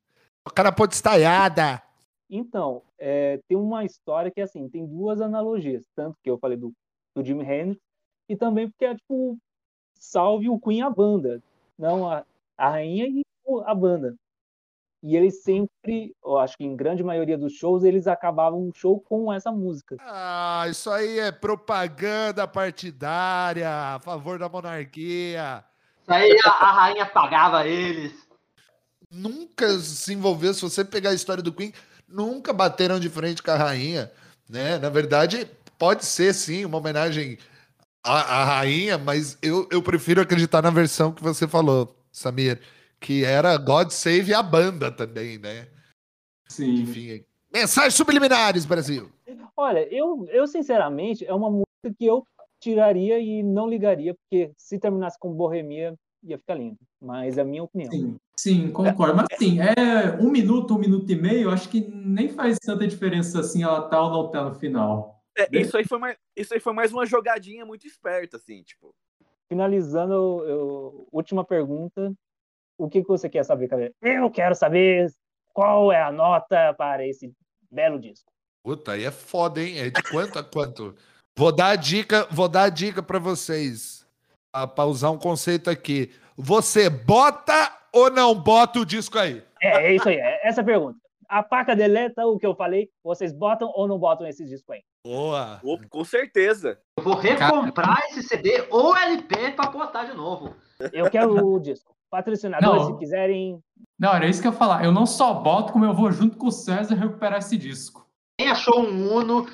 O 0.44 0.50
cara 0.50 0.72
pode 0.72 0.96
estaiada. 0.96 1.80
Então, 2.28 2.82
é, 2.98 3.40
tem 3.48 3.56
uma 3.56 3.86
história 3.86 4.32
que 4.32 4.42
assim, 4.42 4.68
tem 4.68 4.84
duas 4.84 5.22
analogias, 5.22 5.86
tanto 5.96 6.18
que 6.24 6.30
eu 6.30 6.40
falei 6.40 6.58
do, 6.58 6.74
do 7.16 7.24
Jimi 7.24 7.44
Hendrix 7.44 7.80
e 8.28 8.36
também 8.36 8.68
porque 8.68 8.86
é 8.86 8.96
tipo 8.96 9.38
salve 9.94 10.50
o 10.50 10.60
Queen 10.60 10.82
a 10.82 10.90
banda, 10.90 11.44
não 11.78 12.10
a, 12.10 12.26
a 12.62 12.70
rainha 12.70 13.08
e 13.08 13.24
a 13.66 13.74
banda. 13.74 14.16
E 15.04 15.16
eles 15.16 15.42
sempre, 15.42 16.16
eu 16.24 16.38
acho 16.38 16.56
que 16.56 16.64
em 16.64 16.76
grande 16.76 17.04
maioria 17.04 17.36
dos 17.36 17.54
shows, 17.54 17.84
eles 17.84 18.06
acabavam 18.06 18.70
o 18.70 18.72
show 18.72 19.00
com 19.00 19.34
essa 19.34 19.52
música. 19.52 19.96
Ah, 20.00 20.66
isso 20.70 20.92
aí 20.92 21.18
é 21.18 21.32
propaganda 21.32 22.48
partidária 22.48 23.68
a 23.68 24.00
favor 24.00 24.38
da 24.38 24.48
monarquia. 24.48 25.66
Isso 26.04 26.14
aí 26.14 26.38
a, 26.46 26.50
a 26.50 26.72
rainha 26.72 27.06
pagava 27.08 27.66
eles. 27.66 28.14
nunca 29.10 29.80
se 29.80 30.14
envolveu. 30.14 30.54
Se 30.54 30.62
você 30.62 30.86
pegar 30.86 31.10
a 31.10 31.16
história 31.16 31.42
do 31.42 31.52
Queen, 31.52 31.74
nunca 32.08 32.54
bateram 32.54 33.00
de 33.00 33.10
frente 33.10 33.42
com 33.42 33.50
a 33.50 33.58
rainha, 33.58 34.12
né? 34.48 34.78
Na 34.78 34.90
verdade, 34.90 35.50
pode 35.80 36.06
ser 36.06 36.32
sim 36.32 36.64
uma 36.64 36.78
homenagem 36.78 37.40
à, 38.04 38.42
à 38.42 38.46
rainha, 38.46 39.00
mas 39.00 39.36
eu, 39.42 39.68
eu 39.72 39.82
prefiro 39.82 40.22
acreditar 40.22 40.62
na 40.62 40.70
versão 40.70 41.12
que 41.12 41.24
você 41.24 41.48
falou, 41.48 41.96
Samir, 42.12 42.60
que 43.00 43.24
era 43.24 43.58
God 43.58 43.90
Save 43.90 44.34
a 44.34 44.44
banda 44.44 44.92
também, 44.92 45.38
né? 45.38 45.68
Sim. 46.48 46.82
Enfim, 46.82 47.24
mensagens 47.52 47.96
subliminares, 47.96 48.66
Brasil. 48.66 49.12
Olha, 49.56 49.88
eu, 49.94 50.28
eu 50.30 50.48
sinceramente, 50.48 51.26
é 51.26 51.34
uma 51.34 51.50
música 51.50 51.96
que 51.98 52.06
eu 52.06 52.26
tiraria 52.60 53.20
e 53.20 53.42
não 53.42 53.68
ligaria, 53.68 54.14
porque 54.14 54.52
se 54.58 54.78
terminasse 54.78 55.18
com 55.20 55.34
Bohemia, 55.34 55.96
ia 56.24 56.38
ficar 56.38 56.56
lindo. 56.56 56.78
Mas 57.02 57.38
é 57.38 57.42
a 57.42 57.46
minha 57.46 57.64
opinião. 57.64 57.92
Sim, 57.92 58.16
sim, 58.38 58.72
concordo. 58.72 59.16
Mas 59.16 59.26
assim, 59.32 59.60
é 59.60 60.18
um 60.20 60.30
minuto, 60.30 60.76
um 60.76 60.80
minuto 60.80 61.12
e 61.12 61.16
meio, 61.16 61.50
acho 61.50 61.70
que 61.70 61.82
nem 61.82 62.30
faz 62.30 62.58
tanta 62.60 62.88
diferença 62.88 63.40
assim 63.40 63.64
ela 63.64 63.88
tá 63.88 64.02
ou 64.02 64.12
não 64.12 64.32
tá 64.32 64.44
no 64.44 64.56
final. 64.56 65.22
É, 65.38 65.48
isso, 65.60 65.78
aí 65.78 65.86
foi 65.86 65.98
mais, 65.98 66.18
isso 66.36 66.54
aí 66.54 66.60
foi 66.60 66.74
mais 66.74 66.92
uma 66.92 67.06
jogadinha 67.06 67.66
muito 67.66 67.88
esperta, 67.88 68.38
assim, 68.38 68.62
tipo. 68.64 68.94
Finalizando, 69.52 70.14
eu- 70.14 70.48
eu- 70.48 71.08
última 71.12 71.44
pergunta. 71.44 72.14
O 72.78 72.88
que, 72.88 73.02
que 73.02 73.08
você 73.10 73.28
quer 73.28 73.44
saber, 73.44 73.68
Caveira? 73.68 73.94
Eu 74.02 74.32
quero 74.32 74.56
saber 74.56 75.12
qual 75.54 75.92
é 75.92 76.02
a 76.02 76.10
nota 76.10 76.74
para 76.76 77.06
esse 77.06 77.34
belo 77.70 78.00
disco. 78.00 78.32
Puta, 78.64 78.94
aí 78.94 79.04
é 79.04 79.12
foda, 79.12 79.62
hein? 79.62 79.78
É 79.78 79.90
de 79.90 80.02
quanto 80.04 80.40
a 80.40 80.44
quanto? 80.44 80.96
Vou 81.38 81.52
dar 81.52 81.72
a 81.72 81.76
dica, 81.76 82.26
vou 82.32 82.48
dar 82.48 82.64
a 82.64 82.70
dica 82.70 83.04
para 83.04 83.20
vocês. 83.20 84.08
Para 84.54 84.86
usar 84.86 85.12
um 85.12 85.18
conceito 85.18 85.70
aqui. 85.70 86.14
Você 86.38 86.90
bota 86.90 87.54
ou 87.92 88.10
não 88.10 88.34
bota 88.34 88.80
o 88.80 88.86
disco 88.86 89.20
aí? 89.20 89.44
É, 89.62 89.88
é 89.88 89.96
isso 89.96 90.08
aí, 90.08 90.16
é 90.16 90.48
essa 90.48 90.62
a 90.62 90.64
pergunta. 90.64 90.98
A 91.32 91.42
paca 91.42 91.74
deleta 91.74 92.28
o 92.28 92.38
que 92.38 92.46
eu 92.46 92.54
falei, 92.54 92.90
vocês 93.02 93.32
botam 93.32 93.72
ou 93.74 93.88
não 93.88 93.98
botam 93.98 94.28
esse 94.28 94.44
disco 94.44 94.74
aí? 94.74 94.82
Boa. 95.06 95.62
Com 95.90 96.04
certeza. 96.04 96.78
Eu 96.98 97.04
vou 97.06 97.16
recomprar 97.16 98.02
esse 98.10 98.24
CD 98.24 98.68
ou 98.70 98.94
LP 98.94 99.52
pra 99.52 99.70
botar 99.70 100.04
de 100.04 100.14
novo. 100.14 100.54
Eu 100.92 101.10
quero 101.10 101.34
o 101.34 101.58
disco. 101.58 101.96
Patrocinadores, 102.10 102.82
Não. 102.84 102.92
se 102.92 103.00
quiserem. 103.00 103.64
Não, 103.98 104.14
era 104.14 104.28
isso 104.28 104.42
que 104.42 104.48
eu 104.50 104.52
ia 104.52 104.58
falar. 104.58 104.84
Eu 104.84 104.92
não 104.92 105.06
só 105.06 105.34
boto, 105.34 105.72
como 105.72 105.86
eu 105.86 105.94
vou 105.94 106.12
junto 106.12 106.36
com 106.38 106.48
o 106.48 106.52
César 106.52 106.96
recuperar 106.96 107.40
esse 107.40 107.58
disco. 107.58 108.06
Quem 108.38 108.50
achou 108.50 108.82
um 108.82 109.16
Uno, 109.16 109.48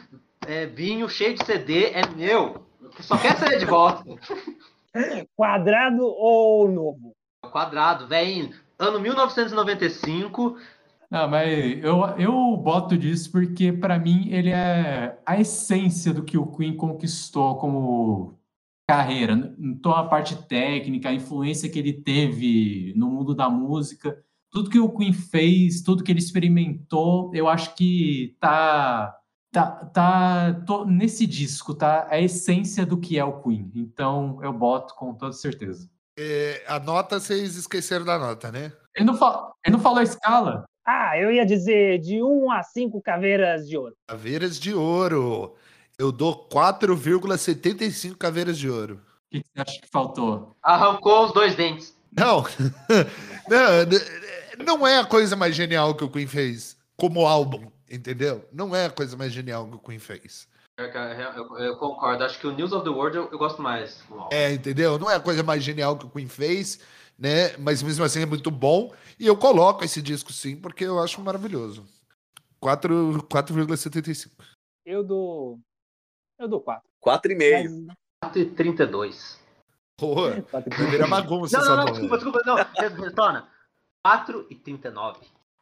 é, 0.47 0.65
vinho 0.65 1.07
cheio 1.07 1.35
de 1.35 1.45
CD, 1.45 1.91
é 1.91 2.01
meu. 2.07 2.65
Só 3.01 3.19
quer 3.19 3.37
CD 3.37 3.59
de 3.59 3.65
volta. 3.65 4.03
Quadrado 5.37 6.03
ou 6.03 6.67
novo? 6.67 7.15
Quadrado, 7.51 8.07
velho. 8.07 8.49
Ano 8.79 8.99
1995. 8.99 10.57
Não, 11.09 11.27
mas 11.29 11.81
eu, 11.83 12.01
eu 12.17 12.57
boto 12.57 12.97
disso 12.97 13.31
porque, 13.31 13.71
para 13.71 13.97
mim, 13.97 14.27
ele 14.29 14.49
é 14.49 15.17
a 15.25 15.39
essência 15.39 16.13
do 16.13 16.23
que 16.23 16.37
o 16.37 16.47
Queen 16.47 16.75
conquistou 16.75 17.55
como 17.57 18.37
carreira. 18.89 19.55
Então, 19.57 19.93
a 19.93 20.07
parte 20.07 20.35
técnica, 20.47 21.09
a 21.09 21.13
influência 21.13 21.69
que 21.69 21.79
ele 21.79 21.93
teve 21.93 22.93
no 22.95 23.09
mundo 23.09 23.33
da 23.33 23.49
música, 23.49 24.21
tudo 24.51 24.69
que 24.69 24.79
o 24.79 24.89
Queen 24.89 25.13
fez, 25.13 25.81
tudo 25.81 26.03
que 26.03 26.11
ele 26.11 26.19
experimentou, 26.19 27.31
eu 27.33 27.47
acho 27.47 27.73
que 27.75 28.35
tá, 28.39 29.17
tá, 29.51 29.65
tá 29.85 30.53
tô- 30.65 30.85
nesse 30.85 31.25
disco, 31.25 31.73
tá 31.73 32.07
a 32.09 32.19
essência 32.19 32.85
do 32.85 32.97
que 32.99 33.17
é 33.17 33.23
o 33.23 33.41
Queen. 33.41 33.71
Então, 33.75 34.39
eu 34.43 34.51
boto 34.51 34.93
com 34.95 35.13
toda 35.13 35.31
certeza. 35.33 35.89
É, 36.19 36.63
a 36.67 36.79
nota, 36.79 37.19
vocês 37.19 37.55
esqueceram 37.55 38.03
da 38.03 38.17
nota, 38.17 38.51
né? 38.51 38.73
Ele 38.95 39.05
não, 39.05 39.15
fa- 39.15 39.51
ele 39.65 39.75
não 39.75 39.81
falou 39.81 39.99
a 39.99 40.03
escala. 40.03 40.65
Ah, 40.89 41.17
eu 41.17 41.29
ia 41.29 41.45
dizer 41.45 41.99
de 41.99 42.23
1 42.23 42.49
a 42.49 42.63
5 42.63 43.01
caveiras 43.01 43.67
de 43.67 43.77
ouro. 43.77 43.93
Caveiras 44.07 44.57
de 44.57 44.73
ouro. 44.73 45.53
Eu 45.99 46.13
dou 46.13 46.47
4,75 46.47 48.15
caveiras 48.15 48.57
de 48.57 48.69
ouro. 48.69 49.01
O 49.27 49.29
que 49.29 49.41
que 49.41 49.49
você 49.53 49.61
acha 49.61 49.81
que 49.81 49.87
faltou? 49.91 50.55
Arrancou 50.63 51.25
os 51.25 51.33
dois 51.33 51.55
dentes. 51.55 51.93
Não. 52.09 52.41
não, 53.49 54.65
não 54.65 54.87
é 54.87 54.99
a 54.99 55.05
coisa 55.05 55.35
mais 55.35 55.53
genial 55.53 55.93
que 55.93 56.05
o 56.05 56.09
Queen 56.09 56.25
fez 56.25 56.77
como 56.95 57.27
álbum, 57.27 57.69
entendeu? 57.89 58.47
Não 58.51 58.75
é 58.75 58.85
a 58.85 58.89
coisa 58.91 59.15
mais 59.17 59.31
genial 59.31 59.67
que 59.67 59.75
o 59.75 59.79
Queen 59.79 59.99
fez. 59.99 60.47
Eu, 60.77 60.85
eu- 60.85 61.57
eu 61.57 61.77
concordo. 61.77 62.23
Acho 62.23 62.39
que 62.39 62.45
o 62.47 62.51
News 62.51 62.71
of 62.71 62.83
the 62.83 62.89
World 62.89 63.17
eu, 63.17 63.29
eu 63.31 63.37
gosto 63.37 63.61
mais. 63.61 64.03
Uau. 64.11 64.29
É, 64.31 64.51
entendeu? 64.53 64.99
Não 64.99 65.09
é 65.09 65.15
a 65.15 65.19
coisa 65.19 65.41
mais 65.43 65.63
genial 65.63 65.97
que 65.97 66.05
o 66.05 66.09
Queen 66.09 66.27
fez, 66.27 66.79
né? 67.17 67.57
Mas 67.57 67.81
mesmo 67.81 68.05
assim 68.05 68.21
é 68.21 68.25
muito 68.25 68.51
bom. 68.51 68.93
E 69.19 69.25
eu 69.25 69.35
coloco 69.35 69.83
esse 69.83 70.01
disco 70.01 70.31
sim, 70.31 70.55
porque 70.55 70.83
eu 70.83 70.99
acho 71.01 71.19
maravilhoso. 71.21 71.83
4 72.59 73.23
4,75. 73.29 74.31
Eu 74.85 75.03
dou. 75.03 75.59
Eu 76.39 76.47
dou 76.47 76.61
4. 76.61 76.87
4,5. 77.03 77.87
4,32. 78.23 79.37
Pô, 79.97 80.13
vai 80.51 80.61
virar 80.91 81.07
bagunça 81.07 81.57
Não, 81.59 81.65
não, 81.65 81.75
não, 81.75 81.85
porra. 81.85 81.91
desculpa, 81.99 82.15
desculpa. 82.17 82.41
Não, 82.45 82.55
re- 82.55 83.03
retorna. 83.03 83.49
4,39. 84.05 85.17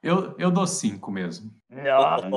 Eu, 0.06 0.36
eu 0.38 0.52
dou 0.52 0.68
cinco 0.68 1.10
mesmo. 1.10 1.52
Nossa. 1.68 2.30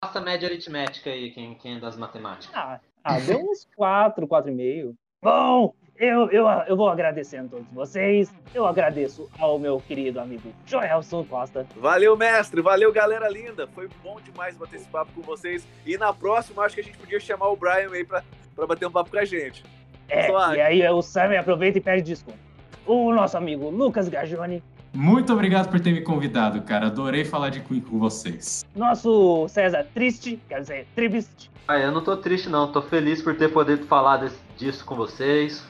Faça 0.00 0.18
a 0.20 0.22
média 0.22 0.48
aritmética 0.48 1.10
aí, 1.10 1.32
quem, 1.32 1.56
quem 1.56 1.76
é 1.76 1.80
das 1.80 1.96
matemáticas. 1.96 2.54
Ah, 2.54 2.78
ah, 3.02 3.18
deu 3.18 3.40
uns 3.40 3.66
4, 3.74 4.28
4,5. 4.28 4.94
Bom, 5.20 5.74
eu, 5.96 6.30
eu, 6.30 6.46
eu 6.68 6.76
vou 6.76 6.88
agradecendo 6.88 7.46
a 7.46 7.50
todos 7.58 7.72
vocês. 7.72 8.32
Eu 8.54 8.64
agradeço 8.64 9.28
ao 9.40 9.58
meu 9.58 9.80
querido 9.80 10.20
amigo 10.20 10.52
Joelson 10.64 11.24
Costa. 11.24 11.66
Valeu, 11.74 12.16
mestre. 12.16 12.62
Valeu, 12.62 12.92
galera 12.92 13.28
linda. 13.28 13.66
Foi 13.66 13.88
bom 14.04 14.20
demais 14.20 14.56
bater 14.56 14.76
esse 14.76 14.88
papo 14.88 15.10
com 15.16 15.22
vocês. 15.22 15.66
E 15.84 15.98
na 15.98 16.12
próxima, 16.12 16.62
acho 16.62 16.76
que 16.76 16.80
a 16.80 16.84
gente 16.84 16.98
podia 16.98 17.18
chamar 17.18 17.48
o 17.48 17.56
Brian 17.56 17.90
aí 17.90 18.04
pra, 18.04 18.22
pra 18.54 18.68
bater 18.68 18.86
um 18.86 18.92
papo 18.92 19.10
com 19.10 19.18
a 19.18 19.24
gente. 19.24 19.64
É, 20.08 20.28
Só 20.28 20.54
e 20.54 20.60
aí 20.60 20.88
o 20.88 21.02
Sam 21.02 21.36
aproveita 21.40 21.78
e 21.78 21.80
pede 21.80 22.02
desconto. 22.02 22.38
O 22.86 23.12
nosso 23.12 23.36
amigo 23.36 23.68
Lucas 23.68 24.08
Gagione. 24.08 24.62
Muito 24.96 25.30
obrigado 25.30 25.68
por 25.68 25.78
ter 25.78 25.92
me 25.92 26.00
convidado, 26.00 26.62
cara. 26.62 26.86
Adorei 26.86 27.22
falar 27.22 27.50
de 27.50 27.60
Queen 27.60 27.82
com 27.82 27.98
vocês. 27.98 28.64
Nosso 28.74 29.46
César 29.46 29.86
Triste, 29.92 30.40
quer 30.48 30.62
dizer, 30.62 30.86
Tribist. 30.96 31.50
Ah, 31.68 31.78
eu 31.78 31.92
não 31.92 32.02
tô 32.02 32.16
triste 32.16 32.48
não, 32.48 32.72
tô 32.72 32.80
feliz 32.80 33.20
por 33.20 33.36
ter 33.36 33.52
podido 33.52 33.84
falar 33.86 34.16
desse, 34.16 34.38
disso 34.56 34.86
com 34.86 34.94
vocês. 34.94 35.62